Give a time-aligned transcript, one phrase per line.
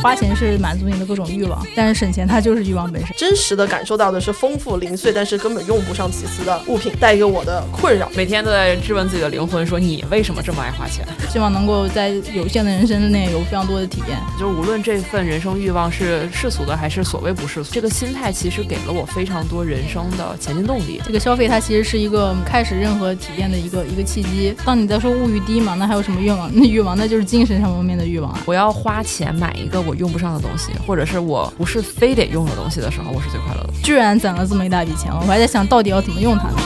[0.00, 3.14] 花钱是满足你的各种欲望，但是省钱它就是欲望本身。
[3.18, 8.10] 真实的感受到的是丰富零碎，但是根本用不上其次的物品带给我的困扰。
[8.16, 11.06] 每天都在质问自己的灵魂，说你为什么这么爱花钱？
[11.28, 14.18] 希望能够在有限的人生内有非常多的体验。
[14.38, 20.98] 就是无论这份人生欲望是世俗的还是所谓不世俗，这个心态其实给了我非常多人生的前进动力。
[21.04, 24.54] 这个消费它其实是一个开始任何体验的一个一个契机。
[24.64, 26.50] 当你在说物欲低嘛，那还有什么愿望？
[26.54, 28.34] 那欲望那就是精神上方面的欲望。
[28.46, 30.00] 我要花钱买一个我。
[30.00, 33.72] 用不上的东西，或者是我不是非得用的东西的时候，我是最快乐的。
[33.82, 36.56] 居然攒了这么一大笔钱，我还在想到底要怎么用它呢。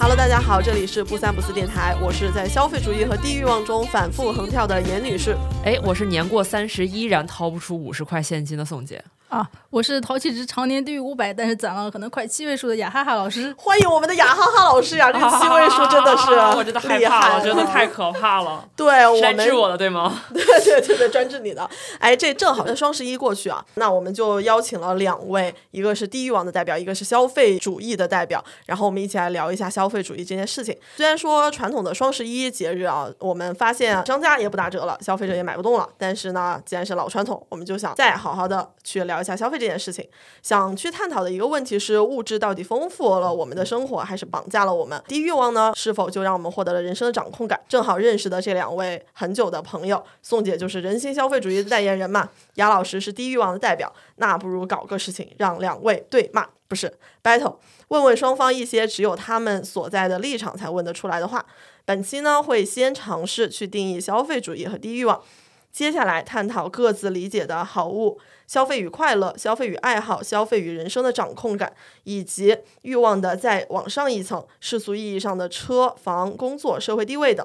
[0.00, 5.36] Hello，大家好，这里是不三不四电台，我是在消费主义和低欲望中反复横跳的严女士。
[5.62, 9.04] 哎，我是年过三十依然掏不出五十块现金的宋姐。
[9.32, 13.50] 啊，我是淘气值常年低于五百，但是攒了可能快七位数的雅哈哈老师。
[13.56, 18.68] 欢迎我们的雅哈哈老师呀，这个七位数真的是，我真的害怕了，真的太可怕了。
[18.76, 20.20] 对，我们治我的对吗？
[20.34, 21.66] 对对对对，专治你的。
[21.98, 30.76] 哎，这正好在双十一过去啊，那我们就邀请了两位，一个是地域网的代表，一个是消费主义的代表，然后我们一起来聊一下消费主义这件事情。
[30.94, 40.06] 虽然说传统的双十一节日啊，我们发现商家也不打折了，消费者也买不动了，但是呢，既然是老传统，我们就想再好好的去聊一下消费这件事情。
[40.42, 45.02] 想去探讨的一个问题是：物质到底丰富了我们的生活，还是绑架了我们？
[45.08, 45.72] 低欲望呢？
[45.74, 47.58] 是否就让我们获得了人生的掌控感？
[47.68, 53.90] 正好认识的这两位很久的朋友，宋姐就是人心消费主义的代言人嘛，雅老师是低欲望的代表。
[54.16, 56.92] 那不如搞个事情，让两位对骂，不是
[57.22, 57.56] battle，
[57.88, 61.44] 问问双方一些只有他们所在的立场才问得出来的话。
[61.84, 65.20] 本期呢，会先尝试去定义消费主义和低欲望。
[65.72, 71.72] 接下来探讨各自理解的好物、消费与快乐、消费与爱好、消费与人生的掌控感，
[72.04, 77.44] 以及欲望的再往上一层世俗意义上的车房、工作、社会地位等。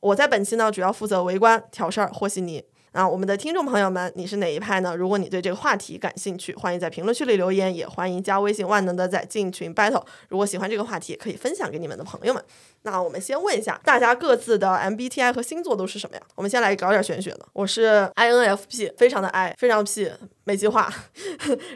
[0.00, 2.62] 我在本期呢，主要负责围观、挑事儿、和稀泥。
[2.92, 4.94] 啊，我们的听众朋友们，你是哪一派呢？
[4.94, 10.04] 如果你对这个话题感兴趣，欢迎在评论区里留言，也欢迎加微信万能的仔进群 battle。
[10.28, 12.44] 如果喜欢这个话题，也可以分享给你们的朋友们。
[12.82, 16.22] 那我们先问一下大家各自的 MBTI 和星座都是什么呀？
[16.34, 17.46] 我们先来搞点玄学的。
[17.54, 20.12] 我是 INFP，非常的 I，非常 P，
[20.44, 20.92] 没计划，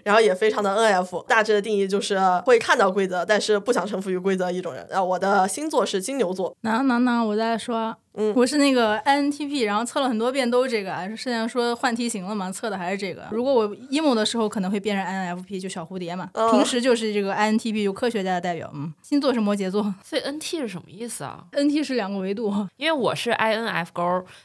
[0.04, 1.24] 然后也非常的 NF。
[1.26, 4.86] 大致的定义就是会看到规则，但是不想臣服于规则一种人。
[4.90, 6.56] 啊，我的星座是金牛座。
[6.62, 7.96] 那那那我在说。
[8.18, 13.24] 嗯，我是那个 INTP，然后测了很多遍都是这个，现在说换题型了嘛，测的还是这个。
[13.30, 16.30] 如果我 emo 的时候可能会变成 INFP，就小蝴蝶嘛。
[16.50, 18.70] 平时就是这个 INTP，就科学家的代表。
[18.72, 19.94] 嗯，星座是摩羯座。
[20.02, 24.02] 所以 NT 是什么意思啊？NT 是两个维度，因为我是 INF 勾，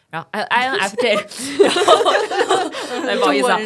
[0.09, 3.57] 然后 INFJ，然后 不好意思啊，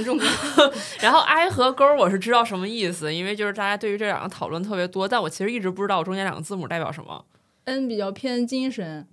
[1.02, 7.26] 然后 I 和勾我是知道什么意思，因为就是大家对于这两个讨论特别多，但我其实一直不知道中间两个字母代表什么。
[7.66, 9.08] N 比较偏精神。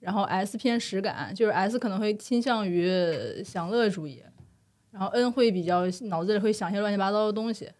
[0.00, 2.90] 然后 S 偏实感，就是 S 可能会倾向于
[3.44, 4.20] 享乐主义，
[4.90, 7.70] 然后 N 会比较脑子里会想些乱七八糟的东西。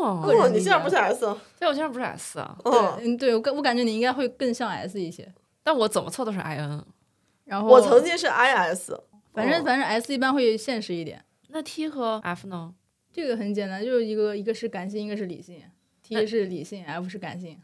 [0.00, 1.20] 哦，你现在不是 S？
[1.56, 2.56] 对，我现在不是 S 啊。
[2.64, 2.72] 对，
[3.04, 5.32] 嗯，对我感我感觉你应该会更像 S 一些。
[5.62, 6.82] 但我怎么测都是 IN。
[7.44, 8.90] 然后我曾经是 IS。
[9.32, 11.24] 反正反正 S 一般会现实一点。
[11.48, 12.74] 那 T 和 F 呢？
[13.12, 15.62] 这个很简单，就是一个一个是感性，一个是理性。
[16.02, 17.60] T 是理性，F 是感性。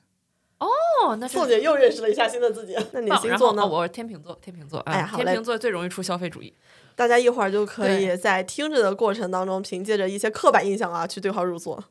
[0.58, 2.76] 哦，那凤姐又认识了一下新的自己。
[2.92, 3.66] 那你星座呢？
[3.66, 4.80] 我是天秤座，天秤座。
[4.80, 6.54] 哎，天秤座最容易出消费主义。
[6.94, 11.82] 大家一会儿就可以在听着的过程当中，凭借着一些刻板印象啊，去对号入座。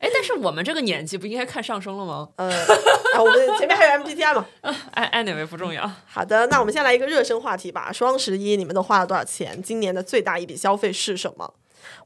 [0.00, 2.28] 哎，但是我们这个年纪不应该看上升了吗？
[2.36, 2.50] 嗯，
[3.18, 4.46] 我们前面还有 MBTI 嘛。
[4.92, 5.88] 哎哎，哪位不重要？
[6.06, 7.92] 好的，那我们先来一个热身话题吧。
[7.92, 9.62] 双十一你们都花了多少钱？
[9.62, 11.52] 今年的最大一笔消费是什么？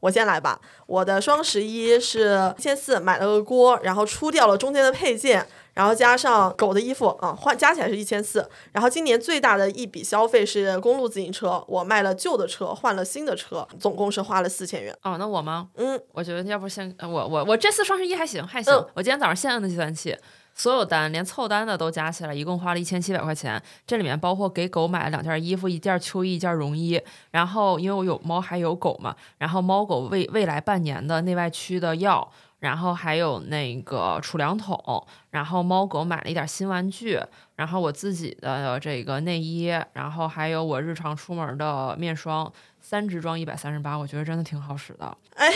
[0.01, 0.61] 我先来吧。
[0.87, 5.47] 我的双十一是一千四，买了个锅，然后出掉了中间的配件。
[5.75, 8.49] 然后加上狗的衣服啊，换加起来是一千四。
[8.73, 14.97] 然后今年最大的一笔消费是公路自行车，我卖了旧的车换了新的车，总共是花了四千元。
[15.03, 15.69] 哦，那我吗？
[15.77, 18.73] 嗯，我觉得要不先我我我这次双十一还行还行。
[18.95, 20.17] 我今天早上现摁的计算器，
[20.55, 23.61] 所有单连凑单的都加起来，一共花了一千七百块钱。
[23.87, 27.01] 这里面包括给狗买了两件衣服，一件秋衣，一件绒衣。
[27.33, 32.31] 然后因为我有猫还有狗嘛，然后猫狗未未来半年的内外驱的药。
[32.65, 37.21] 然后还有那个储粮桶，然后猫狗买了一点新玩具，
[37.57, 42.51] 然后我自己的这个内衣，然后还有我日常出门的面霜，
[42.81, 45.17] 三支装一百三十八，我觉得真的挺好使的。
[45.37, 45.53] 哎。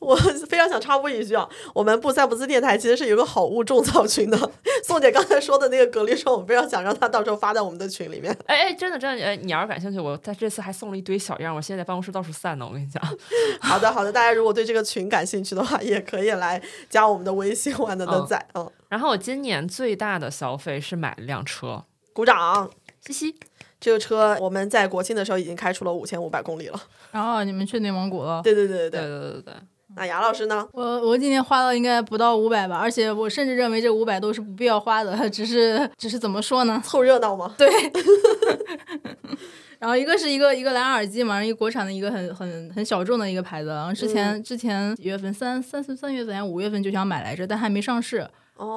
[0.00, 0.16] 我
[0.48, 4.50] 非常想插播一句啊，我们不三不四电台其实是有个好物种草群的。
[4.82, 8.34] 宋姐刚才说的那个隔离霜，我非常想让她到时候发在我们的群里面。
[8.46, 12.66] 哎哎，真的真的，哎，你要是感兴趣，我在这次还送了一堆小样，我现在在办公室到处散呢。
[12.66, 13.00] 我跟你讲。
[13.60, 18.48] 好的好的，大家如果对这个群感兴趣的话，也可以来加我们的微信，万能的仔。
[18.54, 18.68] 嗯。
[18.88, 22.70] 然后我今年最大的消费是买了辆车，鼓掌，
[23.06, 23.36] 嘻嘻。
[23.78, 26.80] 这个车我们在国庆的时候已经开出了五千五百公里了。
[27.12, 28.40] 然后你们去内蒙古了？
[28.42, 29.54] 对对对对对对对对。
[29.96, 30.66] 那杨老师呢？
[30.72, 36.80] 我我今年花了应该不到五百吧，而且我甚至认为这五百都是不必要花的，只是只是怎么说呢？
[36.84, 37.54] 凑热闹吗？
[37.58, 37.68] 对。
[39.80, 48.26] 然后一个是一个一个蓝牙耳机嘛，一个国产的一个很很很小众的一个牌子，然后之前之前几月份三三三三月份还五月份就想买来着，但还没上市。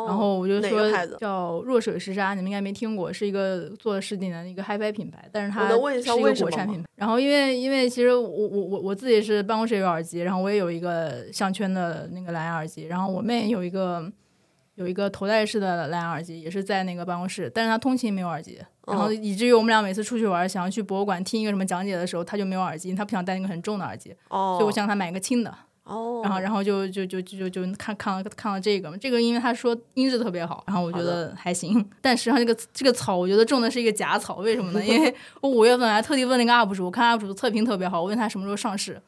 [0.07, 6.87] 然后我就说叫若水石沙，你们应该没听过，是一个做了十几年的一个 HiFi 品牌，但是它是一个国产品牌。
[6.95, 14.09] 然后因为因为其实我我我我自己是办公室有耳机，然后我也有一个项圈的那个蓝牙耳机，然后我妹有一个
[14.75, 25.53] 有一个头戴式的蓝牙耳机，也是在那个办公室，但是她通勤没有耳机，然后以至于我们俩每次出去玩，想要去博物馆听一个什么讲解的时候，她就没有耳机，她不想戴那个很重的耳机，哦所以我想她买一个轻的。
[25.83, 31.85] 哦，然后，然后就就就就就看看了看了这个，这个因为他说音质特别好，然后我觉得还行。
[32.01, 34.85] 但实际上这个这个草，我觉得种的是一个假草，为什么呢？
[34.85, 39.01] 因为 我五月份还特地问那个 UP 主，我看 UP 主的测评特别好，我问他什么时候上市，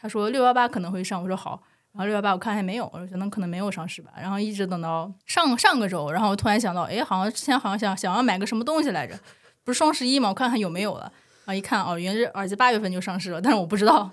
[0.00, 1.62] 他说六幺八可能会上，我说好。
[1.92, 4.12] 然后六幺八我看还没有，我说那可能没有上市吧。
[4.18, 9.14] 然后一直等到上上个周，然后我突然想到，哎，好像之前好像想想要买个什么东西来着，
[9.62, 10.30] 不是双十一嘛？
[10.30, 11.12] 我看看有没有了。
[11.44, 14.10] 然后一看，哦，原来耳机八月份就上市了，但是我不知道。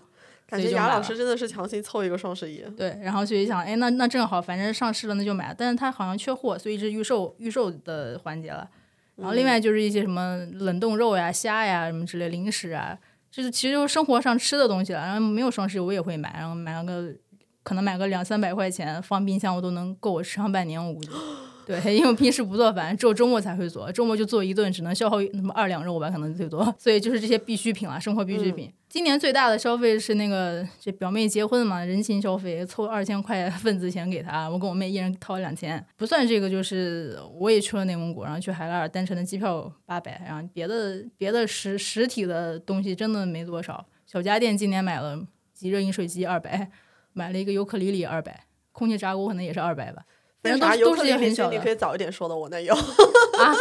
[0.50, 2.62] 感觉雅老师真的是强行凑一个双十一。
[2.76, 5.54] 对，然后所以想，哎，那那正好，反正上市了，那就买。
[5.56, 8.68] 但是它好像缺货，所以是预售预售的环节了。
[9.16, 12.98] 然后另外就是一些什么冷冻肉呀、虾呀什么之类零食啊，
[13.30, 15.02] 就是其实就是生活上吃的东西了。
[15.02, 17.14] 然后没有双十一我也会买，然后买了个
[17.62, 21.12] 可能买个两三百块钱放冰箱，我都能够我吃上半年，我估计。
[21.70, 26.74] 对， 因为平时不做饭，只有周末才会做，周末就做一顿，只能消耗那么二两肉吧，可能最多。
[26.80, 28.74] 所以就是这些必需品了，生活必需品。
[28.88, 43.86] 今年最大的消费是那个这表妹结婚嘛，人情消费，凑二千块 份子钱给她，我跟我妹一人掏两千，不算这个就是我也去了内蒙古，然后去海拉尔，单程的机票八百，然后别的别的实实体的东西真的没多少。
[44.08, 45.24] 小家电今年买了
[45.54, 46.72] 即热饮水机二百，
[47.14, 50.04] 买了一个尤克里里二百，空气炸锅可能也是二百吧。
[50.42, 51.56] 反正都都是些很小的。
[51.56, 52.74] 你可以早一点说的，我那有
[53.38, 53.54] 啊。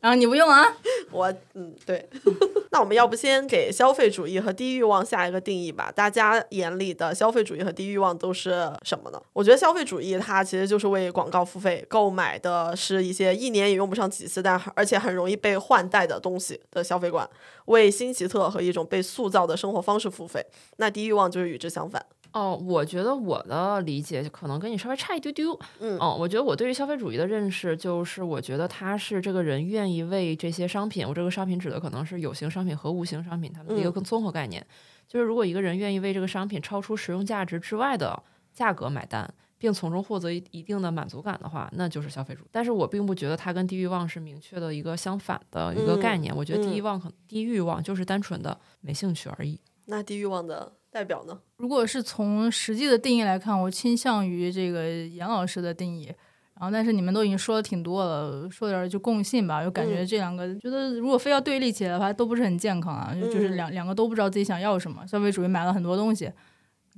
[0.00, 0.66] 然后你不用啊？
[1.12, 2.08] 我嗯，对。
[2.72, 5.92] 那我们要不先给消费主义和低欲望下一个定义吧？
[5.94, 9.22] 大家眼里的消费主义和低欲望都是什么呢？
[9.32, 17.28] 我觉得消费主义它其实就是为广告付费，购买的是一些一年也用不上几次，但而且很容易被换代的东西的消费观，
[17.66, 20.44] 为新奇特和一种被塑造的生活方式付费。
[20.78, 22.04] 那低欲望就是与之相反。
[22.32, 25.58] 哦，我觉得我的理解可能跟你稍微差一丢丢。
[25.80, 34.66] 嗯，哦，我觉得我对于消费主义的认识就是，我觉得他是这个人愿意为这些商品，我这个商品指的可能是有形商品和无形商品，它们的一个更综合概念。
[35.06, 38.22] 就是如果一个人愿意为这个商品超出实用价值之外的
[38.54, 42.48] 价格买单，并从中获得一一定的满足感的话，那就是消费主义。
[42.50, 46.34] 但是我并不觉得它跟低欲望是明确的一个相反的一个概念。
[46.34, 49.60] 我觉得低欲望可低欲望就是单纯的没兴趣而已。
[49.84, 50.72] 那低欲望的。
[50.92, 51.40] 代表呢？
[51.56, 56.12] 如果是从实际的定义来看，我倾向于这个严老师的定义。
[56.54, 59.64] 然后，但是你们都已经说的挺多了，说点就共性吧。
[59.64, 63.12] 就感觉这两个，觉得如果非要对立起来的话，都不是很健康啊。
[63.12, 65.04] 就就是两两个都不知道自己想要什么。
[65.06, 66.30] 消费主义买了很多东西，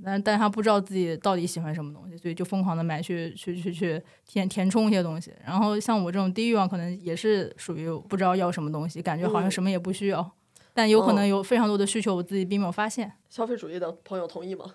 [0.04, 5.32] 但但他不知道自己到底喜欢什么东西，所以就疯狂的买去去去去填填充一些东西。
[5.46, 10.32] 然后像我这种低欲望，可能也是属于不知道要什么东西，感觉好像什么也不需要。
[10.74, 13.10] 但有可能有非常多的需求，我自己并没有发现。
[13.30, 14.66] 消费主义的朋友同意吗？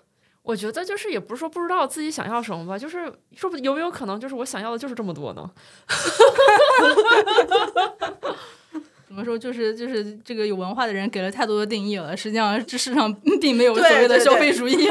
[0.42, 5.50] 我觉得就是也不是说不知道自己想要什么吧，就是说不有没有可能就是我想要的就是这么多呢？
[9.10, 9.36] 怎么说？
[9.36, 14.88] 就是就是这个有文化的人给了太多的定义了，实际上这世上并没有所谓的消费主义。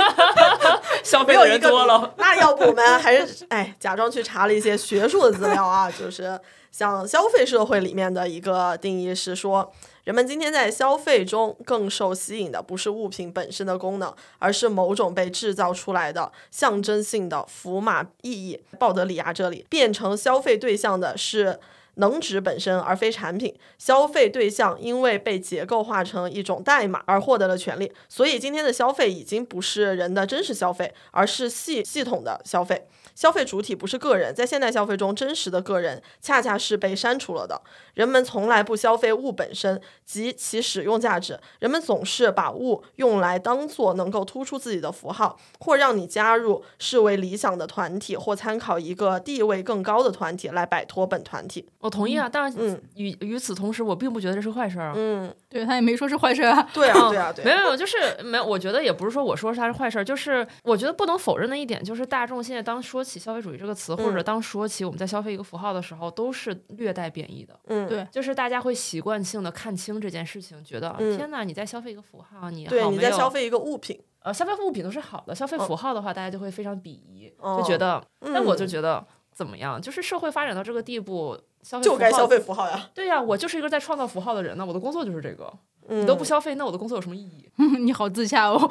[1.05, 6.37] 消费的人多了，那要不我们还是哎假装去查了一些学术的资料啊，就是
[6.69, 9.71] 像消费社会里面的一个定义是说。
[10.05, 18.59] 人们今天在消费中更受吸引的不是物品本身的功能，而是某种被制造出来的象征性的符码意义。
[18.79, 21.59] 鲍德里亚这里变成消费对象的是
[21.99, 27.91] 能指本身而非产品，消费对象因为被结构化成一种代码而获得了权利。
[28.07, 32.87] 所以今天的消费已经不是人的真实消费，而是系系统的消费。
[33.19, 37.61] 消费主体不是个人，在现代消费中，真实的个人恰恰是被删除了的。
[37.95, 51.67] 人们从来不消费物本身及其使用价值，人们总是把物用来当做能够突出自己的符号，或让你加入视为理想的团体，或参考一个地位更高的团体来摆脱本团体。
[51.79, 54.93] 我同意啊，但嗯与与此同时，我并不觉得这是坏事儿。
[54.95, 56.65] 嗯，对他也没说是坏事啊。
[56.73, 57.43] 对啊，对啊，对。
[57.43, 58.45] 没有没有，就是没有。
[58.45, 67.59] 我觉得也不是说我说是它是坏事儿，就是我觉得不能否认的一点，就是大众现在当说起消费主义这个词，或者当说起我们在消费一个符号的时候，都是略带贬义的。
[67.65, 73.99] 嗯，对，就是大家会习惯性的看清这件事情，觉得天哪，你在消费一个符号，你对，你在消费一个物品。
[74.21, 78.03] 呃，消费物品都是好的，消费符号的话，大家就会非常鄙夷，就觉得。
[78.19, 79.81] 那我就觉得怎么样？
[79.81, 82.89] 就是社会发展到这个地步，消费就该消费符号呀。
[82.93, 85.51] 对呀，我就是一个在创造符号的人呢，我的工作就是这个。
[85.91, 87.49] 你都不消费，那我的工作有什么意义？
[87.79, 88.59] 你好自洽哦，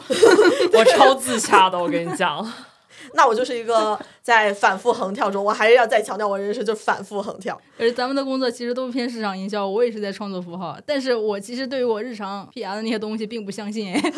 [0.72, 2.46] 我超自洽的，我跟你讲。
[3.14, 7.60] 那我就是一个在反复横跳中，我还是要再强调，我人生就反复横跳。
[7.78, 13.92] 而咱们的工作其实都偏市场营销，我也是在创作符号，但是我其实对于我日常 PR 的那些东西并不相信。
[13.92, 14.12] 哎，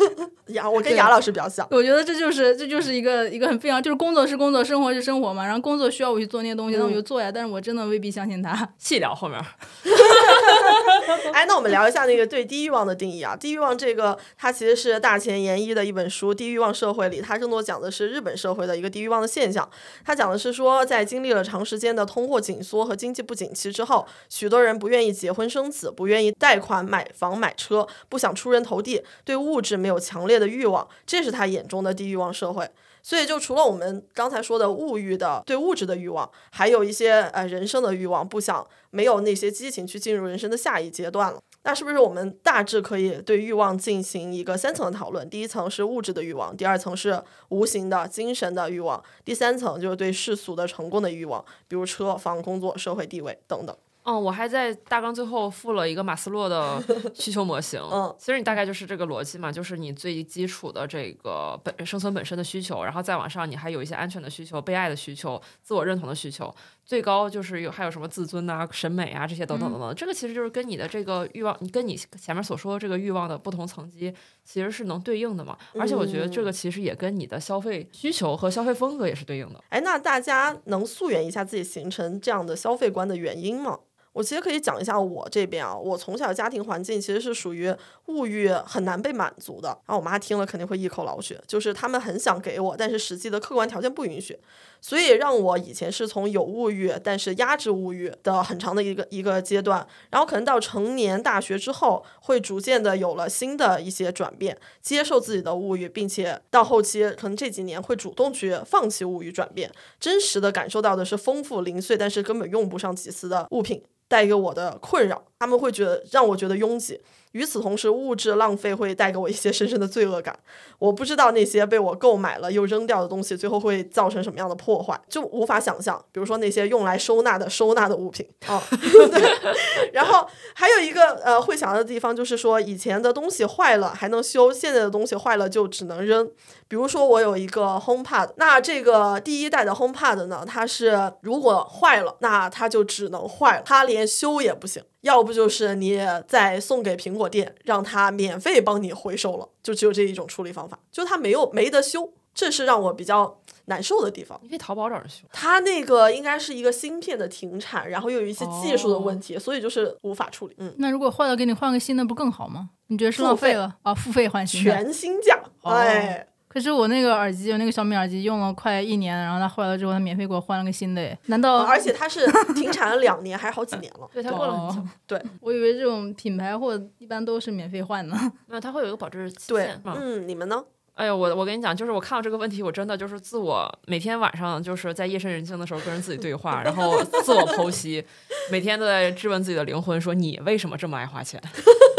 [0.47, 5.45] 雅，我跟雅老师比较像，我觉得这就是这就是一个一个很非常就是工作是工作，生活是生活嘛。
[5.45, 7.31] 然后工作需要我去做那些东西，那我就做呀。
[7.31, 8.67] 但是我真的未必相信他。
[8.77, 9.39] 细聊后面。
[11.33, 13.35] 哎，那我们聊一下那个对低欲望的定义啊。
[13.35, 19.69] 低欲望这个，它其实是大前研一的一本书《低欲望社会》里，它更多讲的是日本社会的一个低欲望的现象。
[20.03, 32.69] 他讲的是说，在经历了长时间的通货紧缩和经济不景气之后，许多人不愿意结婚生子，不愿意贷款买房买车，不想出人头地，对物质没有强烈的欲望，这是他眼中的低欲望社会。
[33.03, 41.41] 所以，就除了我们刚才说的物欲的对物质的欲望，还有一些呃人生的欲望，不想没有那些激情去进入人生的下一阶段了。
[41.63, 45.29] 那是不是我们大致可以对欲望进行一个三层的讨论？
[45.29, 53.75] 第一层是物质的欲望，第二层是无形的精神的欲望，第三层就是对世俗的成功的欲望，比如车房、工作、社会地位等等。
[54.03, 57.79] 嗯，我还在大纲最后附了一个马斯洛的 需求模型。
[57.79, 66.51] 嗯，其实你大概就是这个逻辑嘛，就是你最基础的这个本生存本身的需求，然后再往上，你还有一些安全的需求、被爱的需求、自我认同的需求，
[66.85, 69.95] 最高就是有还有什么自尊啊、审美啊这些等等等等。
[69.95, 75.57] 这个其实就是跟你的这个欲望，你跟你前面所说的这个欲望的不同层级，其实是能对应的嘛。
[75.79, 79.63] 而且我觉得这个其实也跟你的消费需求和消费风格也是对应的。
[79.69, 83.79] 哎，那大家能溯源一下自己形成这样的消费观的原因吗？
[84.13, 87.73] 我其实可以讲一下我这边啊，我从小家庭环境其实是属于
[88.07, 94.37] 物欲很难被满足的，然后我妈听了肯定会一口老血，就是他们很想给我，但是实际的客观条件不允许，
[94.81, 113.83] 所以让我以前是从有物欲但是压制物欲的很长的一个一个阶段，然后可能到成年大学之后，会逐渐的有了新的一些转变，接受自己的物欲，并且到后期可能这几年会主动去放弃物欲转变，真实的感受到的是丰富零碎但是根本用不上几次的物品。
[114.07, 116.99] 带给我的困扰，他们会觉得让我觉得拥挤。
[117.31, 120.37] 与此同时，物质浪费会带给我一些深深的罪恶感。
[120.79, 126.03] 我不知道那些被我购买了又扔掉的东西，最后会造成什么样的破坏，就无法想象。
[126.11, 129.91] 比如说那些用来收纳的收纳的物品啊， 对。
[129.93, 136.29] 然后还有一个呃会想到的地方，就是说以前的东西坏了还能修，现在的东西坏了就只能扔。
[136.67, 144.83] 比如说我有一个 HomePod，那这个第一代的 HomePod 呢，它是如果坏了，那它就只能坏了，它连修也不行。
[145.01, 154.39] 要不就是你再送给苹果店，让他免费帮你回收了，就只有这一种处理方法，就他没有没得修，这是让我比较难受的地方。
[154.43, 155.25] 你可以淘宝找人修。
[155.31, 160.55] 他那个应该是一个芯片的停产，然后又有一些技术的问题，所以就是无法处理。
[160.57, 162.69] 嗯，那如果坏了，给你换个新的不更好吗？
[162.87, 163.93] 你觉得是浪费了啊？
[163.93, 166.27] 付费换新，全新价，哎。
[166.51, 171.17] 可是我那个耳机，我那个小米耳机用了快一年，然后它坏了之后，他免费给我换了个新的。
[171.27, 171.59] 难道？
[171.63, 174.09] 而且它是停产了两年，还是好几年了。
[174.11, 174.89] 对，它过了很久。
[175.07, 178.13] 对， 我以为这种品牌货一般都是免费换的。
[178.47, 180.61] 那它会有一个保质期限嗯，你们呢？
[180.95, 188.03] 哎呀，我我跟你讲，就是我看到这个问题，我真的就是自我每天晚上就是在夜深人静的时候跟人自己对话，然后自我剖析，
[188.51, 191.41] 每天都在质问自己的灵魂，说你为什么这么爱花钱？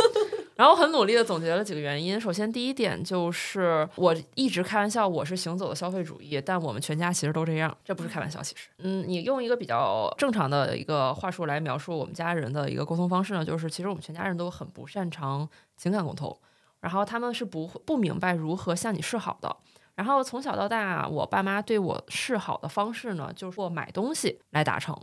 [0.57, 2.21] 然后很努力的总结了几个原因。
[2.21, 8.43] 首先，第一点就是我一直开玩笑，我是行走的消费主义，但我们全家其实都这样，这不是开玩笑。
[8.43, 16.39] 其实，嗯，你用一个比较正常的一个话术来描述我们家人的一个沟通方式呢，就是其实我们全家人都很不擅长情感沟通，
[16.81, 19.57] 然后他们是不不明白如何向你示好的。
[19.95, 24.99] 然后从小到大，我爸妈对我示好的方式呢，就是我买东西来达成。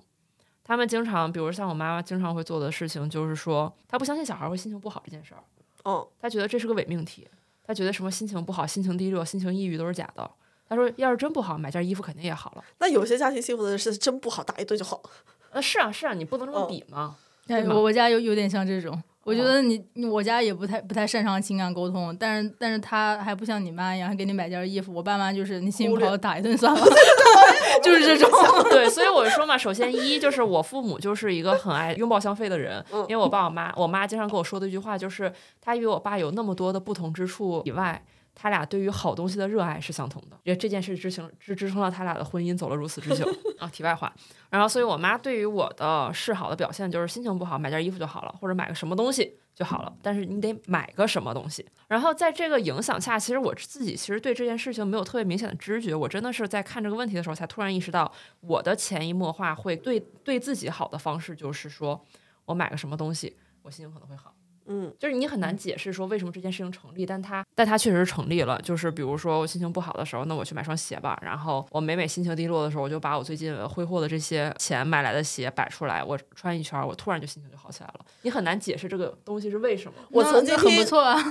[0.69, 5.41] 他们经常，比如像我妈妈经常会做的事情，就是说她不相信小孩会心情不好这件事儿。
[5.83, 7.27] 嗯，她觉得这是个伪命题，
[7.65, 10.29] 她觉得什么心情不好、心情低落、心情抑郁都是假的。
[10.67, 12.63] 她说，要是真不好，买件衣服肯定也好了。
[12.77, 15.01] 那有些家庭幸福的是真不好，打一顿就好。
[15.49, 17.15] 呃，是啊，是啊，你不能这么比嘛。
[17.47, 19.01] 哎，我我家有有点像这种。
[19.29, 24.91] 我觉得你我家也不太不太擅长情感沟通，但是但是他还不像你妈一样，还给你买件衣服。
[24.91, 26.81] 我爸妈就是你心情不好打一顿算了
[27.83, 28.29] 就是这种。
[28.71, 35.31] 对，所以我说嘛，首先一就是我父母就是一个很爱拥抱消费的人，因为我爸我妈，我妈经常跟我说的一句话就是，
[35.62, 38.03] 她与我爸有那么多的不同之处以外。
[38.41, 43.27] 他俩对于好东西的热爱是相同的，因为这件事支撑支支撑了他俩的婚姻走了如此之久
[43.60, 43.67] 啊。
[43.67, 44.13] 题外话，
[44.50, 51.65] 然后所以我妈对于我的示好的表现就是心情不好买件衣服就好了，或者买个什么东西就好了，但是你得买个什么东西。
[51.89, 62.01] 然后在这个影响下，其实我自己其实对这件事情没有特别明显的知觉，我真的是在看这个问题的时候才突然意识到，我的潜移默化会对对自己好的方式就是说
[62.46, 64.34] 我买个什么东西，我心情可能会好。
[64.69, 68.61] 嗯，就是你很难解释说为什么这件事情成立，但它但它确实成立了。
[68.61, 71.19] 就是比如说我心情不好的时候，那我去买双鞋吧。
[71.21, 78.05] 然后我每每心情低落的时候，我就把我最近挥霍的这些钱买来的鞋摆出来，我穿一圈，我突然就心情就好起来了。
[78.21, 79.93] 你很难解释这个东西是为什么。
[80.11, 80.85] 我曾经听，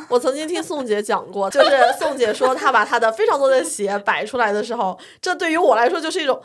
[0.09, 6.42] 我曾经听宋姐讲过，就是宋姐说她把她的非常多的鞋摆出来的时候，这对于我来说就是一种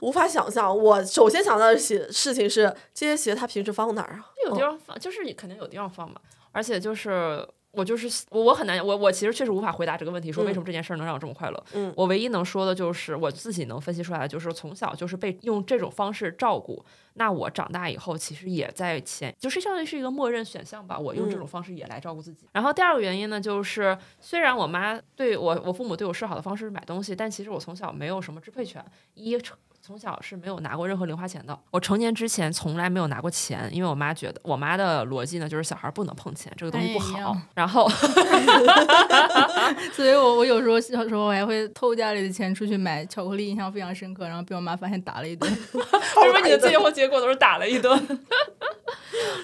[0.00, 0.76] 无法想象。
[0.76, 4.26] 我首先想到的鞋事情是，这些鞋它平时放哪儿啊？
[4.46, 6.20] 有地方放，就是肯定有地方放嘛。
[6.52, 11.64] 而且就是我就是我我很难我我其实确实无法回答这个问题，说为什么这件事儿能让我这么快乐。
[11.74, 16.84] 嗯，我唯一能说的就是我自己能分析出来的，就是从小就是被用这种方式照顾。
[17.14, 20.98] 那我长大以后其实也在前，就是相当于是一个默认选项吧。
[20.98, 22.48] 我用这种方式也来照顾自己。
[22.52, 28.84] 然后第二个原因呢，就是虽然我妈对我我父母对我示好的方式是买东西，但其实我从小没有什么支配权。
[29.14, 29.36] 一
[29.82, 31.58] 从小是没有拿过任何零花钱的。
[31.70, 37.36] 我成年之前从来没有拿过钱，因为我妈觉得，我妈的逻辑呢就是小孩不能碰钱，这个东西不好。
[37.54, 37.88] 然后，
[39.92, 44.28] 所以我我有时候小时候我还会偷家里的钱出去买巧克力，印象非常深刻。
[44.28, 45.50] 然后被我妈发现打了一顿。
[45.50, 47.98] 为什么你的最后结果都是打了一顿？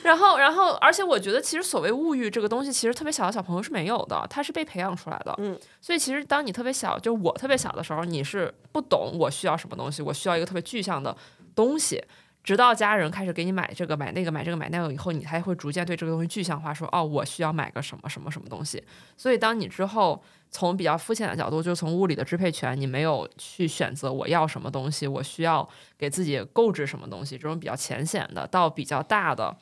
[0.02, 5.34] 然后，然后，而且我觉得其实所谓物欲这个东西，其实特别小的小朋友是没有的，他是被培养出来的。
[5.38, 11.16] 嗯，所以其实当你特别小，就我特别小的时候，你是不懂我需要什么东西，我需需要一个特别具象的
[11.54, 12.02] 东西，
[12.42, 18.82] 直到家人开始给你买这个买那个买这个买那个以后，你才会逐渐对这个东西具象化，说哦，我需要买个什么什么什么东西。
[19.16, 29.56] 所以当你之后从比较肤浅的角度，就从物理的支配权，你没有去选择我要什么东西，我需要给自己购置什么东西，这种比较浅显的，到比较大的。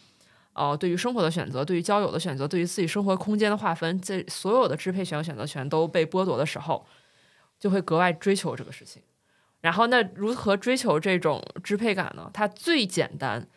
[0.55, 6.87] 哦，对于生活的选择，对于交友的选择，对于自己生活空间的划分，这所有的支配权和选择权都被剥夺的时候，
[7.59, 9.03] 就会格外追求这个事情。
[9.65, 12.31] 然后，那如何追求这种支配感呢？
[12.35, 13.49] 它最简单、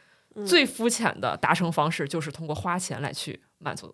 [0.46, 3.94] 最肤浅的达成方式就是通过花钱来去满足。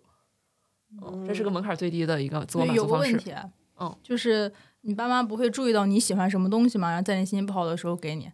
[1.02, 3.10] 嗯，这是个门槛最低的一个自我满足方式。
[3.10, 3.34] 有个问题，
[3.80, 6.90] 嗯，就是你爸妈不会注意到你喜欢什么东西吗？
[6.90, 8.30] 然后在你心情不好的时候给你，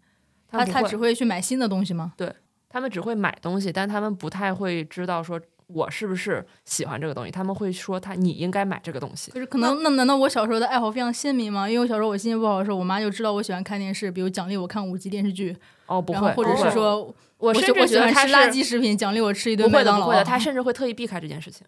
[0.46, 2.12] 他他只会去买新的东西吗？
[2.18, 2.30] 对。
[2.68, 5.40] 他们只会买东西，但他们不太会知道说
[5.72, 7.30] 我是不是喜欢这个东西。
[7.30, 9.30] 他们会说他你应该买这个东西。
[9.32, 11.68] 就是可能那难道我小时候的爱好非常鲜明吗？
[11.68, 15.56] 因为我小时候我心情不好的时候，我妈就知道我喜欢看电视，比如奖励我看五集电视剧。
[15.86, 20.06] 哦，不会，或者是说我甚至喜欢吃垃圾食品，奖励我吃一顿麦当劳。
[20.06, 21.66] 不会的，他甚至会特意避开这件事情。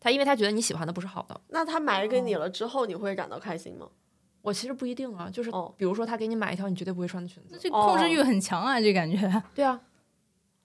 [0.00, 1.40] 他因为他觉得你喜欢的不是好的。
[1.48, 3.86] 那他买给你了之后，你会感到开心吗？
[4.42, 9.42] 我其实不一定啊，就是比如说他给你买一条你绝对不会穿的裙子，这控制欲很强啊，这感觉。
[9.54, 9.80] 对啊。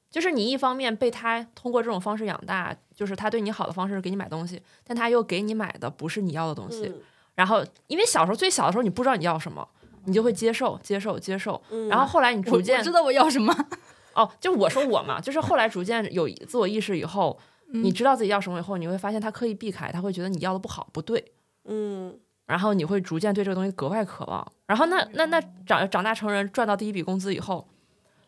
[0.10, 6.94] 就是你一方面被他通过这种方式养大，就是他对你好的方式是给你买东西，但他又给你买的不是你要的东西。
[7.36, 9.68] 然后因为小时候最小的时候你不知道你要什么，
[10.06, 11.62] 你就会接受接受接受。
[11.90, 13.56] 然后后来你逐渐知道我要什么。
[14.16, 21.24] 哦，就我说我嘛，就是后来逐渐有自我意识以后，你知道自己要什么以后，你会发现他刻意避开，他会觉得你要的不好不对。
[21.66, 22.18] 嗯。
[22.48, 24.52] 然后你会逐渐对这个东西格外渴望。
[24.66, 27.68] 然后那那那长长大成人赚到第一笔工资以后，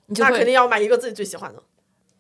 [0.06, 1.64] 你就那肯定要买一个自己最喜欢的。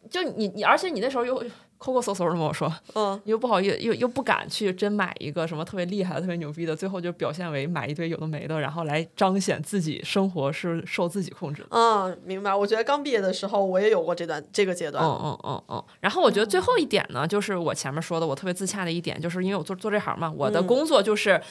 [0.09, 1.43] 就你你，而且你那时候又
[1.77, 11.69] 抠抠搜搜的跟我说，嗯，你又不好意思，又又不敢去真买一个什么特别厉害的、特别牛逼的，最后就表现为买一堆有的没的，然后来彰显自己生活是受自己控制的。
[11.71, 12.53] 嗯，明白。
[12.53, 15.03] 我觉得刚毕业的时候，我也有过这段这个阶段。
[15.03, 15.83] 嗯嗯嗯嗯。
[16.01, 21.41] 然后我觉得最后一点呢，就是我前面说的，我特别自洽的一点，就是因为我做做这行嘛，我的工作就是，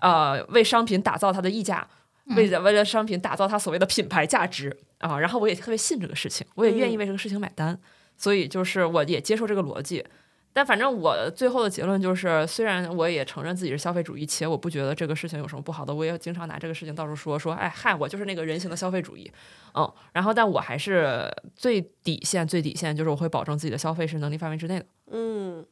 [0.00, 1.88] 呃，为商品打造它的溢价，
[2.36, 4.76] 为为了商品打造它所谓的品牌价值。
[4.98, 7.78] 啊，然后我也特别信这个事情，我也愿意为这个事情买单，
[8.16, 10.02] 所以就是我也接受这个逻辑。
[10.50, 19.30] 但反正我最后的结论就是，虽然我也承认自己是消费主义，且我不觉得这个事情有什么不好的，我也经常拿这个事情到处说说，哎嗨，我就是那个人形的消费主义，
[19.74, 25.66] 嗯，然后但我还是最底线最底线就是我会保证自己的消费是能力范围之内的，嗯。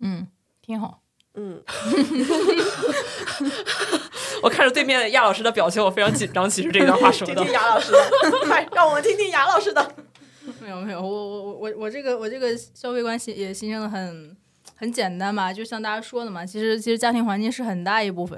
[0.00, 0.28] 嗯，
[0.60, 1.00] 挺好，
[1.40, 1.62] 嗯，
[4.42, 6.50] 我看着对面亚老师的表情，我非常紧张。
[6.50, 7.98] 其实这段话说的，听听亚老师的，
[8.44, 9.94] 快让我们听听亚老师的。
[10.60, 14.36] 没有没有，我我我我我这个我这个消费观系也形成的很
[14.74, 18.36] 很简单吧，就像大家说的嘛，其实其实家庭环境是很大一部分，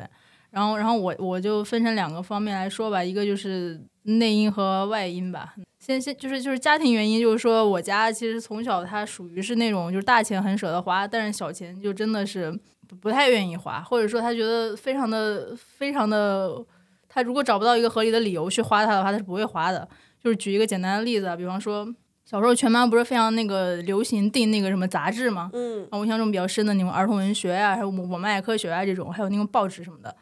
[0.50, 5.54] 然后然后我我就分成两个方面来说吧，一个就是内因和外因吧。
[5.78, 12.54] 先先就是就是家庭原因，就是说我家其实从小他属于是那种就是大钱很舍得花，但是小钱就真的是
[12.90, 16.52] 不不太愿意花，或者说他觉得非常的非常的，
[17.08, 19.88] 他如果找不到一个合理的理由去花它的话，他是不会花的。
[20.22, 21.94] 就是举一个简单的例子啊，比方说。
[22.22, 25.50] 小时候全班不是非常那个流行订那个什么杂志吗？
[25.52, 30.14] 嗯，我印象中比较深的那种儿童文学啊，还有我我们爱科学啊这种，还有那种报纸什么的。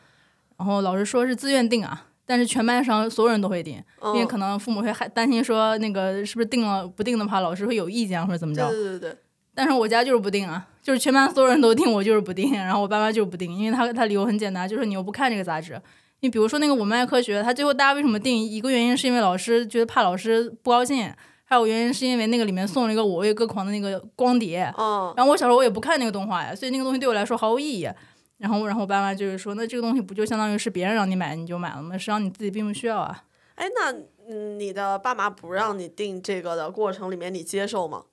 [0.57, 3.75] 然后老师说是自愿订啊，但是全班上所有人都会订，
[4.15, 8.71] 因为可能父母会还担心说那个是不是订了不订的话，老师会有意见或者怎么着。
[8.71, 9.17] 对对对。
[9.55, 12.51] 但是我家就是不订啊，就是全班所有人都订，我就是不订。
[12.55, 15.79] 然后我爸妈就是不订，因为他他理由很简单，就是你又不看这个杂志。
[16.21, 18.43] 你比如说那个我们爱科学，他最后大家为什么订？
[18.43, 21.13] 一个原因是因为老师觉得怕老师不高兴。
[21.45, 27.89] 还有原因是因为那个里面送了一个我为歌狂的那个光碟，嗯，然后我小时候我也不看那个动画呀，所以那个东西对我来说毫无意义。
[28.39, 31.99] 然后，然后我爸妈就是说，那这个东西不就相当于是别人让你买你就买了吗？
[31.99, 33.25] 实际上你自己并不需要啊。
[33.57, 33.95] 哎，那
[34.57, 38.05] 你的爸妈不让你订这个的过程里面，你接受吗？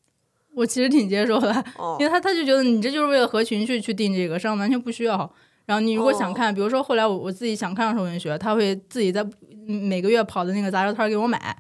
[0.56, 1.54] 我其实挺接受的，
[2.00, 5.30] 因为他他就觉得你这就是为了合群去去订这个，实际上完全不需要。
[5.66, 9.26] 然后你如果想看，比如说后来我我自己想看儿童文学，他会自己在
[9.68, 11.58] 每个月跑的那个杂志摊给我买。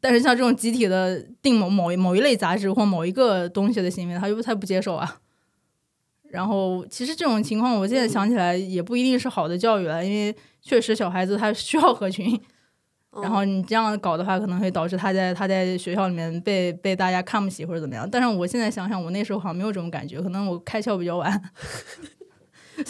[0.00, 5.18] 但是像这种集体的订某某某一类杂志或某一个东西的行为，他又他不接受啊。
[6.28, 12.38] 然后其实这种情况，我现在想起来也不一定是好的教育了，因为确实小孩子他需要合群。
[13.22, 18.08] 然后你这样搞的话，可能会导致他在他在学校里面被被大家看不起或者怎么样。
[18.10, 21.42] 但是我现在想想，我那时候好像没有这种感觉，可能我开窍比较晚。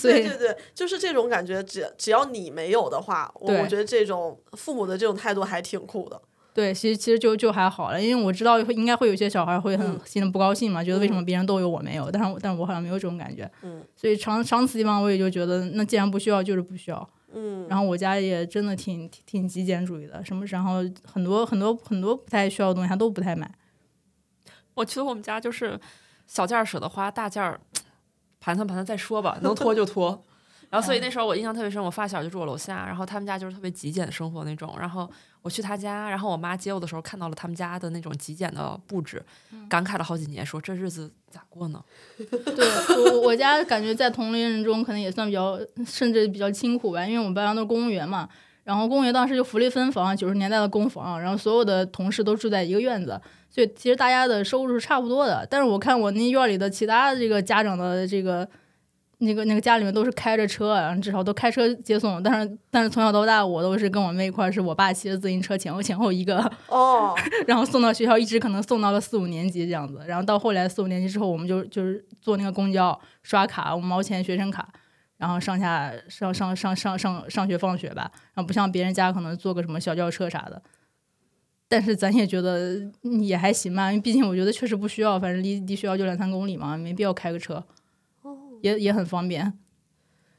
[0.02, 6.20] 对对对，就是这种感觉，只只要你没有的话，我我觉得这种父母的这种态度还挺酷的。
[6.52, 23.48] 对，其实其实就就还好了，因为我知道应该会有些小孩会很心里不高兴嘛，觉得为什么别人都有我没有，但是但是我好像没有这种感觉，嗯，所以长长此以往，我也就觉得那既然不需要就是不需要，嗯，然后我家也真的挺挺极简主义的，什么然后很多很多很多不太需要的东西他都不太买，
[24.74, 25.78] 我觉得我们家就是
[26.26, 27.60] 小件舍得花，大件儿
[28.40, 30.24] 盘算盘算再说吧，能拖就拖。
[30.68, 34.74] 然后，所以那时候我印象特别深，我发小就住我楼下，然后他们家就是特别极简生活那种。
[34.78, 35.08] 然后
[35.46, 39.24] 我去他家，然后我妈接我的时候看到了他们家的那种极简的布置，
[39.68, 41.80] 感慨了好几年，说这日子咋过呢？
[42.18, 45.56] 对我我家感觉在同龄人中可能也算比较，
[45.86, 48.28] 甚至比较清苦吧，因为我们班上都是公务员嘛。
[48.64, 55.46] 然后公务员当时就福利分房，九十年代的公房，然后所有的同事都住在一个院子，所以其实大家的收入是差不多的。
[55.48, 58.48] 但是我看我那院里的其他这个家长的这个。
[59.18, 62.22] 那个那个家里面都是开着车，然后至少都开车接送。
[62.22, 67.14] 但是但是从小到大，我都是跟我妹一块儿，是我爸骑着自行车前后前后一个哦，
[67.48, 70.00] 然后送到学校，一直可能送到了四五年级这样子。
[70.06, 74.68] 然后到后来四五年级之后，我们就就是坐那个公交刷卡五毛钱学生卡，
[75.16, 78.10] 然后上下上上上上上上学放学吧。
[78.34, 80.62] 然后不像别人家可能坐个什么小轿车啥的。
[81.68, 82.78] 但是咱也觉得
[83.22, 87.64] 也还行吧，因为毕竟我觉得确实不需要，反正离离学校就两三公里嘛，没必要开个车。
[88.62, 89.52] 也也很方便，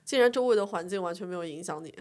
[0.04, 1.94] 竟然周围的环境完全没有影响你。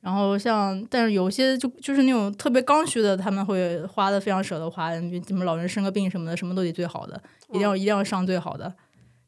[0.00, 8.74] 然后像，但是有些就就是那种特别刚需的，他们会花的非常舍得花，什么老人生个病什么的，什么都得最好的，一定要一定要上最好的。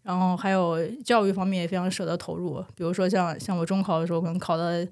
[0.02, 4.88] 然后还有教育方面也非常舍得投入，比如说像像我中考的时候，可能考的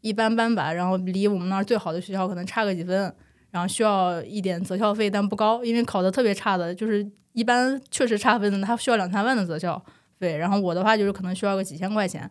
[0.00, 3.12] 一般般吧，然后离我们那儿最好的学校可能差个几分，
[3.50, 9.84] 然后需要一点择校费，但不高，因为考的特别差的，就是一般确实差分的，他需要两三万的择校。
[10.18, 12.30] 对，然后我的话就是可能需要个几千块钱，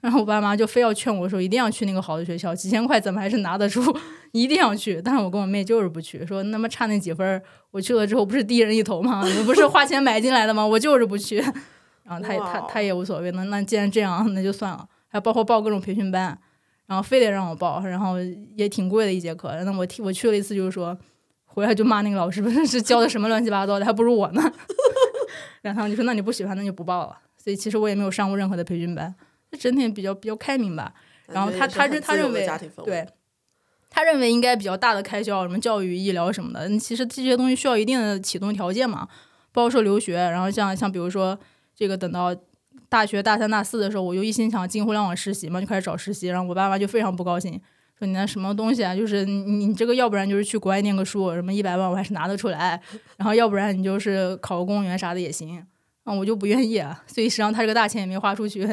[0.00, 3.82] 然后我爸妈就非要劝我说一定要去那个好的学校，几千块怎么还是拿得出，
[4.32, 5.00] 一定要去。
[5.02, 9.22] 但是我跟我妹就是不去，说那么差那几分，我去了之后不是低人一头吗？
[9.46, 10.66] 不是花钱买进来的吗？
[10.66, 11.36] 我就是不去。
[12.04, 14.88] 然后他也他他也无所谓，那那既然这样那就算了。
[15.08, 16.38] 还包括报各种培训班，
[16.86, 18.14] 然后非得让我报，然后
[18.56, 19.54] 也挺贵的一节课。
[19.62, 20.96] 那我替我去了一次，就是说
[21.44, 24.42] 回来就骂那个老师，不是是教的什么乱七八糟的，还不如我呢。
[25.62, 29.14] 然后他们就说那你不喜欢那就不报了，所以其实我也没有上过任何的培训班，
[29.58, 30.92] 整体比较比较开明吧。
[31.28, 32.46] 然后他他认他认为
[32.84, 33.08] 对，
[33.88, 39.08] 他认为应该比较大的开销，什么教育、医疗什么的，其实这些东西需要一定的启动条件嘛，
[39.52, 41.38] 包括说留学，然后像像比如说
[41.74, 42.36] 这个等到
[42.88, 47.58] 大学大三大四的时候，我就一心想进互联网实习嘛，就开始找实习，然后我爸妈就非常不高兴，
[47.98, 52.80] 说你那什么东西啊，就是你你这个要不然就是去国外念个书，什么一百万我还是拿得出来，
[53.16, 55.64] 然后要不然你就是考个公务员啥的也行。
[56.04, 58.66] 啊，我就不愿意啊，所以实际上他这个大钱也没花出去，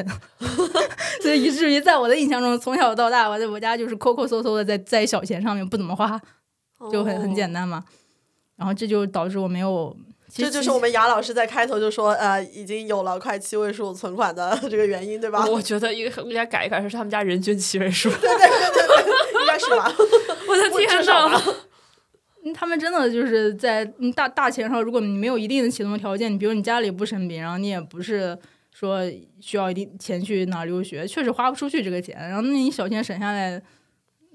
[1.22, 6.20] 所以以至于在我的印象中，从小到大，我在我家就是抠抠搜搜的在在小钱上面不怎么花，
[6.90, 7.84] 就很很简单嘛。
[8.56, 9.96] 然后这就导致我没有，
[10.32, 15.44] 这就是我们雅老师在开头就说，呃，已经有了快七位数存款的这个原因，对吧？
[15.46, 19.92] 我觉得应该改一改，是他们家人均七位数，对对对对对，应该是吧？
[20.48, 21.42] 我的天呐！
[22.54, 28.38] 他们真的就是在大大钱上，如果你没有一定的启动条件，你比如你家里不生病，然后你也不是
[28.72, 29.00] 说
[29.40, 32.16] 需要一定钱去哪留学，确实花不出去这个钱。
[32.16, 33.60] 然后那你小钱省下来，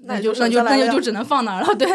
[0.02, 1.74] 那就那就那就就只能放那儿了。
[1.74, 1.88] 对。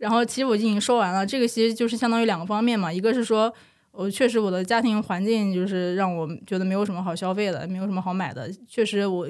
[0.00, 3.52] 然后其实我已经说完了，这个其实就是相当于两个方面嘛，一个是说
[3.92, 8.50] 我确实我的家庭环境就是让我觉得没有什么好消费的，没有什么好买的。
[8.66, 9.28] 确实我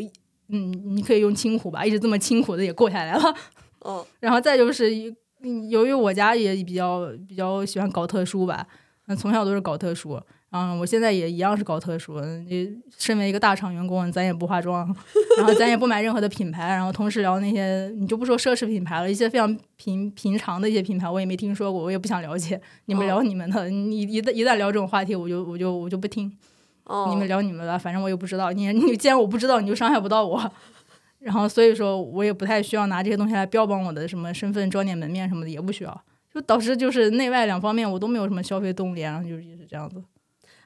[0.49, 3.35] 嗯，你可以用清苦吧，一直这么清苦的也过下来了。
[3.85, 4.03] 嗯。
[4.21, 4.91] 然后再就是。
[5.71, 8.67] 由于我家也比较比较喜欢搞特殊吧，
[9.07, 10.21] 那从小都是搞特殊，
[10.53, 12.21] 嗯，我现在也一样是搞特殊。
[12.21, 14.85] 你身为一个大厂员工，咱也不化妆，
[15.39, 22.61] 然后咱也不买任何的品牌，然后同时聊那些，你就不说奢侈品牌了，一些非常平平常的一些品牌，我也没听说过，我也不想了解。
[22.87, 26.31] 你们聊你们的，你一旦一旦聊这种话题，我就我就我就不听。
[27.09, 28.51] 你们聊你们的，反正我也不知道。
[28.51, 30.53] 你你既然我不知道，你就伤害不到我。
[31.21, 36.05] 然后，所以说我也不太需要拿这些东西来标榜我的什么身份、装点门面什么的，也不需要。
[36.35, 40.03] 就导致就是内外两方面我都没有什么消费动力，然后就是是这样子。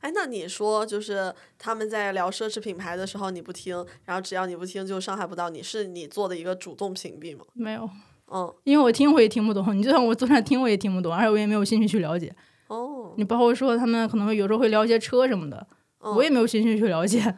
[0.04, 7.42] 哎，那你说就是他们在聊奢侈品牌的时候你不听，然后只要你不听就伤害不到你，是你做的一个主动屏蔽吗？
[7.54, 7.88] 没有，
[8.30, 12.30] 嗯，因为我听我也听不懂，你就算我坐那听我也听不懂，而且我也没有兴趣去了解。
[12.66, 15.66] 哦，你包括说他们可能有时候会聊一些车什么的，
[16.00, 17.34] 我也没有兴趣去了解。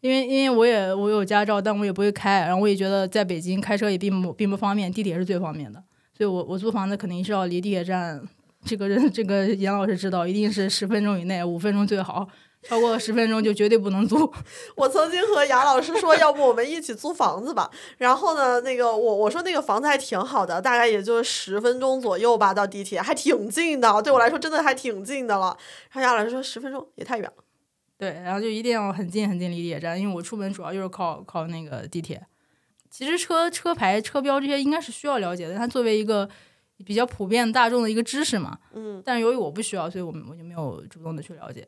[0.00, 5.84] 因为因为我也我有驾照，但我也不会开，然后我也觉得在北京开车也并不并不方便，地铁是最方便的，
[6.16, 8.26] 所以我我租房子肯定是要离地铁站，
[8.64, 12.28] 这个人这个严老师知道，一定是十分钟以内，五分钟最好，
[12.62, 14.30] 超过十分钟就绝对不能租。
[14.76, 17.70] 我曾经和杨老师说，要不我们一起租房子吧？
[17.98, 25.56] 然后呢，那个我我说那个房子还挺好的，大概也就十分钟左右吧，到地铁还挺近的，对我来说真的还挺近的了。
[25.90, 27.44] 然后杨老师说十分钟也太远了。
[27.96, 32.22] 对，然后就一定要很近很近离地铁站，因为我出门主要就是靠靠那个地铁。
[32.90, 36.28] 其实车车牌、车标这些应该是需要了解的，它作为一个
[36.84, 38.58] 比较普遍大众的一个知识嘛。
[38.72, 39.02] 嗯。
[39.04, 41.66] 但是由于我不需要，所以我们我就没有主动的去了解。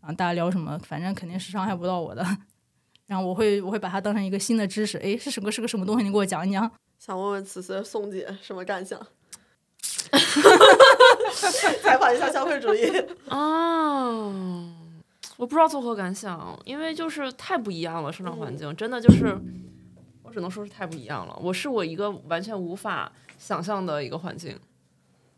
[0.00, 2.24] 啊，大家聊什么，反正肯定是伤害不到我的。
[3.06, 6.04] 然后我会我会把它当成一个新的知识，哎，是什么是个什么东西？
[6.04, 6.70] 你给我讲一讲。
[6.98, 9.00] 想问问此时宋姐什么感想？
[11.82, 12.90] 采访一下消费主义。
[13.28, 14.72] 哦。
[15.36, 19.34] 我不知道作何感想，因为就是太不一样了，生长环境真的就是，
[20.22, 21.34] 我只能说是太不一样了。
[21.40, 24.60] 我是我一个完全无法想象的一个环境。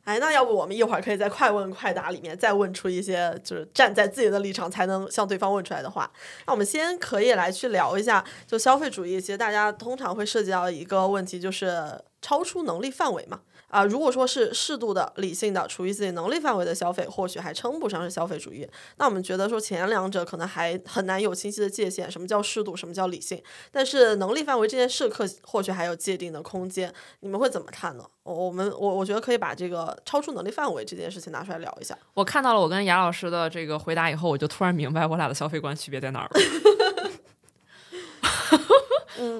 [0.04, 6.10] 哎，那要不我们一会儿可以在快问快答里面再问出一些，就是站在自己的立场才能向对方问出来的话。
[6.44, 13.42] 那我们先可以来去聊一下，就消费主义，其实大家通常会涉及到一个问题，就是超出能力范围嘛。
[13.72, 18.68] 啊，如果说是适度的、理性的、处于自己能力范围的消费，或许还称不上是消费主义。
[18.98, 23.42] 那我们觉得说前两者可能还很难有清晰的界限，什么叫适度，什么叫理性？
[23.70, 26.92] 但是能力范围这件事，可或许还有界定的空间。
[27.20, 28.04] 你们会怎么看呢？
[28.24, 31.96] 我我们我我觉得可以把这个超出能力范围这件事情拿出来聊一下。
[32.12, 36.40] 我看到了我跟雅老师的这个回答以后，我就突然明白我俩的消费观区别在哪儿了。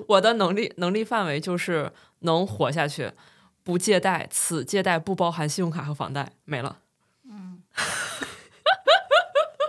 [0.09, 3.12] 我的能力能力范围就是能活下去。
[3.64, 6.79] 不借贷，此借贷不包含信用卡和房贷，没了。
[7.29, 7.62] 嗯，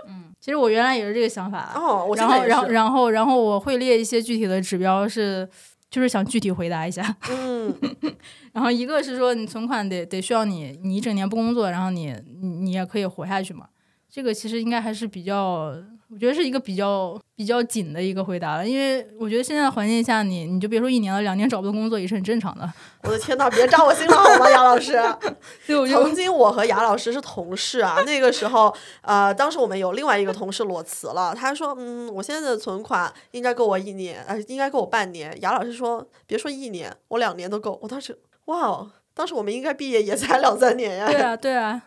[0.08, 1.72] 嗯，其实我原来也是这个想法。
[1.74, 5.48] 哦，然后，然后，然后，然后我会列一些具体的指标，是
[5.88, 7.16] 就是想具体回答一下。
[7.30, 7.74] 嗯，
[8.52, 13.68] 然后一个是说，你存款得得需要你，你一整年不工作，然后你你你也可以活下去嘛。
[14.10, 15.74] 这个其实应该还是比较。
[16.14, 22.72] 我觉得是一个比较比较紧的一个回答了，因为我觉得现在环境下，你你就别说一年了，两年找不到工作也是很正常的。
[23.02, 24.92] 我的天呐，别扎我心了好吗，雅老师？
[25.66, 28.72] 对，我曾经我和雅老师是同事啊，那个时候，
[29.02, 35.36] 呃，当时我们有另外一个同事裸辞了，他说，嗯，我现在的存款应该够我一年，呃，应该够我半年。
[35.40, 37.76] 雅老师说，别说一年，我两年都够。
[37.82, 41.06] 我当时，哇哦，当时我们应该毕业也才两三年呀。
[41.08, 41.82] 对啊，对啊。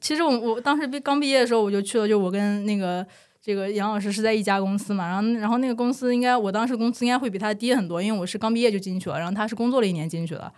[0.00, 3.06] 其实我我当时毕刚毕业的时候，我就去了，就我跟那个。
[3.48, 10.52] 这个杨老师是在一家公司嘛，然后然后那个公司应该我当时工资应该会比他低很多，因为我是刚毕业就进去了，然后他是工作了一年进去了，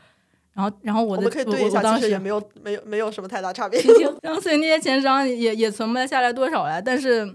[0.55, 3.81] 然后然后我的我我当时也没有没有没有什么太大差别，
[4.23, 7.33] 然后所以那些钱实际上也也存不下来多少来，但是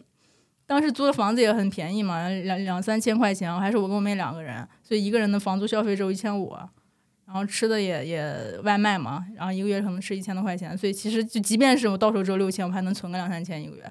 [0.68, 6.54] 当时租的房子也很便宜嘛，两两三千块钱，还是我跟我妹两个人，所以一个人的房租消费只有一千五，
[7.26, 13.90] 然后吃的也也外卖嘛，然后一个月可能吃一千多块钱，所以其实就即便是我到手只有六千，我还能存个两三千一个月。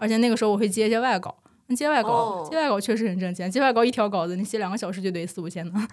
[0.00, 1.36] 而且那个时候我会接一些外稿，
[1.76, 5.88] 接外稿，接外稿确实很挣钱，接外稿一条稿子你写两个小时就得四五千呢。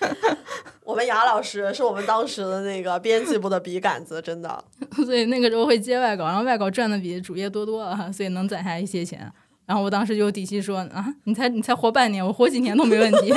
[0.82, 4.64] 我们雅老师是我们当时的那个编辑部的笔杆子，真的。
[5.04, 9.30] 所以那个时候会接外稿，然后外稿赚的比主业多多了，所以能攒下一些钱。
[9.66, 13.32] 然后我当时就有底气说啊，你才你才活半年，我活几年都没问题。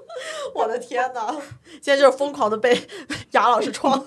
[0.54, 1.34] 我的天呐，
[1.80, 2.78] 现在就是疯狂的被
[3.30, 4.04] 雅老师创，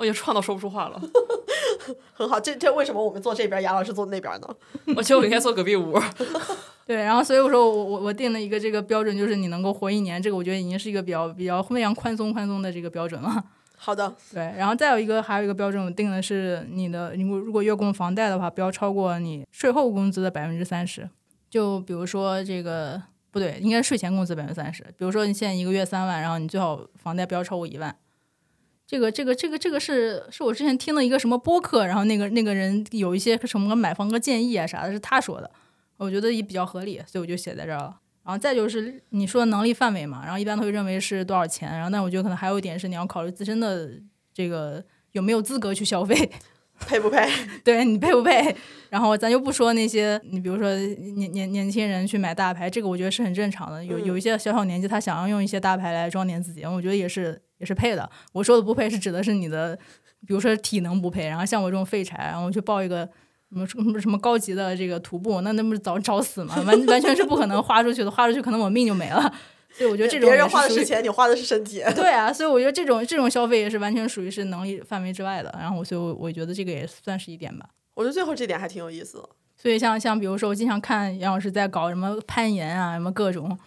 [0.00, 0.98] 我已经串到说不出话了。
[2.14, 4.48] 很好，这这为什么我们坐这边，杨老师坐那边呢？
[4.96, 5.98] 我觉得我应该坐隔壁屋。
[6.86, 13.44] 对，然后所以我说我我我定了一个这个标准，就是你能够活一年，这个我觉得已经是一个比较比较非常宽松宽松的这个标准了。
[13.76, 21.08] 好的，对，然后再有一个还有一个标准，我定的是你的，如果如果月供房贷的话，不要超过你税后工资的百分之三十。
[21.50, 24.82] 就比如说这个不对，应该税前工资百分之三十。
[24.96, 27.94] 比如说你现在一个月三万，然后你最好房贷不要超过一万。
[28.90, 35.48] 这个这个这个这个是是我之前听了一个什么播客，然后那个那个人有一些什么买房的建议啊啥的，是他说的。
[35.96, 37.96] 我觉得也比较合理，所以我就写在这儿了。
[38.24, 41.70] 然后再就是你说的能力范围嘛，然后一般都会认为是多少钱。
[41.70, 43.88] 然后但我觉得可能还有一点是你要考虑自身的
[44.34, 46.28] 这个有没有资格去消费，
[46.80, 47.30] 配不配？
[47.62, 48.56] 对你配不配？
[48.88, 53.84] 然后咱就不说那些，你比如说年年年轻人去买大牌，这个我觉得是很正常的。
[53.84, 58.10] 有有一些小小年纪他想要用一些大牌来装点自己，我觉得也是也是配的。
[58.32, 59.78] 我说的不配是指的是你的，
[60.26, 61.28] 比如说体能不配。
[61.28, 63.08] 然后像我这种废柴，然后去报一个。
[63.52, 66.54] 什么什么什么高级的这个徒步，那那不是早找死吗？
[66.64, 69.20] 完完全是不可能花出去的，花出去可能我命就没了。
[69.72, 71.82] 所以我觉得这种别人花的是钱，你花的是身体。
[71.96, 75.52] 对啊，所以我觉得这种这种消费也是完全属于是能力范围之外的。
[75.58, 77.68] 然后我所以我觉得这个也算是一点吧。
[77.94, 79.28] 我觉得最后这点还挺有意思的。
[79.56, 83.58] 所以像像比如说，我经常看杨老师在搞什么攀岩啊，什么各种。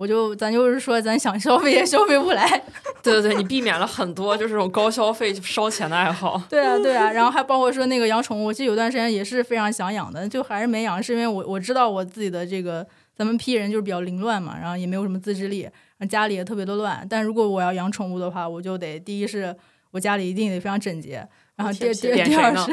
[0.00, 2.48] 我就咱就是说，咱想消费也消费不来。
[3.04, 6.42] 对对对，你避免了很多就是这种高消费烧钱的爱好。
[6.48, 15.68] 对啊对啊，然后还包括说那个养宠物，我其实有段时间也是非常想养的，就还是没养，是因为我我知道我自己的这个咱们批人就是比较凌乱嘛，然后也没有什么自制力，
[16.08, 17.06] 家里也特别的乱。
[17.10, 19.54] 但如果我要养宠物的话，我就得第一是
[19.90, 21.28] 我家里一定得非常整洁。
[21.60, 22.72] 然后第第第二是，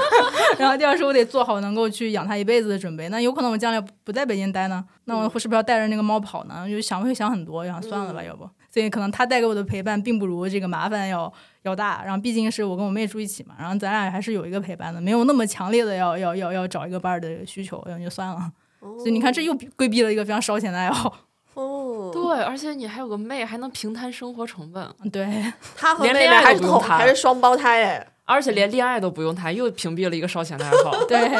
[0.58, 3.08] 然后第二是我得做好能够去养它一辈子的准备。
[3.10, 6.66] 那有可能我将来不在北京待呢，那我是不是要带着那个猫跑呢？
[6.68, 8.48] 就想会想很多，想算了吧，要不。
[8.70, 11.32] 所以可能它带给我的陪伴并不如这个麻烦要
[11.62, 12.02] 要大。
[12.04, 18.50] 然后毕竟是我跟我妹住一起嘛，然后咱俩还是有一个陪伴的，没有那么强烈的要要要要找一个伴儿的需求，然后就算了。
[18.80, 21.20] 所以你看，这又规避了一个非常烧钱的爱好。
[21.54, 24.86] 哦，对，而且你还有个妹，还能平摊生活成本。
[25.12, 28.06] 对，他和妹妹还是同还是双胞胎哎。
[28.24, 30.92] 而且连恋爱都不用谈，又屏蔽了一个烧钱的爱好。
[31.06, 31.30] 对，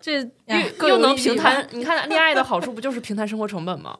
[0.00, 0.20] 这
[0.80, 1.66] 又又能平摊。
[1.72, 3.98] 你看恋爱的好处不就是平摊生活成本吗？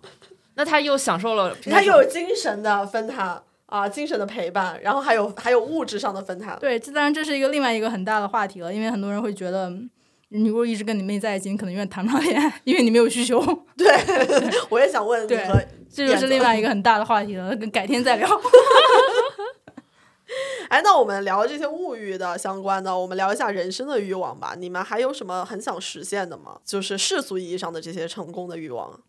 [0.54, 6.56] 那他又享受了，他又有精神的分摊啊，精神的陪伴，然后还有还有物质上的分摊。
[6.60, 9.72] 对，这当然这是一个另外一个很大的话题了，因为很多人会觉得，
[10.28, 13.40] 你如果一直跟你妹在一起，你可能永远谈不上恋爱，因为你没有需求。
[13.76, 13.88] 对，
[14.68, 15.46] 我也想问，对，
[15.90, 18.28] 这就是另外一个很大的话题了，改天再聊。
[20.68, 24.54] 哎，那我们聊这些物欲的相关的，我们聊一下人生的欲望吧。
[24.56, 26.60] 你们还有什么很想实现的吗？
[26.64, 29.00] 就是世俗意义上的这些成功的欲望。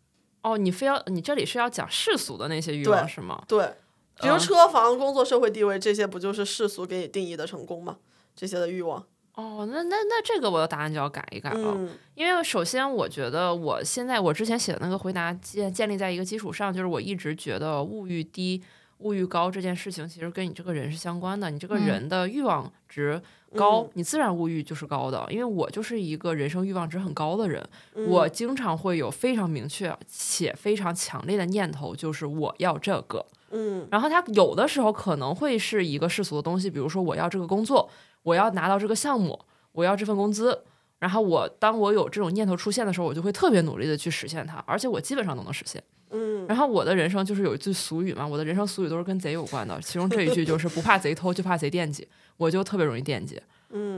[0.41, 3.43] 哦，你非要你这里是要讲世俗的那些欲望是吗？
[3.47, 3.75] 对，
[4.19, 7.97] 比如车房、工作、社会地位这些，不就是世俗给你定义的成功吗？
[8.36, 9.05] 这些的欲望。
[9.36, 11.77] 哦，那那那这个我的答案就要改一改了，
[12.15, 18.63] 因为首先我觉得我现在我之前写的那个回答建建立在一个基础上，就是我一直觉得物欲低。
[19.01, 21.49] 物欲高这件事情，其实跟你这个人是相关的。
[21.49, 23.21] 你这个人的欲望值
[23.55, 25.25] 高，你自然物欲就是高的。
[25.29, 27.63] 因为我就是一个人生欲望值很高的人，
[28.07, 33.25] 我经常会有非常明确且非常强烈的念头，就是我要这个。
[33.51, 37.89] 嗯，然后他有的时候可能会是一个世俗的东西，比如说我要这个工作，
[38.23, 39.37] 我要拿到这个项目，
[39.73, 40.63] 我要这份工资。
[40.99, 45.83] 然后我当我有这种念头出现的时候，我就会特别努力的去实现它，而且我基本上都能实现。
[46.12, 53.41] 嗯，然后我的人生就是有一句俗语嘛，我的人生俗语都是跟贼有关的，其中这一句就是不怕贼偷，就怕贼惦记，我就特别容易惦记。
[53.69, 53.97] 嗯，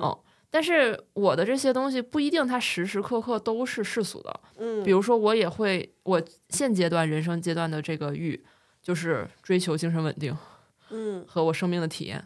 [0.52, 4.40] 但是我的这些东西不一定它时时刻刻都是世俗的。
[4.58, 8.40] 嗯，比如说我也会，我现阶段人生阶段的这个欲
[8.82, 10.38] 就是追求精神稳定，
[10.92, 12.24] 嗯，和我生命的体验。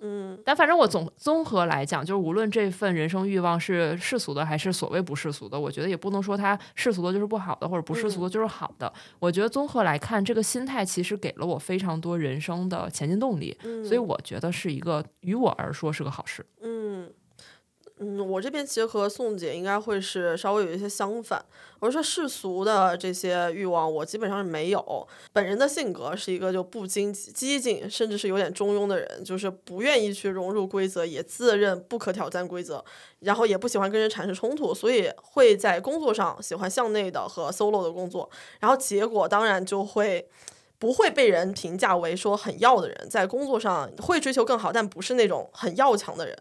[0.00, 8.92] 嗯，但反正我总综合来讲，就是无论这份人生欲望是世俗的还是所谓不世俗的，我觉得也不能说它世俗的就是不好的，或者不世俗的就是好的。
[9.18, 16.44] 我觉得综合来看，这个心态其实给了我非常多人生的前进动力，所以我觉得是一个于我而说是个好事。
[16.60, 16.75] 嗯，
[17.98, 21.42] 嗯，我这边其实和宋姐应该会是稍微有一些相反。
[21.78, 25.08] 我说世俗的这些欲望，我基本上是没有。
[25.32, 32.84] 本人的性格是一个就不经激进，甚至是有点中庸的人，就是不愿意去融入规则，也自认不可挑战规则，
[33.20, 38.28] 然后也不喜欢跟人产生冲突，所以会在工作上喜欢向内的和 solo 的工作，
[38.60, 40.28] 然后结果当然就会
[40.78, 46.36] 不会被人评价为说很要的人，在工作上会追求更好，但不是那种很要强的人。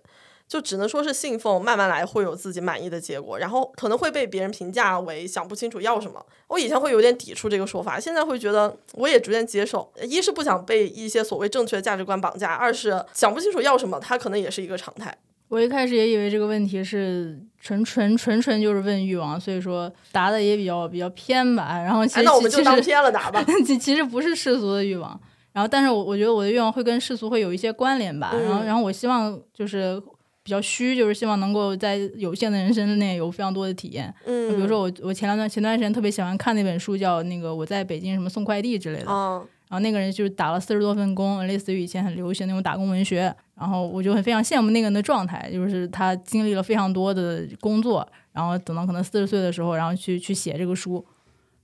[0.48, 6.24] 就只能说是信奉慢慢来会有自己满意的结果，然后可能会被别人评价为想不清楚要什么。
[6.48, 9.92] 我以前会有点抵触这个说法，现在会觉得我也逐渐接受。
[10.04, 15.18] 一是不想被一些所谓正确的价值观绑架，二是想不清楚要什么，它可能也是一个常态。
[15.48, 21.82] 我一开始也以为这个问题是纯纯纯纯就是问欲望，所以说答的也比较比较偏吧。
[21.82, 23.44] 然后其实那我们就当偏了答吧。
[23.66, 25.20] 其其实不是世俗的欲望，
[25.54, 28.32] 然后但是我我觉得我的愿望会跟世俗会有一些关联吧。
[28.34, 30.00] 然后然后我希望就是。
[30.46, 34.14] 比较虚，就是希望能够在有限的人生内有非常多的体验。
[34.26, 39.06] 嗯，比如说我我前两段前段时间特别喜欢看那本书，叫那个我在北京什么送快递之类的。
[39.10, 39.40] 嗯，
[39.70, 43.36] 然后那个人就是打了四十多份工，类似于以前很流行那种打工文学。
[43.56, 51.04] 然后我就很非常羡慕那个人的状态，就是他经历了非常多的工作，然后等到可能四十岁的时候，然后去去写这个书。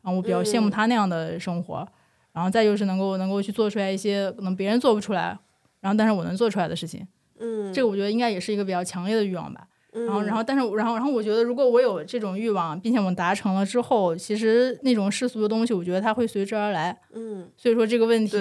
[0.02, 1.88] 然后我比较羡慕他那样的生活。
[2.34, 5.38] 然后再就是能够能够去做出来一些可能别人做不出来，
[5.82, 7.06] 然后但是我能做出来的事情。
[7.42, 9.68] 嗯，这个我觉得应该也是一个比较强烈的欲望吧。
[9.94, 16.98] 然后，然后，但是，然后，然后，我觉得如果我有这种欲望，并且我达成了之后，其实那种世俗的东西，我觉得它会随之而来。
[17.12, 18.38] 嗯，所以说这个问题，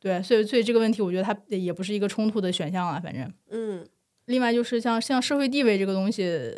[0.00, 3.00] 对，所以，所以这个问题，我觉得它也不是一个冲突的选项了。
[3.00, 3.86] 反正，嗯，
[4.24, 6.52] 另外就是像像社会地位这个东西。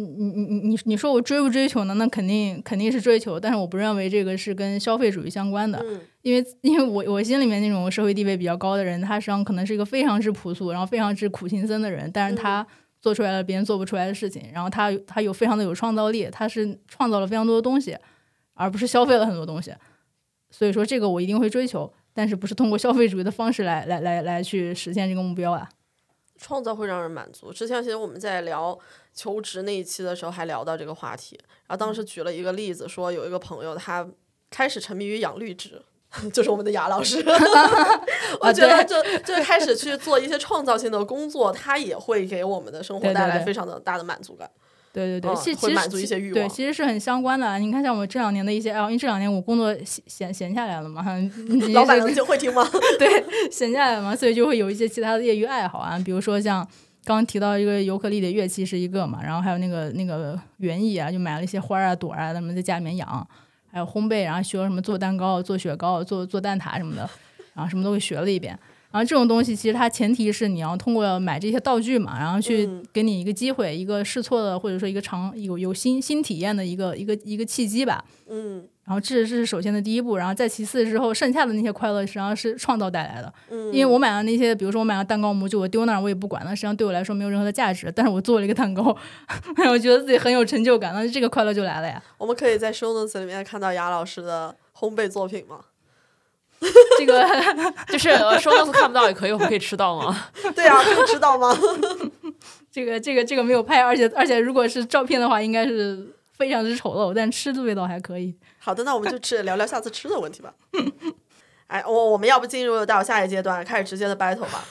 [0.00, 1.94] 你你你你你你说我追不追求呢？
[1.94, 5.84] 那肯定肯定是追求，但是我不认为这个是跟消费主义相关的，
[6.22, 12.66] 因为因为我我心里面那种社会地位比较高的人，他实际上可能是一个非常之朴素，然后非常之苦行僧的人，但是他
[13.00, 17.96] 做出来了别人做不出来的事情，然后他他有非常的有创造力，他是创造了非常多的东西，
[18.54, 19.72] 而不是消费了很多东西，
[20.50, 25.68] 所以说这个我一定会追求，但是不是通过消费主义的方式来来来来去实现这个目标啊。
[26.42, 27.52] 创造会让人满足。
[27.52, 28.78] 之前其实我们在聊
[29.14, 31.38] 求职那一期的时候，还聊到这个话题。
[31.66, 34.06] 然后当时举了一个例子，说有一个朋友他
[34.50, 35.80] 开始沉迷于养绿植，
[36.32, 37.22] 就是我们的雅老师。
[38.40, 44.50] 我觉得就就开始去做一些创造性的工作，他也会给我们的生活带来非常的大的满足感。
[44.92, 46.34] 对对对，其会满足一些欲望。
[46.34, 47.60] 对，其实是很相关的。
[47.60, 51.04] 你看，像我这两年的一些，啊，因为这两年我工作闲闲闲下来了嘛，
[51.72, 52.68] 老板就会听吗？
[52.98, 56.66] 对，闲下来嘛，所以就会有一些其他的业余爱好啊，比如说像
[57.04, 63.26] 刚刚提到一个尤克里里乐器是一个嘛，然后还有那个那个园艺啊，就买了一些花啊朵啊，咱们在家里面养，
[63.70, 67.08] 还有烘焙，然后学什么做蛋糕、做雪糕、做做蛋挞什么的，
[67.54, 68.58] 然后什么都给学了一遍。
[68.92, 78.04] 然后这种东西其实它前提是你要通过买这些道具嘛，然后去给你一个机会，一个试错的或者说一个尝有有新新体验的一个一个一个契机吧。
[78.28, 78.66] 嗯。
[78.90, 83.32] 然后这这是首先的第一步，然后再其次之后剩下的那些快乐实际上是创造带来的。
[83.48, 83.72] 嗯。
[83.72, 87.92] 因为我买了那些，比如说我买了蛋糕模具，我丢那儿我也不管，那实际上对我来说没有任何的价值。
[87.94, 88.82] 但是我做了一个蛋糕，
[89.70, 92.02] 我觉得自己很有成就感，那这个快乐就来了呀。
[92.18, 95.60] 我们可以在 show notes 里面看到雅老师的烘焙作品吗？
[96.98, 97.24] 这个
[97.86, 98.10] 就是
[98.40, 100.24] 收到是看不到也可以，我们可以吃到吗？
[100.56, 101.56] 对啊，可以吃到吗？
[102.72, 106.08] 这个这个这个没有拍，而且而且如果是照片的话，应该是
[106.40, 108.34] 非常之丑陋，但吃的味道还可以。
[108.58, 110.54] 好的，那我们就吃聊聊下次吃的问题吧。
[111.68, 114.64] 哎，我我们要不进入到下一阶段，开始直接的 battle 吧。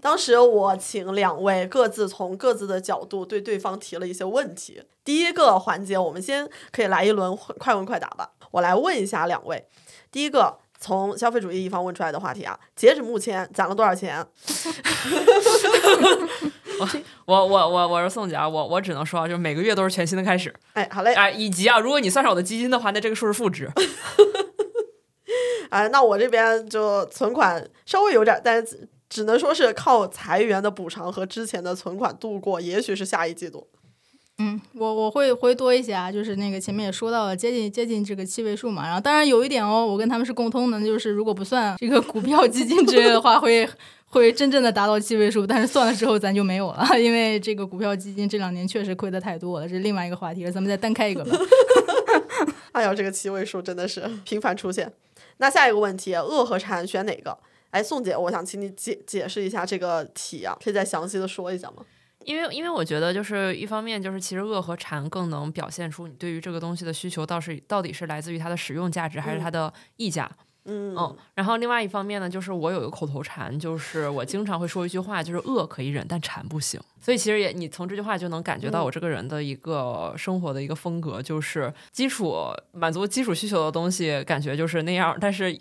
[0.00, 4.82] 当时我请两位各自从各自的角度对对方提了一些问题。
[5.04, 8.30] 第一个环节，我们先可以来一轮快问快答吧。
[8.52, 9.68] 我来问一下两位，
[10.10, 10.58] 第一个。
[10.80, 14.24] 从消费主义一方问出来的话题啊，截止目前攒了多少钱？
[17.26, 20.52] 我我我我是宋姐啊，我我只能说啊，就是每个月都是全新的开始。
[20.72, 21.12] 哎，好嘞。
[21.12, 23.70] 哎，以及啊，如果你算上我的基金的话，那这个数是负值。
[25.68, 33.68] 哎，那我这边就存款稍微有点，但是只能说是靠裁员的补偿和之前的存款度过，也许是下一季度。
[34.42, 38.86] 嗯，我我会会多一些啊，就是那个前面也说到了，接近接近这个七位数嘛。
[38.86, 43.68] 然后当然有一点哦，我跟他们是共通的，就是如果不算这个股票基金之类的话，会
[44.08, 45.46] 会真正的达到七位数。
[45.46, 50.50] 但是算了之后咱就没有了， 因为这个股票基金这两年确实亏的太多了，这是另外一个话题了。
[50.50, 51.36] 咱们再单开一个吧。
[52.72, 54.90] 哎呀，这个七位数真的是频繁出现。
[55.36, 57.36] 那下一个问题，恶和馋选哪个？
[57.72, 61.84] 哎，宋姐，我想请你解解释一下这个题啊，可以再详细的说一下吗？
[62.24, 70.30] 因为，因为我觉得，就是一方面，就是其实恶和馋更能表现出你对于这个东西的需求，倒是到底是来自于它的使用价值，还是它的溢价。
[70.38, 76.80] 嗯嗯，然后另外一方面呢，就是我有一个口头禅，就是我经常会说一句话，就是饿可以忍，但馋不行。
[77.00, 82.34] 所以其实也，你从这句话就能感觉到我这个人的一个生活的一个风格，就是基础
[82.72, 85.58] 满足基础需求的东西，感觉就是那样，但是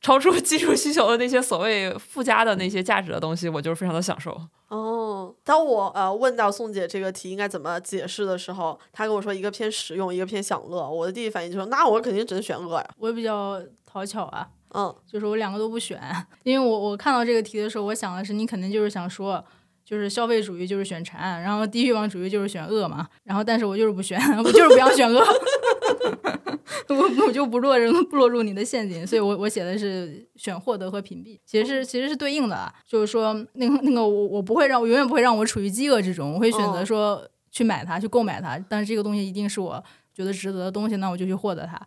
[0.00, 4.40] 超出基础需求的那些所谓附加的那些价值的东西，我就是非常的享受。
[4.66, 12.90] 哦，当我呃问到宋姐这个题应该怎么解释的时候，她跟我说一个偏实用，一个偏享乐，我的第一反应就是那我肯定只能选饿呀。
[12.98, 13.60] 我比较
[13.90, 16.00] 讨巧啊，嗯，就是我两个都不选，
[16.44, 19.44] 因为我我看到这个题的时候，我想的是你肯定就是想说。
[19.82, 25.18] 就是消费主义就是选馋，然后低欲望主义就是选饿嘛，然后但是我就是不选， 我就是不要选饿，
[26.90, 39.82] 我我就不落入不落入你的陷阱，所以我我写的是选获得和屏蔽，其实是其实是对应的，就是说那个那个我我不会让我永远不会让我处于饥饿之中，我会选择说去买它去购买它，但是这个东西一定是我
[40.14, 41.80] 觉得值得的东西，那我就去获得它。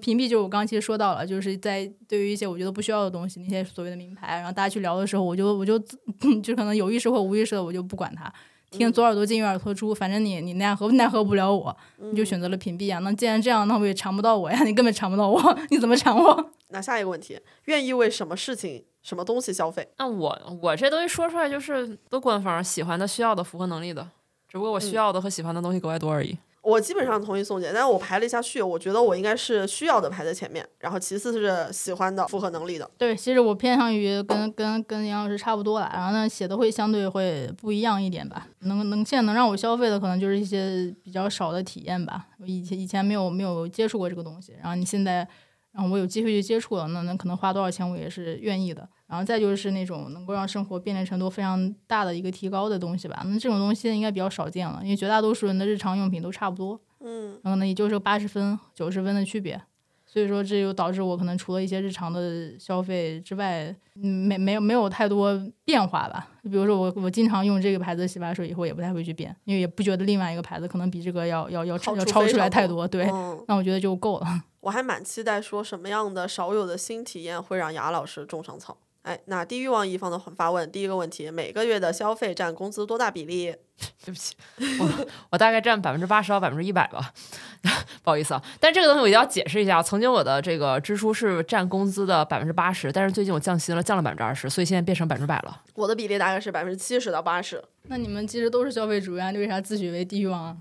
[0.00, 5.78] 屏蔽就是我刚刚其实说到了，就是在对于一些我觉得不需要的东西，那些所谓的名牌，然后大家去聊的时候，我就我就
[6.42, 8.32] 就可能有意识或无意识的我就不管它，
[8.70, 12.98] 听左耳朵进右耳朵出，反正你你奈何奈何不了我，你就选择了屏蔽啊。
[12.98, 16.50] 那既然这样，那我也缠不到我呀，你根本缠不到我， 你怎么缠我？
[16.70, 19.88] 那下一个问题，愿意为什么事情、什么东西消费？
[19.98, 24.08] 那我我这东西说出来就是都官方，喜欢的、需要的、符合能力的，
[24.48, 26.36] 只不过我需要的和喜欢的东西格外多而已。
[26.62, 32.88] 我基本上同意宋姐，但是我排了一下序，我觉得我应该是需要的排在前面，然后其次是喜欢的、符合能力的。
[32.98, 38.46] 对，其实我偏向于跟跟跟杨老师差不多了，然后呢写的会相对会不一样一点吧。
[38.60, 42.26] 能能现在能让我消费的可能就是一些比较少的体验吧。
[42.38, 45.26] 我以前以前没有没有接触过这个东西，然后你现在
[45.72, 48.88] 然后我有机会去接触了，那那可能花多少钱我也是愿意的。
[49.06, 53.22] 然后再就是那种能够让生活便利程度非常大的一个提高的东西吧。
[53.24, 56.80] 那这种东西应该比较少见了，因为绝大多数人的日常用品都差不多。
[57.00, 59.60] 嗯，然后呢，也就是八十分、九十分的区别。
[60.12, 66.26] 所以说，这就导致我可能除了一些日常的消费之外，嗯，没没有没有太多变化吧。
[66.42, 72.88] 比如说我我经常用这个牌子的洗发水，以后也不太会去变，因为也不觉得另外一个牌子可能比这个要要要好要超出来太多。
[72.88, 74.26] 对，嗯那我觉得就够了。
[74.58, 78.76] 我还蛮期待说什么样的少有的新体验会让雅老师种上草。
[79.02, 83.54] 哎，那低欲望一方的发问，第一个问题，每个月的消费占工资多大比例？
[84.04, 84.34] 对不起，
[84.78, 87.14] 我我大概占百分之八十到百分之一百吧，
[88.04, 88.42] 不好意思啊。
[88.60, 95.62] 但这个东西我一定要解释一下，曾经我的这个支出是占工资的百分之八十，但是最近我降薪了，降了百分之二十，所以现在变成百分之百了。
[95.74, 97.62] 我的比例大概是百分之七十到八十。
[97.84, 100.56] 那你们其实都是消费主义啊，你为啥自诩为低欲望啊？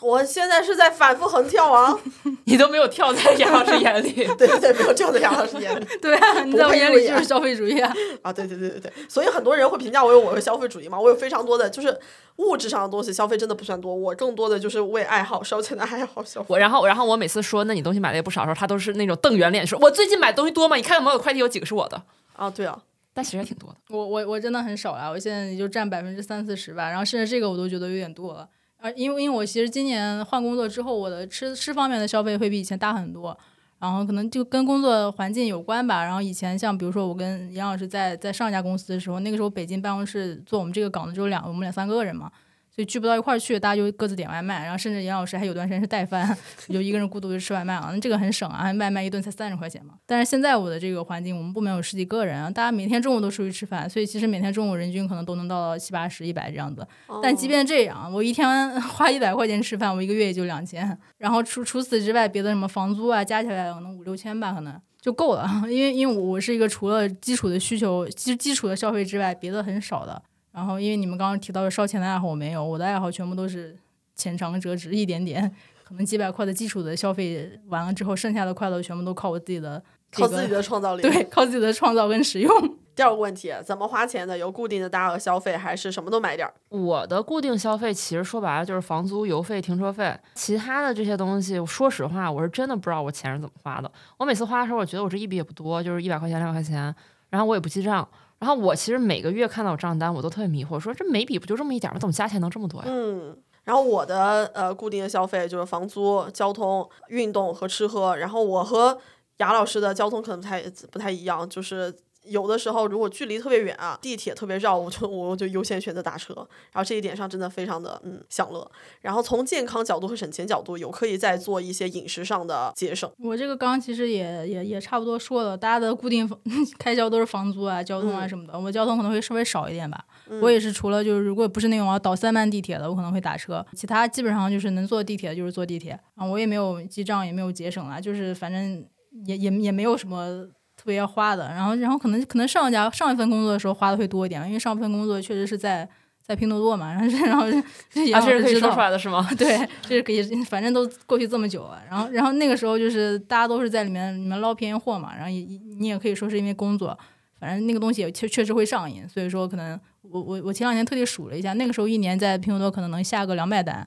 [0.00, 1.98] 我现在是在反复横跳啊！
[2.44, 7.92] 你都没有跳在杨老师眼里， 对对对，没有跳在杨老师眼里 对啊，你在我眼里就是消费主义啊。
[8.22, 8.32] 啊！
[8.32, 11.98] 对对对对对，所以很多人会评价我有我有消费主义嘛，我有非常多的就是
[12.36, 16.46] 物质上的东西消费真的不算多，我更多的就是为爱好烧钱的爱好消费。
[16.50, 20.76] 我然后然后我每次说那你东西买的也不少的时候，他都是那种瞪圆脸说，我最近买东西多吗？
[20.76, 22.00] 你看有没有快递有几个是我的？
[22.34, 22.80] 啊，对啊，
[23.12, 23.76] 但其实也挺多的。
[23.88, 28.48] 我我我真的很少啊，我现在也就占百分之三四十吧，然后甚至这个我都觉得有点多了。
[28.78, 33.36] 啊，因为因为我其实今年换工作之后，我的吃吃方面的消费会比以前大很多，
[33.80, 36.04] 然后可能就跟工作环境有关吧。
[36.04, 42.30] 然后以前像比如说我跟杨老师在在上一家公司的时候，那个时候北京办公室做我们这个岗的只有两我们两三个人嘛，
[42.78, 46.24] 所以聚不到一块儿去，大家就各自点外卖，然后甚至杨老师还有段时间是带饭，
[46.68, 49.94] 我就一个人孤独就吃外卖啊，那这个很省啊，外卖一顿才三十块钱嘛。
[50.06, 56.86] 但是现在我的这个环境，我们部门有十几个人啊，大家每天中午都出去吃饭，所以其实每天中午人均可能都能到七八十、一百这样子。
[57.20, 58.48] 但即便这样，我一天
[58.80, 60.96] 花一百块钱吃饭，我一个月也就两千。
[61.16, 65.50] 然后除除此之外，别的什么房租啊，加起来可能五六千吧，可能就够了。
[65.68, 70.22] 因为因为我是一个除了基础的需求、基基础的消费之外，别的很少的。
[70.58, 73.78] 然后因为你们刚刚提到的烧钱的爱好我没有，我的爱好全部都是
[74.16, 75.48] 浅尝辄止，一点点，
[75.84, 79.80] 可能几百块的基础的消费完了之后，剩下的快乐全部都靠我自己的、
[80.10, 81.02] 这个，靠自己的创造力。
[81.08, 82.52] 对，靠自己的创造跟使用。
[82.96, 84.36] 第二个问题，怎么花钱的？
[84.36, 86.52] 有固定的大额消费，还是什么都买点儿？
[86.70, 93.88] 我的固定消费其实说白了就是房租、油费、停车费，其他的这些东西，说实话，我是真的不知道我钱是怎么花的。
[94.16, 96.92] 我每次花的时候，我觉得我这一笔也不多，就是一百块钱、两百块钱，
[97.30, 98.08] 然后我也不记账。
[98.38, 101.98] 然后我其实每个月看到账单，我都特别迷惑，说这每笔不就这么一点吗？
[101.98, 102.86] 怎么加起来能这么多呀？
[102.88, 108.16] 嗯，然后我的呃固定的消费就是房租、交通、运动和吃喝。
[108.16, 108.98] 然后我和
[109.38, 111.92] 雅老师的交通可能不太不太一样，就是
[112.28, 116.34] 有的时候如果距离特别远啊，地铁特别绕，我就我就优先选择打车。
[116.72, 118.70] 然后这一点上真的非常的嗯享乐。
[119.00, 123.10] 然后从健康角度和省钱角度，有可以再做一些饮食上的节省。
[123.18, 126.28] 我这个刚刚其实也也也差不多说了，大家的固定
[126.78, 128.58] 开销都是房租啊、交通啊什么的。
[128.58, 130.04] 我交通可能会稍微少一点吧。
[130.42, 133.64] 我也是除了就是如果不是那种要倒三班地铁的，我可能会打车。
[133.74, 136.24] 其他基本上就是能坐地铁就是坐地铁啊。
[136.24, 138.84] 我也没有记账，也没有节省啊，就是反正
[139.24, 140.46] 也也也没有什么
[140.88, 141.48] 别要花的。
[141.50, 145.88] 然后，然后可能可能上一家上一份工作的时候花的会多一点，因为上一份工作确实是在
[146.22, 149.28] 在拼多多嘛，然后然后啊，这是可以说出来的是吗？
[149.38, 151.80] 对，这是可以，反正都过去这么久了。
[151.88, 155.40] 然后，然后那个时候就是大家都是在里面里面捞便宜货嘛，然后也
[155.78, 156.98] 你也可以说是因为工作，
[157.38, 163.86] 反正那个东西也确确实会上瘾，所以说可能我我我前两天特地数了一下，那个时候一年在拼多多可能能下个两百单。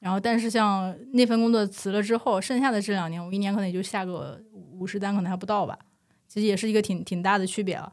[0.00, 5.76] 然后，但是像那份工作辞了之后，剩下的这两年，我一年可能也就下个五十单，可能还不到吧。
[6.28, 7.92] 其实也是一个挺挺大的区别了。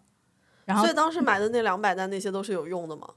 [0.65, 3.07] 然后，所以当时买的那两百单，那些都是有用的吗？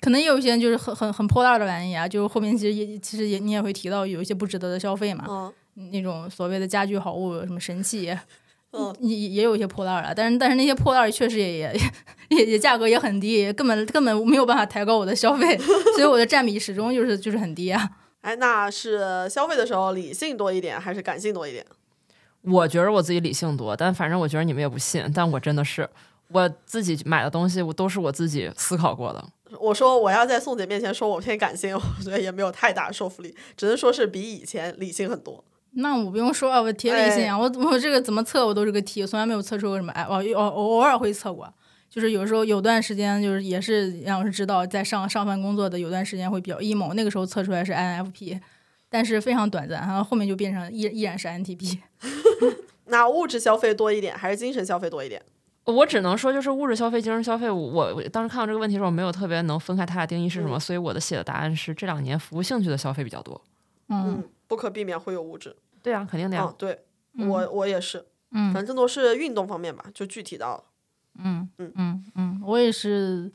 [0.00, 5.26] 可能也有一些就是很很很破烂的玩意啊，就是后面其实也其实也你也会提到有一些不值得的消费嘛。
[5.28, 5.52] 嗯。
[5.92, 8.12] 那种所谓的家居好物，什么神器，
[8.72, 10.12] 嗯，也也有一些破烂了。
[10.12, 11.80] 但是但是那些破烂确实也也
[12.30, 15.56] 也也价格也很低，根本根本没有办法抬高我的消费，
[15.94, 17.88] 所以我的占比始终就是就是很低啊。
[18.22, 21.64] 哎，那是消费的时候理性多一点，还是感性多一点？
[22.50, 25.88] 我觉得我自己理性多，但反正我觉得你们也不信，但我真的是
[26.28, 29.24] 我自己买的东西，我都是我自己思考过的。
[29.60, 35.42] 我说我要在宋姐面前说我偏感性， 我觉得也没有太大说服力，只能说是比以前理性很多。
[35.72, 41.52] 那我不用说啊，我铁理性啊，我我这个怎么测我都是个 T，从来没有测出过什么哎，我偶偶尔会测过。
[41.90, 48.38] 就是有时候有段时间，就是也是让我知道在上上份工作的有段时间会比较 emo，那个时候测出来是 INFP，
[48.90, 51.78] 但是非常短暂，然后后面就变成依依然是 INTP。
[52.86, 55.22] 那物质消费多一点还是精神消费多一点？
[55.64, 57.50] 我只能说就是物质消费、精神消费。
[57.50, 63.38] 我我当时看到这个问题的时候，没有特别能分开它的定义是什么，所以我的写的答案是这两年服务兴趣的消费比较多。
[63.88, 65.54] 嗯，不可避免会有物质。
[65.82, 66.54] 对啊，肯定的呀。
[66.56, 66.84] 对，
[67.18, 68.06] 我我也是。
[68.30, 70.64] 嗯，反正都是运动方面吧，就具体到。
[71.22, 73.30] 嗯嗯嗯嗯，我也是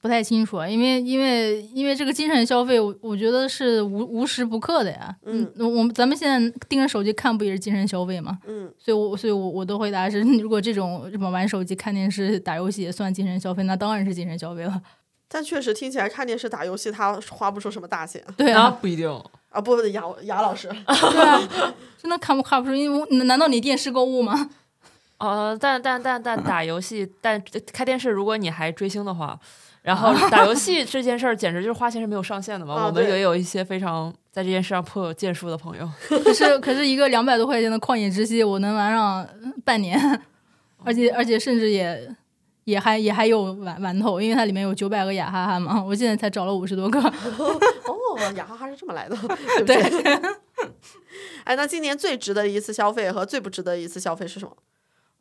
[0.00, 5.14] 不太清楚，因为因为因为这个精神消费，我我觉得是无无时不刻的呀。
[5.24, 8.38] 嗯，我们咱们现在盯着手机看，不也是精神消费吗？
[8.46, 14.80] 嗯，所以，我所以我我的回答是，如果这种什么玩手机、看电视、打游戏也算精神消费，那当然是精神消费了。
[15.28, 18.22] 但确实听起来看电视、打游戏，他花不出什么大钱。
[18.36, 19.10] 对啊，不一定
[19.48, 22.74] 啊，不，雅雅老师，对啊，真的看不看不出？
[22.76, 24.50] 因为难道你电视购物吗？
[25.18, 27.42] 呃，但但但但打游戏，但
[27.72, 29.36] 开电视，如果你还追星的话，
[29.86, 32.86] 然后打游戏这件事儿简直就是花钱是没有上限的嘛。
[32.86, 35.88] 我们也有一些非常在这件事上颇有建树的朋友。
[36.24, 39.24] 可是可是一个两百多块钱的旷野之息，我能玩上
[39.64, 39.96] 半年，
[40.82, 42.12] 而且而且甚至也
[42.64, 45.80] 也还也还有玩玩头，因为它里面有九百个雅哈哈嘛。
[45.80, 46.98] 我现在才找了五十多个。
[47.86, 49.16] 哦，雅哈哈是这么来的。
[49.64, 49.76] 对。
[51.44, 54.56] 哎，那今年最值得一次消费和最不值得一次消费是什么？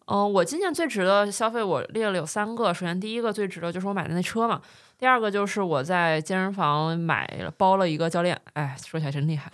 [0.08, 2.74] 嗯，我今年最值得消费，我列了有三个。
[2.74, 4.62] 首先，第一个最值得就是我买的那车嘛。
[4.97, 9.51] 第二个就是我在健身房买了包了一个教练，哎，说起来真厉害，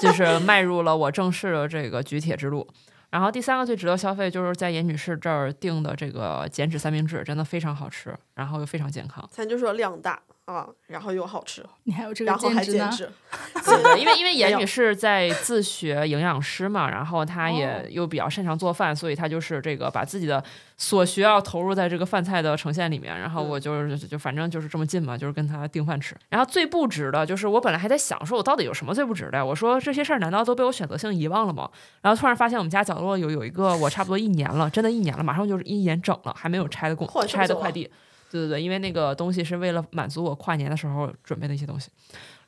[0.00, 2.66] 就是 迈入了我正式的这个举铁之路。
[3.10, 9.26] 然后第三个最值得消费就是在严女士这儿订的这个减脂三明治，真的非常好吃，然后又非常健康。
[9.30, 10.20] 咱就说量大。
[10.46, 13.10] 啊，然后又好吃，你还有这个然后还减脂，
[13.64, 20.44] 对，因为因为严女士在自学营养师嘛，然后她也又比较擅长做饭，所以她就是这个把自己的
[20.76, 23.18] 所学要投入在这个饭菜的呈现里面。
[23.18, 26.14] 然后我就是就反正就是这么近嘛，就是跟她订饭吃。
[26.28, 29.42] 然后最不值的就是我本来还在想说，我到底有什么最不值的？
[29.42, 31.70] 我说这些事儿难道都被我选择性遗忘了吗？
[32.02, 37.90] 然后突然发现我们家角落有有一个我差不多一年了，真的一年了，马上就是一年整了，还没有拆的工拆的快递。
[38.34, 41.88] 对对对，因为那个东西是为了满足我跨年的时候准备的一些东西，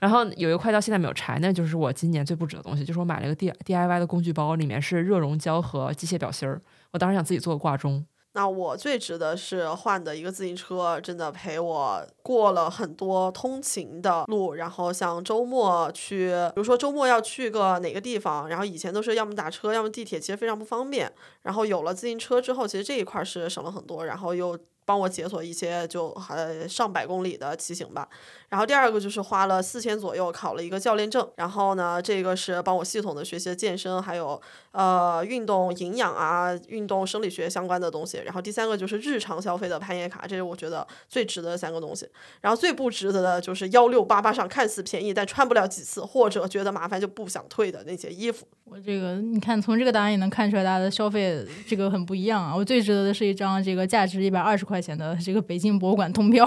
[0.01, 6.61] 然后有一个快到现在没有拆，那就是我今年最不值的东西，就是我买了一个 D D I Y 的工具包，里面是热熔胶和机械表芯儿。
[6.91, 8.05] 我当时想自己做个挂钟。
[8.33, 21.11] 那我最值的是换的一个自行车，真的陪我过了很多通勤的路，然后像周末去，比如说周末要去个哪个地方，然后以前都是要么打车，要么地铁，其实非常不方便。
[21.43, 24.59] 然后有了自行车之后，其实这一块是省了很多，然后又。
[24.87, 28.09] 帮我解锁一些就还上百公里的骑行吧。
[28.49, 31.27] 然后第二个就是花了四千左右考了一个教练证。
[31.37, 34.41] 然后呢，这个是帮我系统的学习健身，还有
[34.73, 38.19] 呃运动营养啊、运动生理学相关的东西。
[38.25, 42.09] 然后第三个就是日常消费的攀岩卡，这是我觉得最值得的三个东西。
[42.41, 48.47] 然后最不值得的就是幺六八八上看似便宜但穿不了几次，或者觉得麻烦就不想退的那些衣服。
[48.65, 52.55] 我这个你看从这个答案也能看出来大家的消费这个很不一样啊。
[52.55, 56.47] 我最值得的是一张这个价值一百二十块钱的这个北京博物馆通票，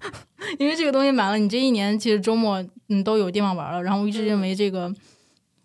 [0.58, 1.25] 因为这个东西买。
[1.30, 4.92] 了，你这一年其实周末嗯都有地方玩了，然后我一直认为这个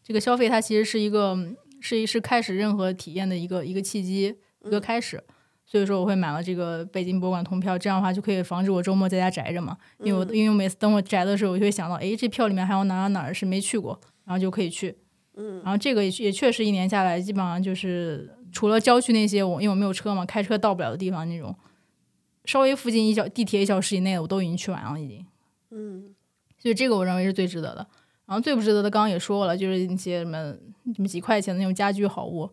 [0.03, 1.37] 这个消费它其实是一个
[1.79, 4.35] 是是开始任何体验的一个一个契机
[4.65, 5.23] 一个开始，
[5.65, 14.95] 所以说我会买了这个北京博物馆通票，这样的话就可以防止我周末在家宅着嘛，因为我因为每次等我宅的时候，我就会想到，哎，这票里面还有哪哪哪儿是没去过，然后就可以去，
[15.35, 21.55] 嗯，然后这个也也确实一年下来基本上就是除了郊区那些我因为我没有车嘛，开车到不了的地方那种，
[22.45, 25.25] 稍微附近一小地铁一小时以内的我都已经去完了，已经。
[25.71, 26.13] 嗯，
[26.57, 27.87] 所以这个我认为是最值得的。
[28.27, 30.53] 然后最不值得的，刚刚也说了，就是一些什么
[30.95, 32.49] 什么几块钱的那种家居好物，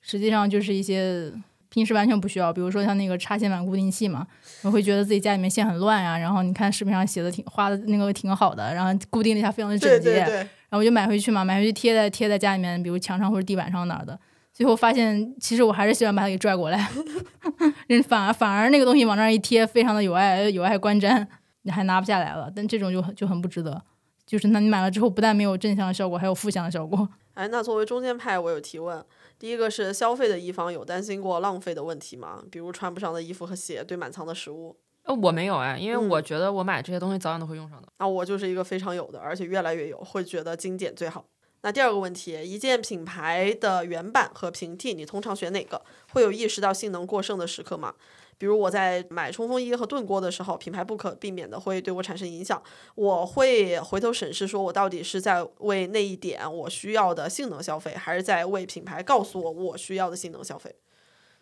[0.00, 1.32] 实际上就是一些
[1.68, 4.26] 平时完全不需要，比如说像那个插线板固定器嘛，
[4.62, 6.18] 我会觉得自己家里面线很乱啊。
[6.18, 14.18] 然后你看视频上写的挺画的那个挺好的，然后固定了一下非常的整洁，然后我就买回去嘛，买回去贴在贴在家里面，比如墙上或者地板上哪儿的。
[14.52, 16.90] 最后发现，其实我还是喜欢把它给拽过来，
[17.86, 21.26] 人反而反而那个东西往那儿一贴，非常的有爱有爱观瞻，
[21.62, 22.50] 你还拿不下来了。
[22.54, 23.82] 但这种就就很不值得。
[24.24, 27.08] 就是那你买了之后，不但没有正向的效果，还有负向的效果。
[27.34, 29.04] 哎，那作为中间派，我有提问。
[29.38, 32.42] 第一个是消费的一方有担心过浪费的问题吗？
[32.50, 34.76] 比如穿不上的衣服和鞋，堆满仓的食物。
[35.02, 37.88] 呃，我没有哎，因为我觉得我买这些东西早晚都会用上的。
[37.98, 41.24] 那我就是一个非常有的，而且越来越有，会觉得精简最好。
[41.62, 45.82] 那第二个问题，一件品牌的原版和平替，你通常选哪个？
[46.12, 47.94] 会有意识到性能过剩的时刻吗？
[48.42, 52.60] 比如我在买冲锋衣和炖锅的时候，品牌不可避免的会对我产生影响，
[52.96, 60.74] 我会回头审视，说我到底是在为那一点我需要的性能消费，还是在为品牌告诉我我需要的性能消费？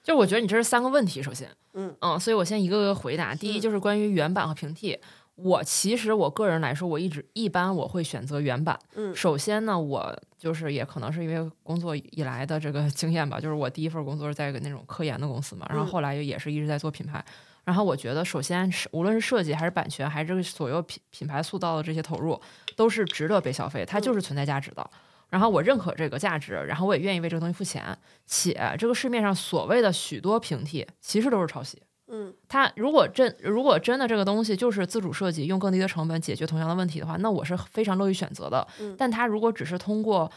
[0.03, 3.35] 就我觉得你这是三个问题，首先，嗯嗯，所以我先一个个回答。
[3.35, 4.99] 第一就是关于原版和平替。
[5.43, 8.79] 我其实我个人来说，我一直一般我会选择原版。
[8.95, 17.25] 嗯，首先呢，我就是也可能是因为工作以来的这个 经验吧，就是我第一份工作是在一个那种科研的公司嘛，然后后来也是一直在做品牌。
[17.63, 22.41] 然后我觉得，首先是无论是设计还是版权，还是这个所有品品牌塑造的这些投入，
[22.75, 24.91] 都是值得被消费，它就是存在价值的。
[25.29, 27.97] 然后我认可这个价值，然后我也愿意为这个东西付钱。
[28.27, 31.81] 且这个市面上所谓的许多平替，其实都是抄袭。
[32.13, 38.67] 嗯，它如果真如果真的这个东西就是自主设计，用更低的成本解决同样的问题的话，那我是非常乐于选择的。
[38.81, 40.31] 嗯，但它如果只是通过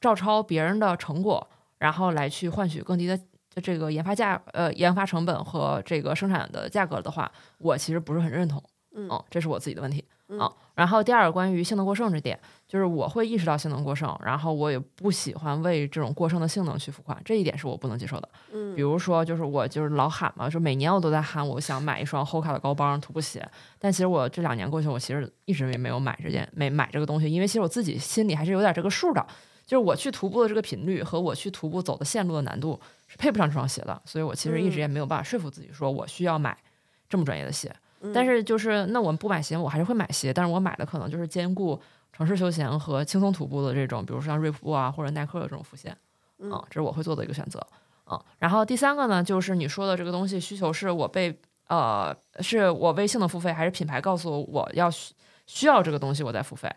[0.00, 1.46] 照抄别人的成果，
[1.78, 3.18] 然后来去换取更低的
[3.62, 8.62] 这个研发价呃研发成本和这个生产的价格的话，我其实不是很认同。
[8.94, 10.04] 嗯，这是我自己的问题。
[10.12, 10.19] 嗯，
[10.74, 18.28] 然后第二个关于性能过剩这点，就是我会意识到性能过剩，然后我也不喜欢为这种过剩的性能去付款，这一点是我不能接受的。
[18.52, 23.46] 嗯，比如说，就是我就是老喊嘛，说每年我都在喊，我想买一双 Hoka 的高帮徒步鞋，
[23.78, 29.26] 但其实我这两年过去，我其实一直也没有买这件没买这个东西，因为其实我自己心里还是有点这个数的，
[29.66, 36.56] 就是我去徒步的这个频率和我去徒步走的线路的难度是配不上这双鞋的，所以我其实一直也没有办法说服自己说我需要买
[37.08, 37.70] 这么专业的鞋。
[38.14, 41.78] 但是就是那我们不买鞋，我还是会买鞋，但是我买的可能就是兼顾
[42.12, 45.96] 城市休闲和轻松徒步的这种，比如说像锐步啊或者耐克的这种副线，
[46.38, 47.60] 嗯，这是我会做的一个选择，
[48.10, 48.18] 嗯。
[48.38, 51.38] 然后第三个呢，就是你说的这个东西需求是我被
[51.68, 55.14] 呃是我微信的付费，还是品牌告诉我我要需
[55.46, 56.70] 需要这个东西我再付费？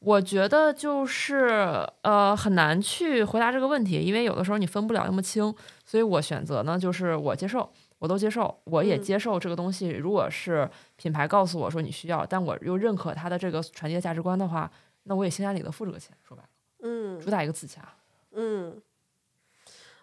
[0.00, 5.54] 我觉得就是呃很难去回答这个问题，因为有的时候你分不了那么清，
[5.86, 7.68] 所以我选择呢就是我接受。
[7.98, 9.88] 我都接受，我也接受这个东西。
[9.88, 14.70] 如果是品牌告诉我说你需要，但我又认可它的这个传递的价值观的话，
[15.04, 16.14] 那我也心安理得付这个钱。
[16.22, 16.48] 说白了，
[16.82, 17.94] 嗯，主打一个自洽。
[18.32, 18.78] 嗯，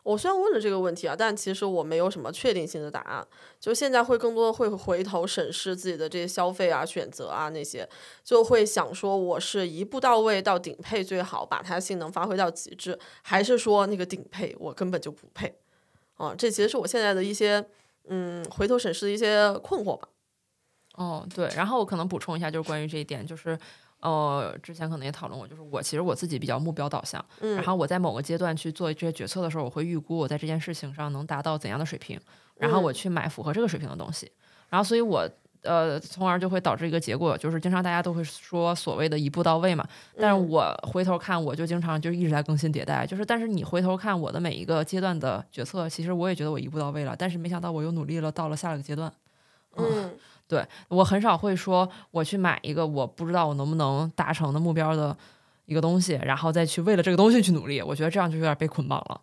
[0.01, 3.27] 我虽然问了这个问题啊，但其实我没有什么确定性的答案。
[3.59, 7.87] 就现在会更多的会回头审视自己的这些消费啊、选择啊那些，
[8.23, 15.59] 就会想说我是一步到位到顶配最好，把它性能发挥到极致，还是说那个顶配我根本就不配？
[16.15, 17.63] 啊，这其实是我现在的一些。
[18.07, 20.07] 嗯，回头审视的一些困惑吧。
[20.95, 23.57] 哦，对，然后我可能补充一下，就是关于这一点，就是
[23.99, 32.19] 呃，之前可能也讨论过，就是我其实我自己比较目标导向，嗯，然后我在某个阶段去做这些决策的时候，我会预估我在这件事情上能达到怎样的水平，
[32.57, 34.31] 然后我去买符合这个水平的东西，
[34.69, 35.29] 然后所以我。
[35.63, 39.87] 呃，从而就会导致一个结果，就是经常大家都会说所谓的一步到位嘛。
[40.17, 43.05] 但是我回头看，我就经常就一直在更新迭代。
[43.05, 47.15] 就是，但是你回头看我的每一个阶段的决策，其实我也觉得我一步到位了。
[47.17, 49.11] 但是没想到我又努力了，到了下一个阶段。
[49.75, 50.11] 嗯，
[50.47, 55.15] 对我很少会说我去买一个我不知道我能不能达成的目标的
[55.65, 57.81] 一个东西，然后再去为了这个东西去努力。
[57.81, 59.21] 我觉得这样就有点被捆绑了。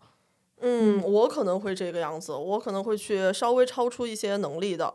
[0.62, 4.94] 嗯，我可能会这个样子，我可能会去稍微超出一些能力的。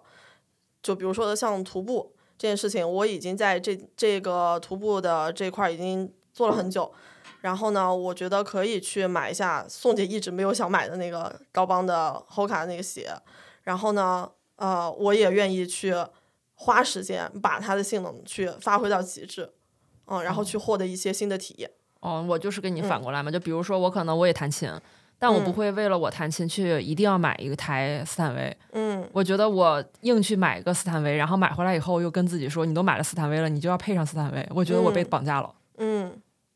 [0.85, 6.93] 就比如说像徒步这件事情，我已经在这这个徒步的这块已经做了很久，
[7.41, 13.11] 然后呢，我觉得可以去买一下宋姐一直没有想买的那个高帮的 Hoka 的那个鞋，
[13.63, 15.95] 然后呢，呃，我也愿意去
[16.53, 19.49] 花时间把它的性能去发挥到极致，
[20.05, 21.71] 嗯，然后去获得一些新的体验。
[22.01, 24.69] 哦，我就是跟你反过来嘛，就比如说我可能我也弹琴。
[25.17, 28.57] 但我不会为了我弹琴去一定要买一个台斯坦威。
[28.73, 34.47] 嗯，我觉得我硬去买一个斯坦威，然后买回来以后又跟自己说，你都买了斯坦威了，你就要配上斯坦威。
[34.53, 35.49] 我觉得我被绑架了。
[35.77, 36.11] 嗯，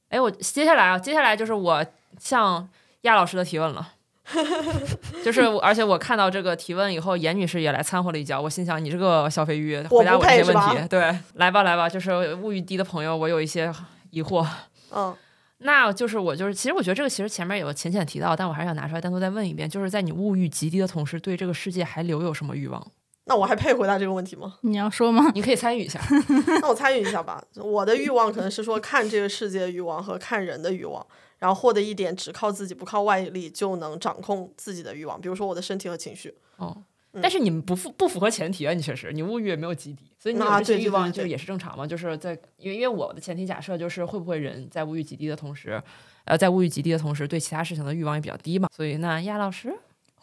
[0.10, 1.86] 哎，我接下来啊，接下来就是我
[2.20, 2.68] 向
[3.01, 3.93] 亚老师的提问了。
[5.26, 8.39] 就是，而且我看到这个提问以后，严女士也来掺和了一脚。
[8.39, 10.88] 我心想，你这个消费欲，回答我这些问题。
[10.88, 13.74] 对，来吧来吧，就是物欲低的朋友，我有一些
[14.12, 14.45] 疑惑。
[14.91, 15.16] 嗯，
[15.60, 22.86] 那就是我就是，其实我觉得这个其实前面有浅浅提到，但我还是想拿出来单独再问一遍，就是在你物欲极低的同时，对这个世界还留有什么欲望？
[23.26, 24.55] 那我还配回答这个问题吗？
[24.64, 25.32] 你要说吗？
[25.36, 26.01] 你可以参与一下。
[26.62, 27.43] 那我参与一下吧。
[27.55, 31.05] 我的欲望可能是说看这个世界的欲望和看人的欲望，
[31.38, 36.34] 然后获得一点只靠自己不靠外力就能掌控自己的欲望，比如说我的身体和情绪。
[36.57, 36.76] 哦，
[37.22, 38.74] 但是你们不符不符合前提啊？
[38.74, 41.88] 你确实，你物欲也没有极低，所以你有这些欲望就也是正常嘛？
[41.88, 45.82] 就是在因为因为我的前提假设就是会不会人在物欲极低的同时，
[46.26, 48.67] 呃，在物欲极低的同时对其他事情的欲望也比较低嘛？
[48.76, 49.74] 所以那亚老师。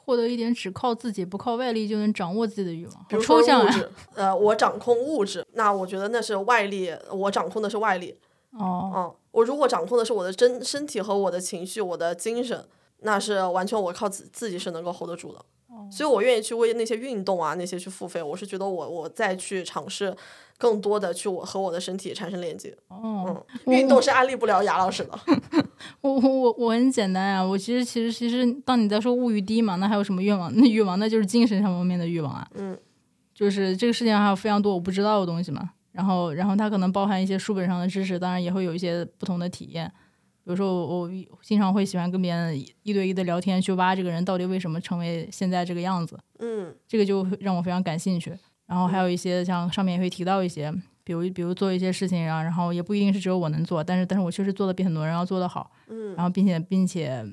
[0.08, 8.16] 获得一点只靠自己不靠外力就能掌握自己的欲望，比如说物质，呃，我掌控物质，那我觉得那是外力，我掌控的是外力。
[8.52, 12.64] 哦，嗯，我如果掌控的是我的真身体和我的情绪，我的精神，
[13.00, 15.44] 那是完全我靠自自己是能够 hold 得住的。
[15.90, 20.14] 所以我愿意去为那些运动啊那些去付费，我是觉得我我再去尝试。
[20.58, 22.74] 更多的去我和我的身体产生连接。
[22.88, 25.10] 哦，运动是安利不了雅老师的。
[26.00, 30.50] 我我我我很简单啊，我其实其实其实，当你在说物欲低嘛，那还有什么愿望？
[30.56, 32.48] 那欲望那就是精神上方面的欲望啊。
[32.54, 32.74] 嗯，
[33.34, 35.72] 就是这个世界上还有非常多我不知道的东西嘛。
[35.92, 39.92] 然后然后它可能包含一些书本上的知识，当然也会有一些不同的体验。
[40.46, 41.10] 比如说我我
[41.42, 46.16] 经常会喜欢跟别人一对一的聊天，去挖这个人到底为什么成为现在这个样子。
[46.38, 48.32] 嗯，这个就让我非常感兴趣。
[48.66, 50.72] 然后还有一些像上面也会提到一些，
[51.02, 57.26] 比如比如做一些事情，啊然后也不一定是只有我能做，但是但是我确实做的比很多人要做得好，嗯，然后并且并且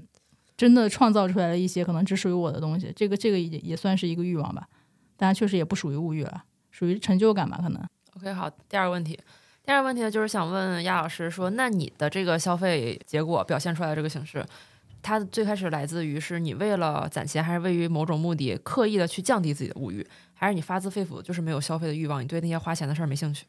[0.57, 4.67] 真的创造出来了一些可能只属于我的东西，这个这个也也算是一个欲望吧，
[5.15, 7.83] 但确实也不属于物欲了，属于成就感吧可能。
[8.17, 9.19] OK，好，第二个问题，
[9.65, 14.45] 第二个问题呢就是想问亚老师说，那你的这个消费结果表现出来的这个形式，
[15.01, 20.05] 它最开始来自于是你为了攒钱，还是为于某种目的刻意的去降低自己的物欲？
[20.33, 23.45] 还是你发自肺腑就是没有消费的欲望，你对那些花钱的事儿没兴趣，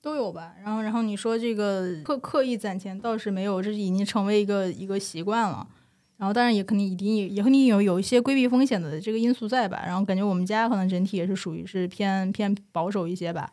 [0.00, 0.54] 都有吧。
[0.64, 5.68] 然后，然后你说这个刻刻意攒钱倒是没有，这已经成为一个一个习惯了。
[6.16, 9.82] 然后，当然也肯定一定也肯定有有一些规避风险的这个因素在吧。
[9.84, 13.52] 然后，感觉我们家可能整体也是属于是偏偏保守一些吧。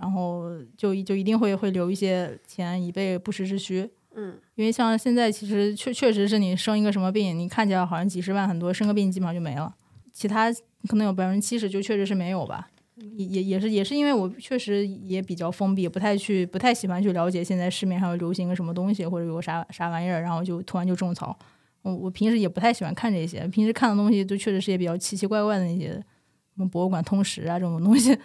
[0.00, 3.90] 然后就就一定会会留一些钱以备不时之需。
[4.14, 9.74] 嗯，因为像现在其实确确实是你生一个什么病，你看起来好像几十万很多，生个病基本上就没了。
[10.12, 10.52] 其他。
[10.88, 12.68] 可能有百分之七十就确实是没有吧，
[13.16, 21.36] 也也也是也是因为我确实也比较封闭，不太去不太喜欢去了解现在市面上流行个什么东西或者有个啥啥玩意儿，然后就突然就种草。
[21.82, 28.16] 我我平时也不太喜欢看这些，平时看的东西都确实是也比较奇奇怪怪的那些什么博物馆通识啊这种东西。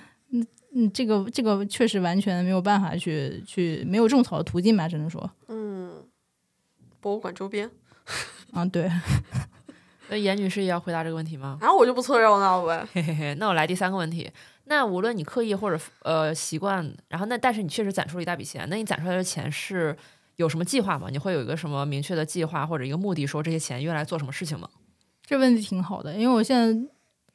[0.74, 5.30] 嗯嗯，这个这个确实完全没有办法去去没有种草的途径吧，只能说。
[5.48, 6.04] 嗯，
[7.00, 7.70] 博物馆周边。
[8.54, 8.90] 啊，对。
[10.10, 11.58] 那严女士也要回答这个问题吗？
[11.62, 12.88] 然后我就不凑热闹了呗。
[12.94, 14.30] 嘿嘿嘿，那我来第三个问题。
[14.66, 19.96] 那无论你刻意或者呃习惯，然后那但是你确实攒出了一大笔钱，那你攒出来的钱是
[20.36, 21.08] 有什么计划吗？
[21.10, 24.68] 你会有一个什么明确的计划或者一个目的，说这些钱用来做什么事情吗？
[25.26, 26.93] 这问题挺好的，因为我现在。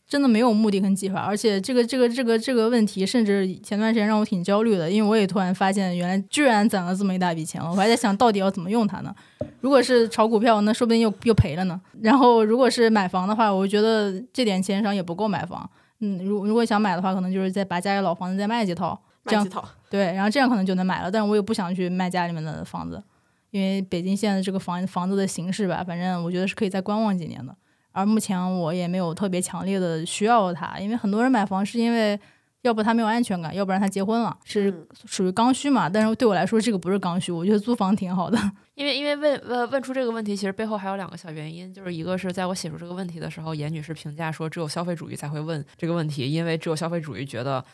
[0.08, 9.14] 真的没有目的跟计划，而且这个这个这个这个问题，甚至前段时间让我挺焦虑的，因为我也突然发现，原来居然攒了这么一大笔钱了，我还在想到底要怎么用它呢？
[9.60, 11.78] 如果是炒股票，那说不定又又赔了呢。
[12.00, 15.68] 然后如果是买房的话，我觉得这点钱上也不够买房。
[16.00, 19.46] 嗯，如如果想买的话，可能就是再把家里老房子再卖几套，这样
[19.90, 21.10] 对，然后这样可能就能买了。
[21.10, 23.02] 但是我也不想去卖家里面的房子，
[23.50, 27.54] 因为北京现在这个房房子的形式吧，反正我觉得是可以再观望几年的。
[27.98, 32.18] 而目前我也没有特别强烈的需要它，因为很多人买房是因为
[32.62, 35.88] 要不他没有安全感，要不然他结婚了，是属于刚需嘛。
[35.88, 38.38] 但是对我来说，这个不是刚需，我觉得租房挺好的。
[38.74, 47.64] 因为因为问问问出这个问题，其实背后还有两个小原因，就是一个是在我写出这个问题的时候，严女士评价说，只有消费主义才会问这个问题，因为只有消费主义觉得。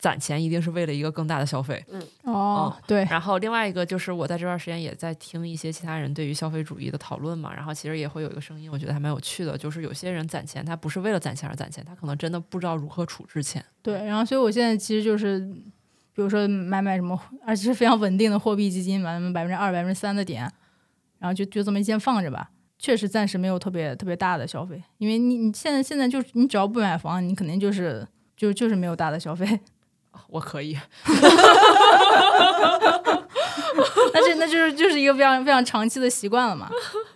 [0.00, 1.84] 攒钱一定是为了一个更大的消费。
[1.88, 3.04] 嗯哦，对。
[3.04, 7.54] 然后另外一个就是我在这段时间也在听一些其他人对于消费主义的讨论嘛。
[7.54, 13.62] 然后其实也会有一个声音，我觉得还蛮有趣的，就是有些人攒钱，他不是为了攒钱而攒钱，他可能真的不知道如何处置钱。
[13.82, 14.02] 对。
[14.06, 15.38] 然后所以我现在其实就是，
[16.14, 20.50] 比如说买买什么，而且是非常稳定的货币基金，买百分之二、百分之三的点，
[21.18, 22.50] 然后就就这么先放着吧。
[22.78, 29.60] 确实暂时没有特别特别大的消费，因为你你现在现在就你只要不买房，你肯定就是就就是没有大的消费。
[30.28, 30.76] 我可以，
[34.12, 36.70] 那这那就是就是一个非常非常长期的习惯了嘛。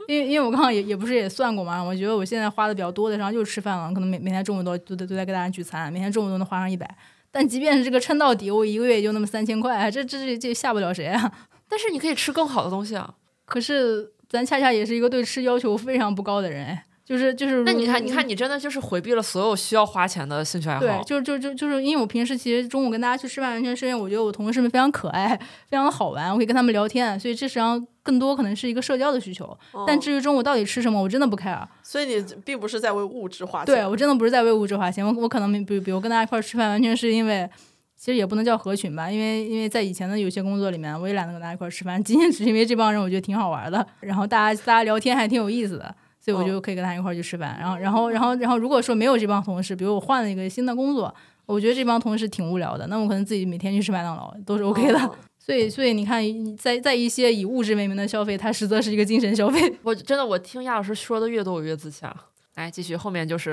[0.09, 6.89] 因为因为我刚刚也也不是也算过嘛，我觉得我现在花的比较多的，然后就是吃饭了，可能每每天中午都都都在跟大家聚餐，每天中午都能花上一百。
[7.31, 11.33] 但即便是这个撑到底，我一个月也就那么三千块，这这这这吓不了谁啊？
[11.69, 13.15] 但是你可以吃更好的东西啊。
[13.45, 17.63] 可是咱恰恰也是一个对吃要求非常不高的人，就是就是。
[17.65, 20.81] 那你看，你看，你真的就是回避了所有需要花钱的兴趣爱好。
[20.81, 25.37] 对，就就就就是因为我平时其实中午跟大家去吃饭，完全是因为我觉得我同事们非常可爱，
[25.69, 29.57] 非常的好玩，我可以跟他们聊天，所以这实际上更多可能是一个社交的需求。
[29.87, 31.63] 但至于中午到底吃什么，我真的不 care。
[31.83, 33.75] 所以你并不是在为物质花钱。
[33.75, 37.49] 对我真的不是在为物质花钱，我我可能比比如跟大家一块吃饭，完全是因为。
[37.97, 45.95] 其实也不能叫合群吧，因为因为在以前的有些工作里面，我也懒得跟大家一块儿吃饭，仅仅只是因为这帮人我觉得挺好玩的，然后大家大家聊天还挺有意思的，
[46.25, 47.57] 所以我就可以跟他一块儿去吃饭。
[47.61, 51.15] 然后然后然后然后如果说没有这帮同事，比如我换了一个新的工作，
[51.45, 55.11] 我觉得这帮同事挺无聊的，那我可能自己每天去吃麦当劳都是 OK 的。
[55.39, 56.23] 所以所以你看，
[56.57, 59.61] 在在一些以物质为名的消费，它实则是一个精神消费。
[59.85, 62.17] 我真的我听亚老师说的越多，我越自洽。
[62.55, 63.53] 来继续后面就是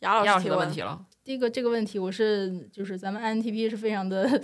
[0.00, 1.00] 亚老师的问题了。
[1.24, 4.40] 第一个这个问题，我是就是咱们 INTP 是非常的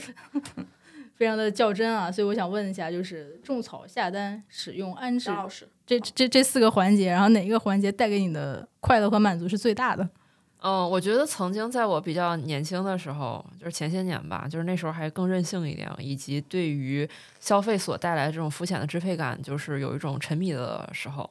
[1.14, 5.30] 非常的较真啊，所以我想问一下，就是种草、下单、使用、安置
[5.98, 10.08] 这这这四个环节，然后哪一个环节带给你的快乐和满足是最大的？
[10.62, 17.08] 嗯，我觉得曾经在我比较年轻的时候，就是前些年吧，就是那时候还更任性一点，以及对于
[17.40, 21.28] 消费所带来这种肤浅的支配感，就是有一种沉迷的时候，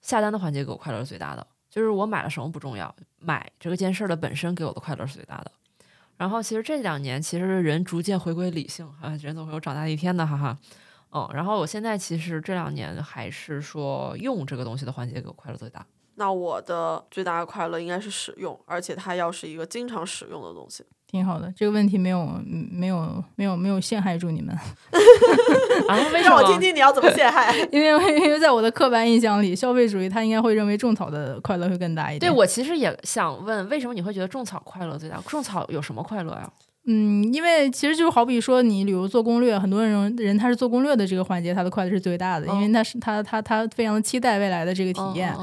[0.00, 1.46] 下单的环节给我快乐是最大的。
[1.70, 5.52] 就是我买了什么不重要，买这个件事儿的本身给我的快乐是最大的。
[6.16, 10.58] 然后其实这两年，其实人逐渐回归理性啊，人总会有长大一天的，哈哈。
[11.16, 15.86] 嗯，然后我现在其实这两年还是说用这个东西的环节给我快乐最大。
[16.16, 20.84] 那我的最大的快乐应该是使用，而且它要是一个经常使用的东西。
[21.06, 22.26] 挺好的，这个问题没有
[22.70, 24.54] 没有没有没有陷害住你们。
[26.22, 27.54] 让我听听你要怎么陷害。
[27.70, 32.30] 因为因为在我的刻板印象里，消费主义他应该会认为种草的快乐会更大一点。
[32.30, 35.20] 对我其实也想问，为什么你会觉得种草快乐最大？
[35.28, 36.50] 种草有什么快乐呀？
[36.86, 45.34] 嗯，因为其实就好比说，你旅游做攻略，很多人人他是做攻略的这个环节，他的快乐是最大的，因为他是他他他非常的期待未来的这个体验，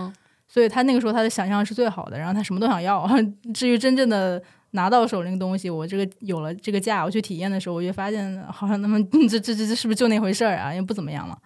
[0.48, 3.08] 所以他那个时候他的想象是最好的，然后他什么都想要。
[3.54, 4.42] 至于真正的。
[4.76, 8.98] 拿到手那个东西，我这个有了这个价，我去体验的时候，我就发现好像那么
[9.30, 10.74] 这这这这是不是就那回事儿啊？
[10.74, 11.38] 因为不怎么样了。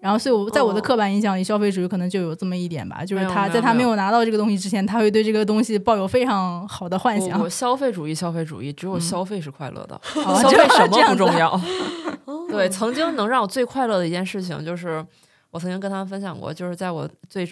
[0.00, 7.40] 然后，所以我在我的刻板印象里，消费主义可能就有这么一点吧，就是他在他没有拿到这个东西之前，他会对这个东西抱有非常好的幻想。
[7.40, 11.60] 我消费主义，消费主义，只有消费是快乐的，消费什 么不重要。
[12.48, 15.04] 对，曾经能让我最快乐的一件事情就是。
[15.50, 17.50] 我曾经跟他们分享过，就是在我最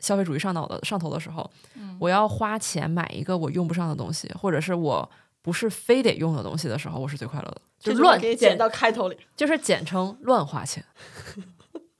[0.00, 1.50] 消费主义上脑的上头的时候，
[1.98, 7.62] 我要花钱买一个我用不上的东西，或者是我不是非得用的东西的时候，我是最快乐的。
[7.80, 10.84] 就乱剪到开头里，就是简称乱花钱，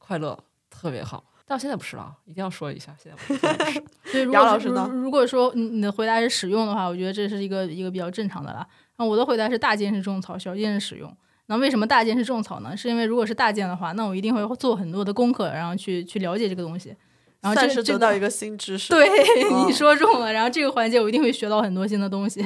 [0.09, 0.36] 快乐
[0.70, 1.22] 特别好。
[1.46, 3.40] 但我现在不是了，一定要说一下，现在不是。
[4.11, 8.66] 所以，如果如果说你的回答是使用的话，我觉得这是一个一个比较正常的了。
[8.96, 11.14] 那我的回答是大件是种草，小件是使用。
[11.46, 12.74] 那为什么大件是种草呢？
[12.74, 16.94] 是因为如果是大件的话，那我一定会做很多的功课，然后去去了解这个东西，
[17.40, 18.90] 然后这是得到一个新知识。
[18.90, 19.09] 对，
[19.66, 20.32] 你说中了。
[20.32, 22.42] 然后这个环节我一定会学到很多新的东西，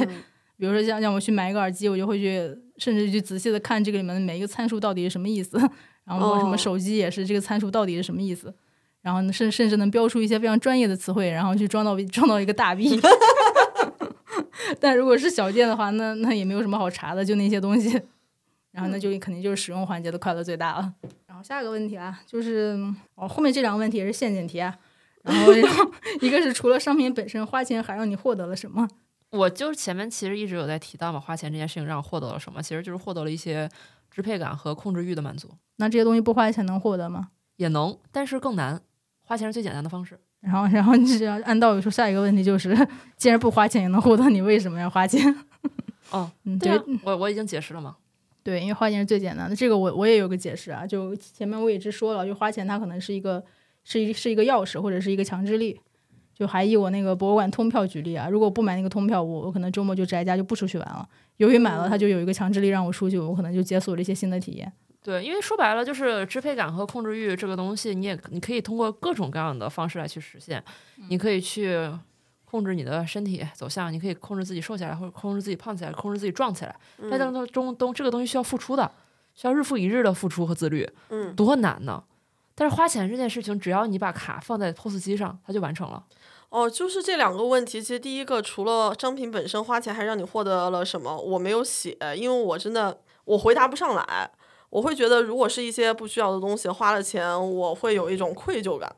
[0.56, 5.58] 比如说像像我去买一个耳机，我就会去甚至去仔细的看这个里面的每一个参数到底是什么意思。
[6.04, 8.54] 然后什么手机也是这个参数到底是什么意思。
[9.00, 13.00] 然后甚甚至能标出一些非常专业的词汇，然后去装到装到一个大 B。
[14.78, 18.00] 但如果是小件的话，那那也没有什么好查的，就那些东西。
[18.70, 20.94] 然后那就肯定就是使用环节的快乐最大了。
[21.26, 22.78] 然后下一个问题啊，就是
[23.16, 24.74] 哦后面这两个问题也是陷阱题啊。
[25.22, 25.52] 然后
[26.22, 28.88] 一个是除了商品本身花钱还让你获得了什么？
[29.30, 32.62] 我就是前面其实一直有在提到嘛，花钱这件事情让我获得了什么？
[32.62, 33.68] 其实就是获得了一些
[34.12, 35.48] 支配感和控制欲的满足。
[35.78, 37.30] 那这些东西不花钱能获得吗？
[37.56, 38.80] 也能，但是更难。
[39.24, 40.20] 花钱是最简单的方式。
[40.40, 42.76] 然后然后你只要按道理说，下一个问题就是，
[43.16, 45.34] 既然不花钱也能获得，你为什么要花钱？
[46.10, 47.96] 哦，对，我我已经解释了嘛。
[48.42, 50.86] 对，因为花钱是最简单的，这个我我也有个解释啊。
[50.86, 53.42] 就前面我也直说了，就花钱它可能是一个
[53.84, 55.80] 是一是一个钥匙或者是一个强制力。
[56.34, 61.08] 就还以我那个博物馆通票举例啊，如果不买那个通票，我我可能周末就宅家就不出去玩了。
[61.42, 64.72] 由于买了，它就有一个强制力让我出去，我可能就解锁了一些新的体验。
[65.02, 70.62] 对，因为说白了就是支配感和控制欲这个东西，你也你可以通过各种各样的方式来去实现，
[71.08, 71.90] 你可以去。
[72.44, 76.76] 控制你的身体走向，你可以控制自己瘦下来，或者控制自己胖起来，控制自己壮起来。
[77.10, 78.92] 但当中东这个东西需要付出的，
[79.34, 82.04] 需要日复一日的付出和自律，嗯，多难呢？
[82.54, 86.04] 但是花钱这件事情，只要你把卡放在 POS 机上，它就完成了。
[86.52, 94.30] 哦，就是这两个问题，其实第一个除了商品本身花钱还让你获得了什么，我没有写，因为我真的我回答不上来。
[94.68, 98.94] 我会觉得，如果是一些不需要的东西，花了钱，我会有一种愧疚感。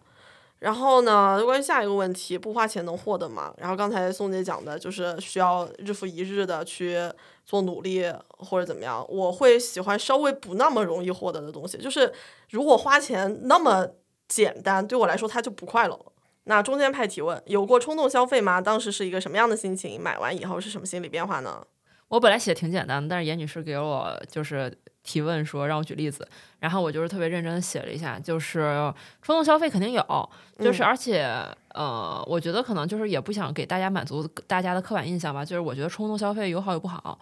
[0.59, 1.41] 然后呢？
[1.45, 3.55] 关于下一个问题，不花钱能获得吗？
[3.59, 6.99] 然后刚才宋姐讲的就是需要日复一日的去
[7.45, 9.05] 做努力或者怎么样。
[9.09, 12.13] 我会喜欢稍微不那么容易获得的东西，就是
[12.51, 13.87] 如果花钱那么
[14.27, 16.07] 简单，对我来说它就不快乐了。
[16.45, 18.61] 那中间派提问：有过冲动消费吗？
[18.61, 20.01] 当时是一个什么样的心情？
[20.01, 21.67] 买完以后是什么心理变化呢？
[22.09, 26.29] 我本来写的挺简单的，但是严女士给我就是提问说让我举例子，
[26.61, 28.93] 然后我就是特别认真的写了一下，就是
[29.23, 31.25] 冲动消费肯定有，就是而且
[31.71, 37.19] 呃，我觉得可能就是也不想给大家满足大家的刻板印象吧，就是我觉得冲动消费有好有不好。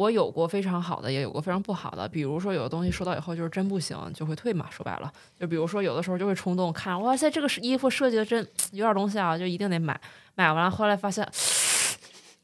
[0.00, 2.08] 我有过非常好的，也有过非常不好的。
[2.08, 4.66] 比如说，有的东西收到以后就是真不行，就会退嘛。
[4.70, 8.38] 说白了，就比如说有的时候就会冲动看，哇塞，这个衣服设计的真
[8.72, 10.00] 有点东西啊，就一定得买。
[10.36, 11.28] 买完了后来发现，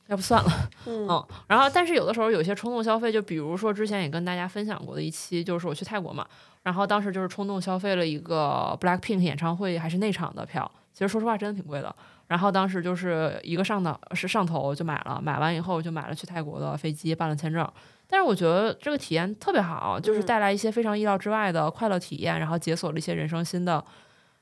[0.09, 0.71] 要不算了。
[0.85, 1.09] 嗯。
[1.47, 6.27] 然后，但是有的时候有些冲动消费，就比如说之前也跟大家分享过的一期，就是我去泰国嘛，
[6.63, 11.97] 然后当时就是冲动消费了一个 Blackpink 演唱会还是内场的票，其实说实话真的挺贵的。
[12.29, 17.67] 然后当时就是一个上的是上头就买了，买完以后就买了去泰国的飞机，办了签证。
[18.09, 23.85] 但是我觉得这个体验特别好，就是带来一些非常意料之外的快乐体验，然后解锁了一些人生新的，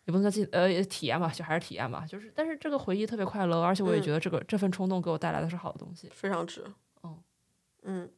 [0.06, 2.04] 也不能叫进呃体验吧，就还是体验吧。
[2.08, 6.64] 就是但是这个回忆特别快乐，而且我也觉得这个这份冲动给我带来的是好的东西，非常值。
[7.02, 7.18] 嗯
[7.82, 8.10] 嗯，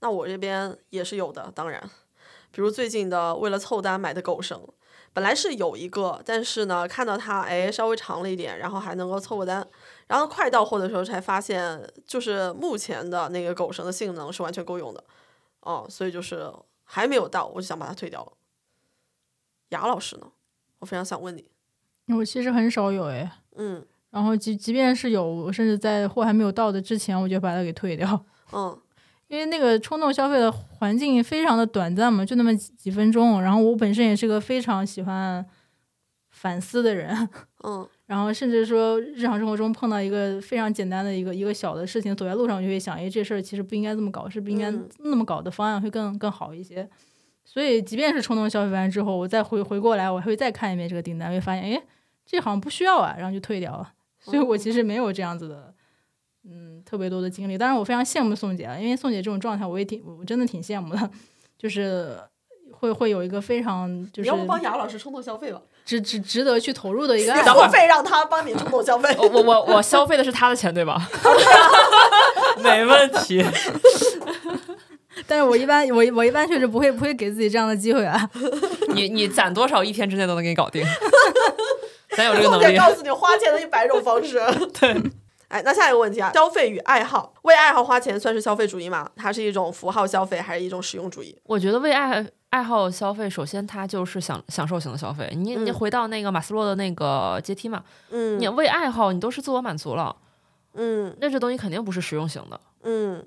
[0.00, 1.82] 那我这边也是有的，当然，
[2.50, 4.60] 比如最近的为了凑单买的狗绳。
[5.14, 9.66] 本来是有一个，但是呢，看到它哎稍微长了一点，然后还能够凑个单，
[10.06, 15.04] 然后快到货的时候才发现，就是目前的那个狗绳的性能是完全够用的，
[15.60, 16.50] 哦，所以就是
[16.84, 18.32] 还没有到，我就想把它退掉了。
[19.68, 20.26] 雅老师呢，
[20.78, 21.44] 我非常想问你，
[22.16, 28.78] 我其实很少有哎，嗯，然后即即便是有，我甚至在货还没有到的之前，我就把它给退掉，嗯。
[29.32, 33.40] 因为那个冲动消费的环境非常的短暂嘛，就那么几几分钟。
[33.40, 35.42] 然后我本身也是个非常喜欢
[36.28, 37.16] 反思的人，
[37.64, 46.86] 嗯，然后甚至说日常生活中碰到一个非常简单的一个一个小的事情，走在路上就会想，哎，这事儿其实不应该这么搞，是不应该那么搞的方案会更更好一些。
[47.42, 51.82] 所以即便是冲动消费完之后，我再回回过来，我还会再看一遍这个订单，会发现，哎，
[52.26, 53.94] 这好像不需要啊，然后就退掉了。
[54.20, 55.72] 所以我其实没有这样子的。
[56.44, 61.10] 嗯，特别多的经历，当然我非常羡慕宋姐，因为宋姐这种状态，我也挺，我真的挺羡慕的，
[61.58, 62.18] 就是
[62.72, 64.28] 会会有一个非常就是。
[64.28, 65.60] 要不帮雅老师冲动消费吧？
[65.84, 67.32] 值值值得去投入的一个。
[67.34, 69.14] 付费让他帮你冲动消费。
[69.18, 71.08] 我我我消费的是他的钱，对吧？
[72.62, 73.44] 没问题。
[75.26, 78.28] 但是我一般我我一般确实不会不会给自己这样的机会啊。
[78.94, 80.84] 你你攒多少一天之内都能给你搞定。
[82.16, 82.76] 咱有这个能力。
[82.76, 84.40] 告诉你花钱的一百种方式。
[84.80, 85.00] 对。
[85.52, 89.10] 哎，那下一个问题啊，消费与爱好，为爱好花钱算是消费主义吗？
[89.14, 91.36] 它是一种符号消费，还是一种实用主义？
[91.44, 95.30] 我觉得为爱爱好消费，首先它就是享享受型的消费。
[95.36, 100.16] 你你回到那个马斯洛的那个阶梯嘛，嗯，你为爱好，你都是自我满足了，
[100.72, 103.22] 嗯，那这东西肯定不是实用型的，嗯，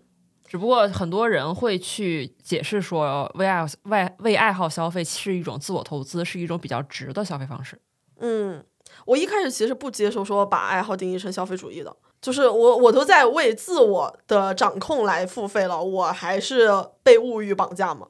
[0.47, 7.79] 只不过很多人会去解释说，为爱为为爱好消费是一种自我投资，是一种比较值的消费方式。
[8.19, 8.63] 嗯，
[9.05, 11.95] 我一开始其实不接受说把爱好定义成消费主义的。
[12.25, 16.71] 就是我，我都在为自我的掌控来付费了，我还是
[17.03, 18.07] 被物欲绑架吗？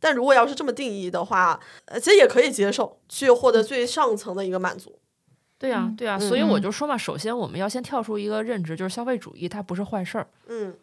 [0.00, 4.98] 但如果要是这么定义的话，呃，其实也可以接受，去获得最上层的一个满足。
[5.58, 10.74] 对呀，对呀，所以我就说嘛，首先我们要先跳出一个认知，就是消费主义它不是坏事儿，嗯，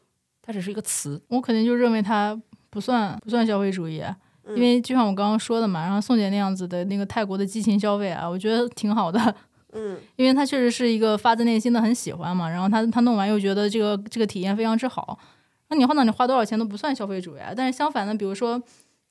[0.43, 1.19] 它只是一个词。
[1.29, 4.03] 我肯定就认为它不算不算消费主义，
[4.49, 9.35] 因为就像我刚刚说的嘛，然后宋姐那样子的那个泰国的激情消费啊，我觉得挺好的。
[9.77, 15.19] 嗯，因为他确实是一个发自内心的很喜欢嘛，然后他他弄完又觉得这个这个体验非常之好，
[15.67, 17.53] 那你花那你花多少钱都不算消费主义啊。
[17.53, 18.61] 但是相反呢，比如说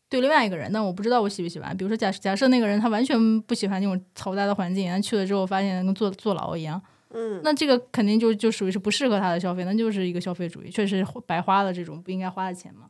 [0.09, 1.77] 对另外一个人，那我不知道我喜不喜欢。
[1.77, 12.87] 比如说假假设那个人他完全不喜欢那种嘈杂的环境，他去了之后发现跟坐坐牢一样，嗯，那这个肯定就就属于是不适合他的消费，那就是一个消费主义，确实白花了这种不应该花的钱嘛。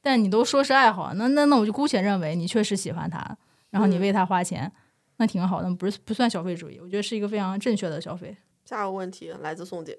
[0.00, 3.36] 但你都说是爱好，那那那我就姑且认为你确实喜欢他，
[3.70, 4.72] 然后你为他花钱。
[5.18, 8.36] 那挺好的，不是不算消费主义，我觉得是一个非常正确的消费。
[8.64, 9.98] 下个问题来自宋姐，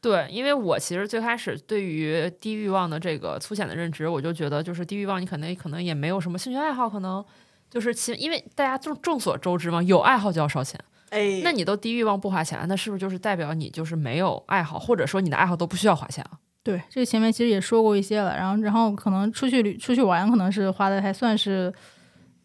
[0.00, 7.24] 对，因为我其实最开始对于低欲望的这个粗浅的认知，我就觉得就是低欲望，你可能可能也没有什么兴趣爱好，可能
[7.70, 10.78] 就是其因为大家众众所周知嘛，有爱好就要烧钱，
[11.10, 16.38] 哎，那你都低欲望不花钱，那是不是就是代表你就是没有爱好，或者说你的爱好都不需要花钱啊？
[16.64, 21.72] 对，这个前面其实也说过一些了，然后然后可能出去旅出去玩，可能是花的还算是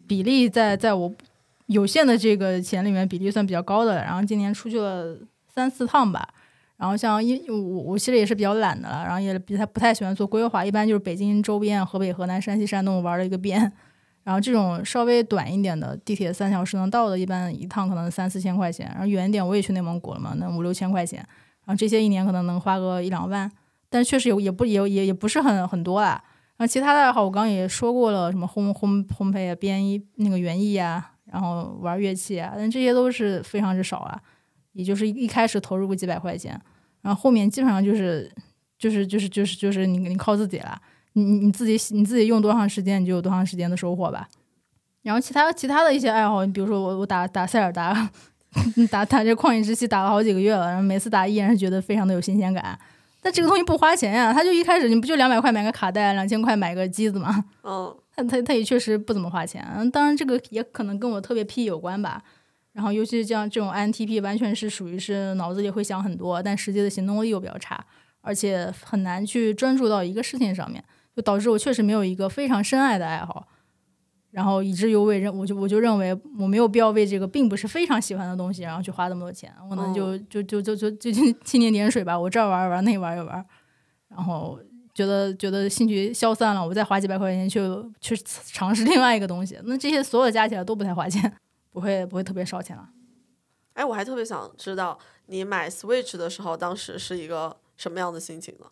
[0.07, 1.11] 比例在在我。
[1.67, 5.17] 有限的这个钱里面比例算比较高的，然后今年出去了
[5.47, 6.27] 三四趟吧。
[6.77, 13.71] 然后像因我我其实也是比较懒的了，然后也比他不太喜欢做规划，一般就是北京周边、河北、河南、山西、山东玩了一个遍。
[14.23, 18.85] 然后这种稍微短一点的地铁三小时能到的，一般一趟可能三四千块钱。
[18.91, 21.17] 然后远一点我也去内蒙古了嘛，那五六千块钱。
[21.65, 23.51] 然后这些一年可能能花个一两万，
[23.89, 26.23] 但确实也也不也也也不是很很多啦。
[26.57, 31.13] 然后其他的爱好我刚刚也说过了，什么烘烘烘焙啊、编衣那个园艺啊。
[31.31, 34.19] 然后玩乐器啊，但这些都是非常之少啊，
[34.73, 36.59] 也就是一开始投入个几百块钱，
[37.01, 38.31] 然后后面基本上就是
[38.79, 40.79] 就是就是就是就是你你靠自己了，
[41.13, 44.27] 你你自己你自己用多长时间，你就有多长时间的收获吧。
[45.03, 48.09] 然后其他其他的一些爱好，你比如说我我打打塞尔达，
[48.91, 52.77] 打打这旷野之息打了好几个月了，然后每次打依然是觉得非常的有新鲜感。
[53.21, 57.45] 但这个东西不花钱呀，他就一开始你不就两百块买个卡带，两千块买个机子吗？
[57.63, 59.63] 嗯，他他他也确实不怎么花钱。
[59.93, 62.21] 当然这个也可能跟我特别癖有关吧。
[62.73, 67.83] 然后尤其是像这种 INTP，完全是属于是脑子里会想很多，但实际的行动力又比较差，
[68.21, 70.83] 而且很难去专注到一个事情上面，
[71.15, 73.47] 就导致我确实没有一个非常深爱的爱好。
[74.29, 79.51] 然后以至于我认，我就我就认为我没有必要为这个并不是非常喜欢的东西，然后去花那么多钱。
[79.63, 83.43] 我可能就就就就就就蜻蜓点水吧，我这儿玩一玩，那玩一玩，
[84.09, 84.59] 然后
[84.97, 87.61] 觉得觉得兴趣消散了，我再花几百块钱去
[88.01, 88.17] 去
[88.51, 89.59] 尝试另外一个东西。
[89.65, 91.31] 那这些所有加起来都不太花钱，
[91.71, 92.89] 不会不会特别烧钱了。
[93.73, 94.97] 哎，我还特别想知道
[95.27, 98.65] 你买 Switch 的时候，当时是一个什么样的心情呢？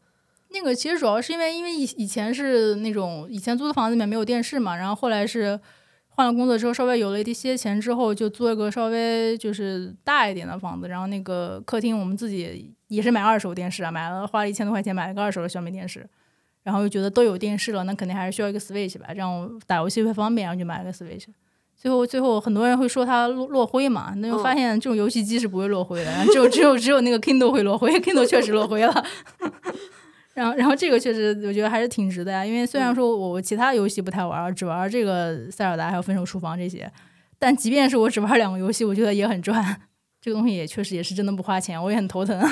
[0.49, 5.59] 那个其实主要是因为，因为以以前是那种以前租的房子里面没有电视嘛，然后后来是
[6.07, 16.07] 换了工作之后，稍微有了一些钱之后，就租了个稍微就是大一点的房子，然后那个客厅我们自己也是买二手电视啊，买了花了一千多块钱买了个二手的小米电视，
[16.63, 21.25] 然后又觉得都有电视了，那肯定还是需要一个 Switch 吧，这样打游戏会方便，然后就买了个 Switch。
[21.75, 29.05] 最后最后很多人会说它落落灰嘛，那就发现这种游戏机是不会落灰的，然后只有只有只有那个 Kindle 会落灰，Kindle 确实落灰了。
[30.33, 32.45] 然后，然后这个确实我觉得还是挺值的呀。
[32.45, 36.91] 因为虽然说我其他游戏不太玩，只玩这个塞尔达还有分手厨房这些，
[37.37, 39.81] 但即便是我只玩两个游戏，我觉得也很赚。
[40.25, 42.49] 这个东西也确实也是真的不花钱，我也很头疼啊。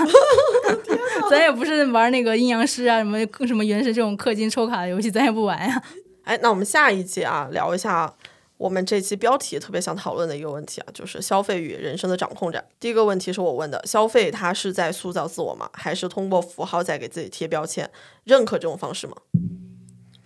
[1.28, 3.18] 咱也不是玩那个阴阳师啊，什么
[3.48, 5.84] 什么原神这种氪金抽卡的游戏，咱也不玩呀。
[6.24, 8.14] 哎，那我们下一集啊，聊一下。
[8.58, 12.64] 我们这期标题特别想讨论的一个问题啊，就是消费与人生的掌控战。
[12.80, 15.68] 第一个问题是我问的：消费它是在塑造自我吗？
[15.74, 17.90] 还是通过符号在给自己贴标签？
[18.24, 19.18] 认可这种方式吗？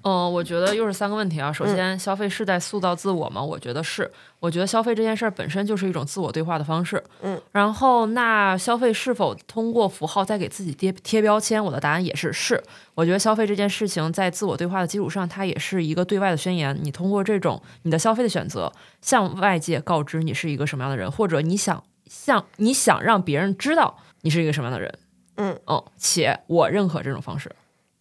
[0.07, 1.51] 嗯，我觉得又是三个问题啊。
[1.51, 3.43] 首先，消费是在塑造自我吗？
[3.43, 4.09] 我觉得是。
[4.39, 7.03] 我觉得消费这件事儿本身就是一种自我对话的方式。
[7.21, 7.41] 嗯。
[7.51, 11.61] 然后，那消费是否通过符号在给自己贴贴标签？
[11.61, 12.63] 我的答案也是是。
[12.95, 16.77] 我觉得消费这件事情在自我对话的基础上，它也是一个对外的宣言。
[16.81, 18.71] 你通过这种你的消费的选择，
[19.01, 24.99] 向外界告知你是一个什么样的人，或者你想向你想让别人知道你是一个什么样的人。
[25.35, 27.51] 嗯嗯，且我认可这种方式。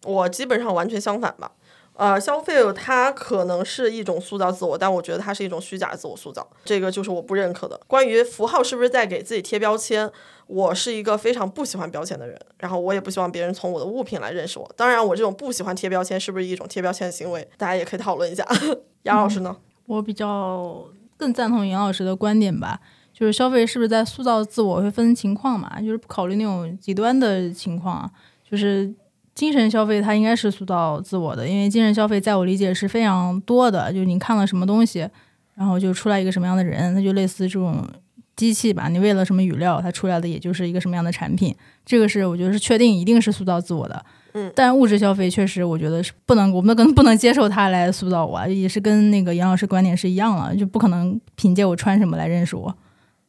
[0.03, 1.51] 我基本上完全相反吧。
[1.97, 7.79] 呃，消费它可能是一种塑造自我，但我觉得它是一种虚假自我塑造，这个就是我不认可的。
[7.87, 10.07] 关于符号是不是在给自己贴标签，
[10.45, 14.71] 我是一个非常不喜欢标签的人，然后我也不希望别人从我的物品来认识我。
[14.77, 18.45] 当然，我这种不喜欢贴标签是不是一种贴标签的行为，大家也可以讨论一下。
[19.03, 19.57] 杨老师呢？
[19.87, 20.85] 我比较
[21.17, 22.79] 更赞同杨老师的观点吧，
[23.11, 28.11] 就是消费是不是在塑造自我，会分情况嘛，就是不考虑那种极端的情况啊，
[28.47, 28.93] 就是。
[29.37, 35.07] 精神消费它应该是塑造自我的，因为精神消费在我理解是非常多的，就是你看了什么东西，
[35.53, 37.87] 然后就出来一个什么样的人，那就类似这种
[38.35, 38.87] 机器吧。
[38.89, 41.55] 你喂了什么语料，它出来的也就是一个什么样的产品。
[41.85, 44.03] 这个是我觉得是确定一定是塑造自我的。
[44.33, 52.75] 嗯，但物质消费确实我觉得是不能，我们跟 不能接受它来塑造我，也是跟那个杨老师观点是一样了，就不可能凭借我穿什么来认识我，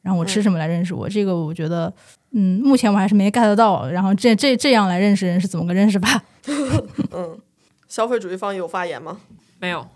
[0.01, 1.07] 然后我吃什么来认识我。
[1.07, 1.93] 这个我觉得。
[2.33, 6.23] 嗯，目前我还是没 get 到，然后这这这样来认识人是怎么个认识法？
[7.13, 7.39] 嗯，
[7.89, 9.21] 消费主义方有发言吗？
[9.59, 9.87] 没有。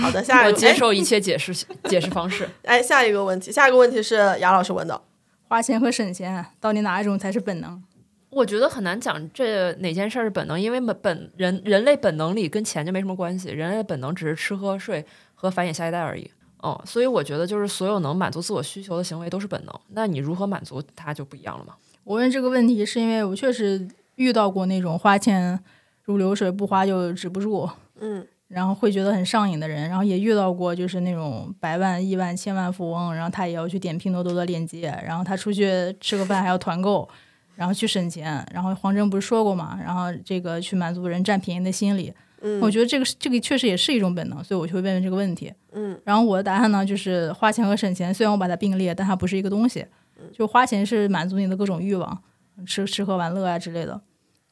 [0.00, 1.52] 好的，下一个接受一切解释
[1.84, 2.48] 解释方式。
[2.62, 5.00] 哎，下一个问题，下一个问题是雅老师问的：
[5.48, 7.82] 花钱和省钱到底哪一种才是本能？
[8.30, 15.04] 我觉得很难讲这哪件事儿是本能，因为本本人人类本能里跟钱就没什么关系，人类本能只是吃喝睡
[15.34, 16.30] 和繁衍下一代而已。
[16.62, 19.74] 哦，所以我觉得就是所有能满足自我需求的行为都是本能。
[19.88, 21.74] 那你如何满足它就不一样了吗？
[22.04, 25.58] 我问这个问题是因为我确实遇到过那种花钱
[26.04, 27.68] 如流水，不花就止不住，
[28.00, 29.88] 嗯，然后会觉得很上瘾的人。
[29.88, 37.08] 然后也遇到过就是那种百万、亿万、千万富翁，然后他也要去点拼多多的链接，然后他出去吃个饭还要团购，
[37.54, 38.46] 然后去省钱。
[38.52, 42.12] 然后黄峥不是说过嘛，然后这个去满足人占便宜的心理。
[42.60, 45.52] 我觉得这个这个确实也是一种本能，所以我就会问问这个问题。
[45.72, 49.84] 嗯，然后我的答案呢，就是花钱和省钱，虽然我把它并列，但它不是一个东西。
[50.32, 52.22] 就花钱是满足你的各种欲望，
[52.66, 54.00] 吃吃喝玩乐啊之类的，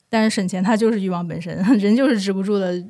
[0.08, 2.82] 但是省钱它就是欲望本身， 人就是止不住的。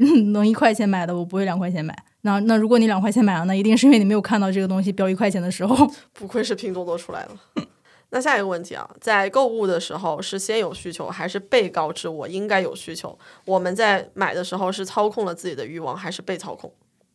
[0.32, 1.94] 能一块钱买的，我不会两块钱买。
[2.22, 5.76] 那那如果你两块钱买了，那一定是因为你没有看到这个东西标一块钱的时候。
[6.14, 7.62] 不愧是拼多多出来的。
[8.10, 13.18] 那下一个问题啊，在购物的时候是先有需求还是被告知我应该有需求？
[13.44, 16.72] 我们在买的时候是操控了自己的欲望还是被操控？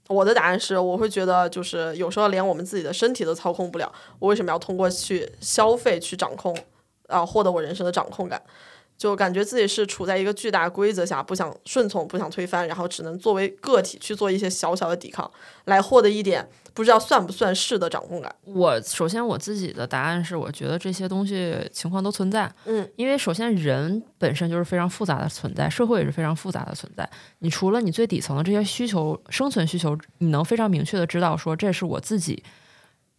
[0.08, 6.56] 我的答案是，我会觉得就是有时候连我们自己的身体都操控不了，我为什么要通过去消费去掌控
[7.08, 8.42] 啊，获得我人生的掌控感？
[8.98, 15.30] 就感觉自己是处在一个巨大规则下，不想顺从，不想推翻，然后只能作为个体去做一些小小的抵抗，
[15.66, 18.34] 来获得一点不知道算不算是的掌控感。
[18.46, 22.50] 我首先我自己的答案是，我觉得这些东西情况都存在。
[22.66, 27.10] 嗯，因为首先人本身就是非常复杂的存在，社会也是非常复杂的存在。
[27.40, 32.42] 你除了你最底层的这些需求、生存需求，你能非常明确的知道说这是我自己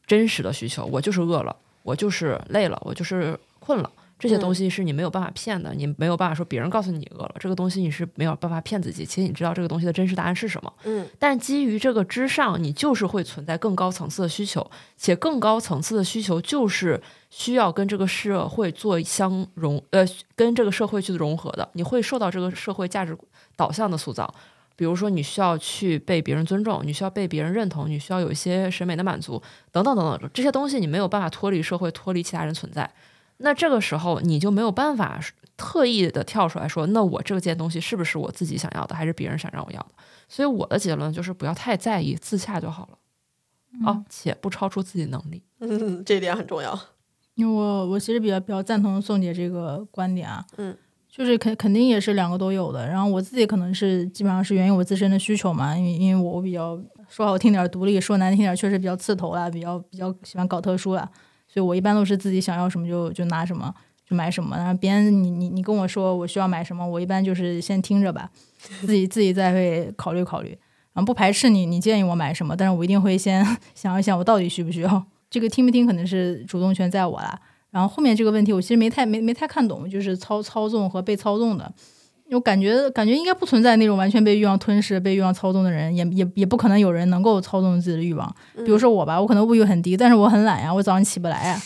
[0.06, 3.90] 真实的需求，我就是饿了，我就是累了，我就是困了。
[4.18, 9.04] 这些东西是你没有办法骗的，你没有办法说别人告诉你饿了，这个东西你是没有办法骗自己。
[9.04, 16.98] 其实你知道这个东西的真实答案是什么，嗯，但是基于这个之上，你就是会存在更高层次的需求，且更高层次的需求就是
[17.28, 20.02] 需要跟这个社会做相融，呃，
[20.34, 21.68] 跟这个社会去融合的。
[21.74, 23.14] 你会受到这个社会价值
[23.54, 24.34] 导向的塑造，
[24.76, 32.90] 比如说你需要去被别人尊重，你需要被别人认同，你需要有一些审美的满足，等等等等，这些东西你没有办法脱离社会，脱离其他人存在。
[33.38, 35.20] 那这个时候你就没有办法
[35.56, 39.88] 特意的跳出来说，那我这件东西是不是我自己想要的，还是别人想让我要的？
[40.28, 45.42] 所以我的结论就是不要太在意，自洽就好了，哦，且不超出自己能力。
[45.60, 46.78] 嗯， 这一点很重要。
[47.34, 50.74] 因为我我其实比较比较赞同宋姐这个观点啊，嗯，
[51.08, 52.88] 就是肯肯定也是两个都有的。
[52.88, 61.08] 然后我自己可能是基本上是源于我自身的需求嘛，因为因为我比较说好听点独立，说难听点确实比较刺头啦，比较比较喜欢搞特殊啦。
[61.56, 63.74] 所以我一般都是自己想要什么就就拿什么
[64.06, 68.30] 就买什么，然后别人你你你跟我说我需要买什么，我一般就是先听着吧，
[68.84, 70.50] 自己自己再会考虑考虑，
[70.92, 73.42] 然后不排斥你你建议我买什么，但是我一定会先
[73.74, 77.40] 想一想我到底需不需要，这个听不听可能是主动权在我啦。
[77.70, 81.72] 然后后面这个问题我其实没太没没太看懂，就是操操纵和被操纵的。
[82.32, 88.34] 我感觉感觉应该不存在那种完全被欲望吞噬、被欲望操纵的人，也也也不可能有人能够操纵自己的欲望。
[88.56, 91.62] 比如说我吧，我可能物欲很低，但是我很懒呀，我早上起不来呀。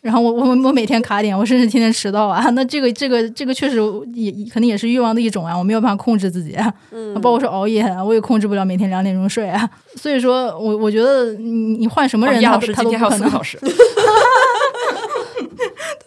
[0.00, 2.48] 然后我我我每天卡点，我甚至天天迟到啊。
[2.54, 3.78] 那这个这个这个确实
[4.14, 6.56] 也肯定也是欲望的一种啊，我没有办法控制自己。
[6.92, 9.68] 嗯，包括说熬夜，我也控制不了每天两点钟睡啊。
[9.96, 13.28] 所以说我我觉得你你换什么人，他他都不可能。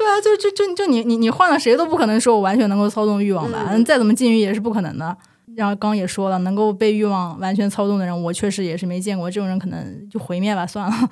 [0.02, 3.72] 对啊，就就就就你你你换了谁都不可能说我完全能够操纵欲望吧？
[3.86, 5.16] 再怎么禁欲也是不可能的。
[5.56, 9.30] 然后刚也说了，能够被欲望完全操纵的人，我确实也是没见过。
[9.30, 11.10] 这种人可能就毁灭吧，算了。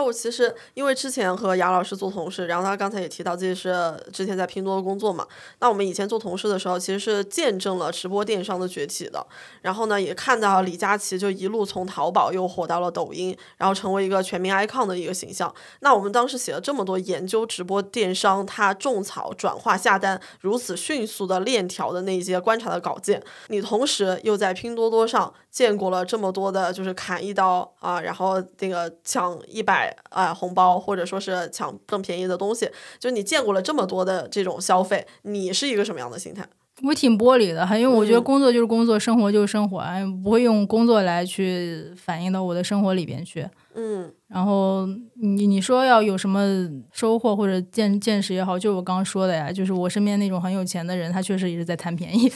[0.00, 5.26] 哎，我其实因为之前和杨老师做同事，然后他刚才也提到自己是之前在拼多多工作嘛。
[5.58, 9.26] 那我们以前做同事的时候，其实是见证了直播电商的崛起的。
[9.60, 15.54] 然后呢，也看到李佳琦就一路从淘宝又火到了抖音，然后成为一个全民 icon 的一个形象。
[15.80, 29.89] 那我们当时写了这么多研究直播电商他种草、转化、下单如此迅速的链条的那些观察的稿件，你同时又在拼多多上见过了这么多的，就是砍一刀啊，然后那个抢一百。
[30.10, 36.46] 啊，红包或者说是抢更便宜的东西，就你见过了这么多的这种消费，你是一个什么样的心态？
[36.82, 39.84] 我挺玻璃的，因为我觉得工作就是工作，生活就是生活，
[40.24, 43.46] 不会用工作来去反映到我的生活里边去。
[43.74, 44.86] 嗯，然后
[45.20, 46.42] 你你说要有什么
[46.90, 52.32] 收获或者见见识也好，就我刚刚说的呀，就是我身边那种很有钱的人，他确实也是在贪便宜。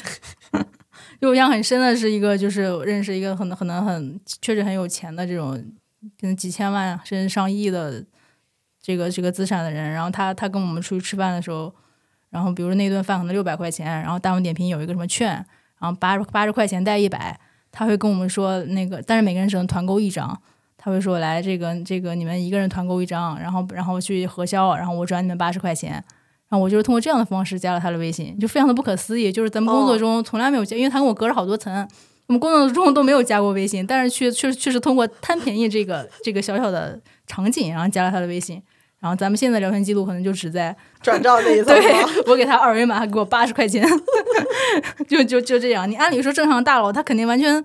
[1.18, 5.58] 就我印象很深的是一个，就是认识一个很可能很确实很有钱的这种。
[6.20, 8.04] 可能几千万甚至上亿的
[8.80, 11.74] 这个这个资产的人，然后他他跟我们出去吃饭的时候，
[12.30, 15.28] 然后比如那顿饭可能六百块钱，然后大众点评有一个什么券，
[15.80, 17.38] 然后八十八十块钱带一百，
[17.72, 20.38] 他会跟我们说那个，但是每个人只能团购一张，
[20.76, 26.04] 他会说来这个这个你们一个人团购一张，然后然后去核销，然后我转你们八十块钱，然
[26.50, 31.88] 后我就是通过这样的方式加了他的微信，就非常的不可思议，就是咱们工作中从来没有加，因为他跟我隔着好多层。
[32.26, 38.62] 我们工作中都没有加过微信，但是却却确实通过贪便宜这个这个小小的场景，然后加了他的微信。
[39.00, 41.66] 然后咱们现在聊天记录可能就只在 转账那一 层。
[41.66, 41.92] 对，
[42.26, 43.86] 我给他二维码，他给我八十块钱，
[45.06, 45.90] 就就就这样。
[45.90, 47.62] 你按理说正常大佬他肯定完全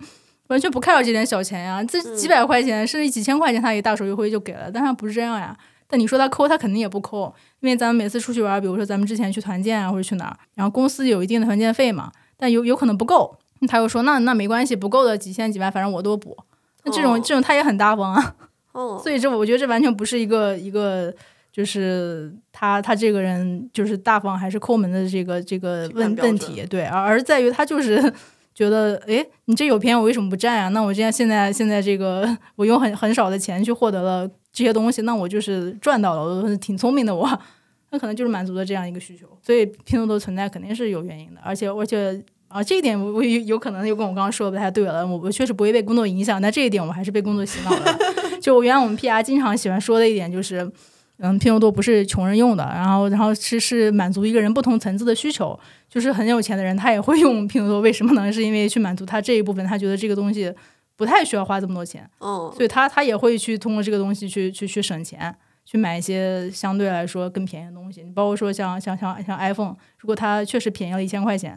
[0.48, 5.56] 完全不看到这点小钱呀，这几百块钱甚至几千块钱他也大手一挥就给了，但他不是这样呀。
[5.88, 13.40] 但你说他抠，他肯定也不抠，因为咱们每次出去玩，比如说咱们之前去团建啊或者去哪儿，然后公司有一定的团建费嘛，但有有可能不够。
[13.68, 16.38] 他又说：“那那没关系，不够的几千几万，反正我都补。”
[16.86, 18.36] 那这种这种他也很大方啊。
[18.72, 21.14] 哦，所以这我觉得这完全不是一个一个，
[21.52, 26.65] 就是他他这个人就是大方还是抠门的这个这个问问题。
[26.69, 28.02] 对，而而在于他就是
[28.56, 30.69] 觉得，哎，你这有便宜我为什么不占啊？
[30.69, 37.27] 那我这样现在现在这个我用很很少的钱去获得了这些东西，那我就是赚到了，我挺聪明的我。
[37.91, 39.27] 那可能就是满足了这样一个需求。
[39.41, 42.23] 所以拼多多存在肯定是有原因的，而且而且。
[42.50, 45.06] 啊，这一点我有有可能又跟我刚刚说的不太对了。
[45.06, 47.98] 我我确实不会被工作影响，但这一点我还是被工作洗脑了。
[48.42, 50.70] 就原来我们 PR 经常喜欢说的一点就是，
[51.18, 55.58] 嗯，拼多多不是穷人用的，然后然后是是满足一个人不同层次的需求。
[55.88, 58.32] 就是很有钱的人他也会用拼多多，为什么呢？
[58.34, 60.52] 是因为去满足他这一部分，他觉得这个东西
[60.96, 65.36] 不太需要花这么多钱，嗯，所以他他也会去通过这个东西去去去省钱。
[65.66, 71.56] 去买一些相对来说更便宜的东西，你包括说像像像像 iPhone，如果它确实便宜了一千块钱，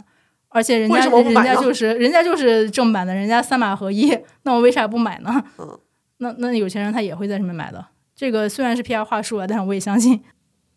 [0.52, 5.42] 而且人家人家就是人家就是正版的，人家三码合一，那我为啥不买呢？
[5.58, 5.78] 嗯，
[6.18, 7.84] 那那有钱人他也会在上面买的。
[8.14, 10.22] 这个虽然是 PR 话术啊，但是我也相信。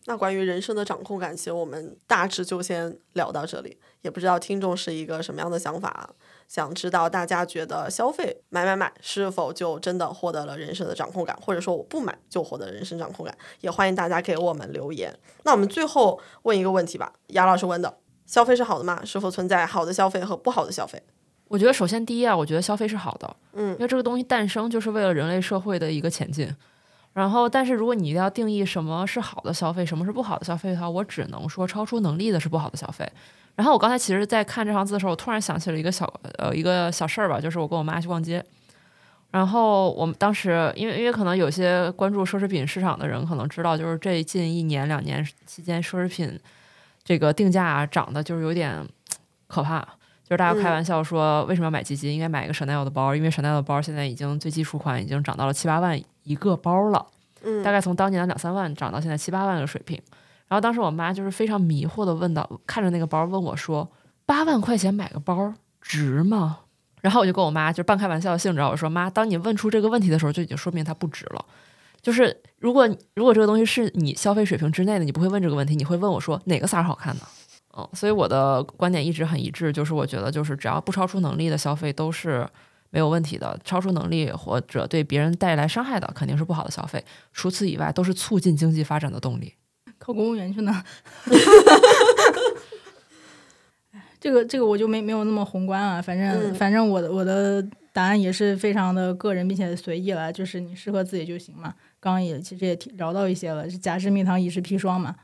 [0.07, 6.11] 那关于人生的掌控感，其实我们大致就先聊到这里，也不知道听众是一个什么样的想法。
[6.47, 13.35] 想知道大家觉得消费买买买是否就真的获得了人生的掌控感，或者说我不买就获得人生掌控感？
[13.61, 15.11] 也欢迎大家给我们留言。
[15.43, 19.01] 那我们最后问一个问题吧，杨老师问的：消费是好的吗？
[19.03, 21.01] 是否存在好的消费和不好的消费？
[21.47, 26.49] 我觉得首先第一啊，我觉得消费是好的，嗯，因为这个东西诞生就是为了人类社会的一个前进。
[27.13, 33.09] 然后，但是如果你一定要定义什么是好的消费，什么是不好的消费的话，我只能说超出能力的是不好的消费。
[33.55, 36.05] 然后我刚才其实，在看这行字的时候，我突然想起了一个小
[36.37, 38.43] 呃一个小事儿吧，就是我跟我妈去逛街，
[39.31, 46.37] 然后我们当时因为因为可能有些关注奢侈品市场的人可能知道，就是这近一年两年期间，奢侈品
[47.05, 48.85] 这个定价涨的就是有点
[49.47, 49.79] 可怕，
[50.23, 57.05] 就是大家开玩笑说为什么要买基金，应该买一个 Chanel 的包，因为 Chanel 的包现在已经最基础款已经涨到了七八万一个包了，
[57.43, 60.01] 嗯，大概从当年的两三万涨到现在七八万的水平。
[60.47, 63.89] 然后当时我妈就是非常迷惑的问到，看着那个包问我说
[64.25, 66.59] ：“八万块钱买个包值吗？”
[67.01, 71.45] 然后我就跟我妈就半开玩笑的性质，我说：“妈，当你问出这个问题的时候，就已经说明它不值了。
[72.05, 77.21] 就是如果如果这个东西是你消费水平之内的，你不会问这个问题，你会问我说哪个色儿好看呢？
[77.75, 82.47] 嗯，所以我的观点一直很一致，就是我觉得就是只要不超出能力的消费都是
[82.91, 87.03] 没有问题的，超出能力或者对别人带来伤害的肯定是不好的消费。
[87.33, 89.55] 除此以外，都是促进经济发展的动力。”
[89.97, 90.83] 考公务员去呢？
[94.21, 95.99] 这个这个我就没没有那么宏观啊。
[95.99, 101.73] 反正反正我的我的答案也是非常的个人并且随意了，就是你适合自己就行嘛。
[102.05, 105.15] 刚刚也其实也聊到一些了，是假之蜜糖，乙之砒霜嘛。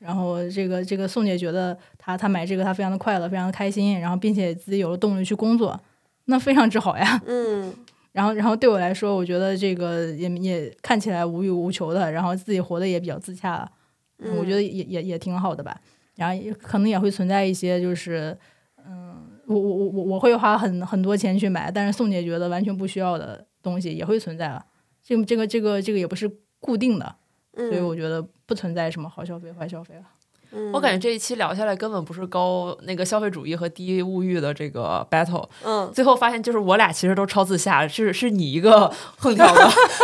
[0.00, 5.80] 然后这个这个宋姐觉得她她买这个她非常的快乐，非常的开心，然后并且自己有了动力去工作，
[6.24, 7.22] 那非常之好呀。
[7.24, 7.72] 嗯。
[8.10, 13.70] 然后然后对我来说，我觉得这个也也看起来无欲无求的，然后自己活得也比较自洽了。
[14.36, 15.76] 我觉得也也也挺好的吧，
[16.16, 18.36] 然后也可能也会存在一些，就是，
[18.84, 19.16] 嗯，
[19.46, 24.64] 我我我我我会花很很多钱去买，但是宋姐觉得完全不需要的东西也会存在了，
[25.04, 26.28] 这个这个这个这个也不是
[26.58, 27.16] 固定的，
[27.54, 30.10] 所以我觉得不存在什么好消费坏消费了。
[30.72, 39.54] 我感觉这一期聊下来根本不是高那个消费主义和低物欲的这个 battle，嗯，最后发现就是我俩其实都超自洽，是是你一个 横跳的，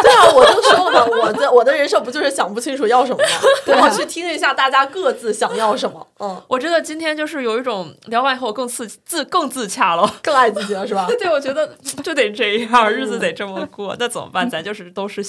[0.02, 3.82] 对啊，我就说了嘛，我的我的人设不就是想不清楚要什么吗？
[3.82, 11.06] 我去听一下大家各自想要什么，嗯，我真的今天就是有一种聊完以后更自自更自洽了，更爱自己了，是吧？
[11.18, 14.48] 对，我觉得 就得这样，日子得这么过，那怎么办？
[14.50, 15.22] 咱就是都是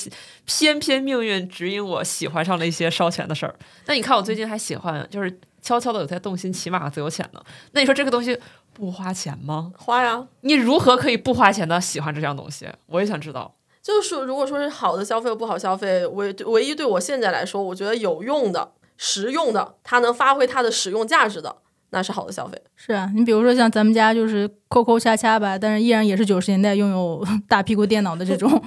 [0.46, 3.54] 偏偏命运指引我喜欢上了一些烧钱的事儿。
[3.86, 5.08] 那你看我最近还喜欢。
[5.12, 7.44] 就是悄悄的有在动心骑马自由潜呢。
[7.74, 8.36] 那你说这个东西
[8.74, 9.72] 不花钱吗？
[9.78, 10.26] 花呀！
[10.42, 12.68] 你如何可以不花钱的喜欢这项东西？
[12.88, 13.54] 我也想知道。
[13.84, 21.58] 就是说，如果说是好的消费不好消费，唯唯一对我现在来说，我觉得有用的、实用的，它能发挥它的使用价值的，
[21.90, 22.62] 那是好的消费。
[22.76, 28.62] 是啊，你比如说像咱们家就是抠抠掐掐吧，但是依然也是九十年代拥有大屁股电脑的这种。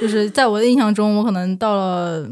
[0.00, 2.26] 就是在我的印象中，我可能到了。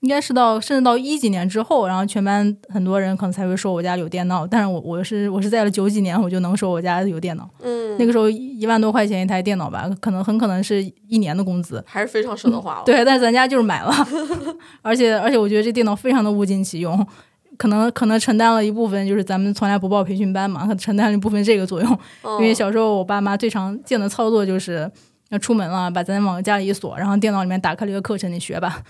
[0.00, 7.46] 应该是到甚至到一几年之后，然后全班很多人可能才会说我家有电脑，但是我我是我是在了九几年，我就能说我家有电脑。
[7.62, 12.82] 嗯，那个时候一万多块钱一台电脑吧，可能很可能是一年的工资，还是非常舍得花了。
[12.86, 13.92] 对，但是咱家就是买了，
[14.80, 17.06] 而且而且我觉得这电脑非常的物尽其用，
[17.58, 21.98] 可能可能承担了一部分就是咱们从来不报培训班嘛，承担了一部分这个作用。
[22.38, 24.90] 因为小时候我爸妈最常见的操作就是。
[25.30, 28.82] 要出门了，把咱往家里一锁，然后电脑里面打开了一个课程，你学吧。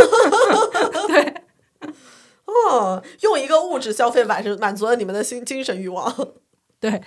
[1.08, 1.34] 对，
[2.44, 6.14] 哦，用一个物质消费满是满足了你们的心精神欲望。
[6.78, 7.02] 对，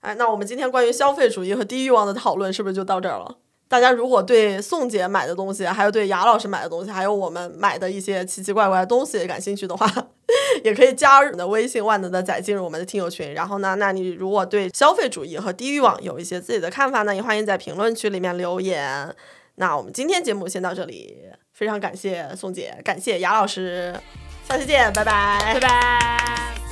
[0.00, 3.38] 哎，那我们今天关于消费主义和低欲望的讨论是不是就到这儿了？
[3.74, 9.92] 大家如果对宋姐买的东西，还有对雅老师买的东西，还有我们买的一些奇奇怪怪的东西感兴趣的话，
[10.62, 13.34] 也可以加入你的微信万能的仔进入我们的听友群。
[13.34, 19.12] 然后呢，那你如果对消费主义和低欲望有一些自己的看法呢，也欢迎在评论区里面留言。
[19.56, 23.92] 那我们今天节目先到这里，非常感谢宋姐，感谢雅老师，
[24.48, 26.63] 下期见，拜拜，拜拜。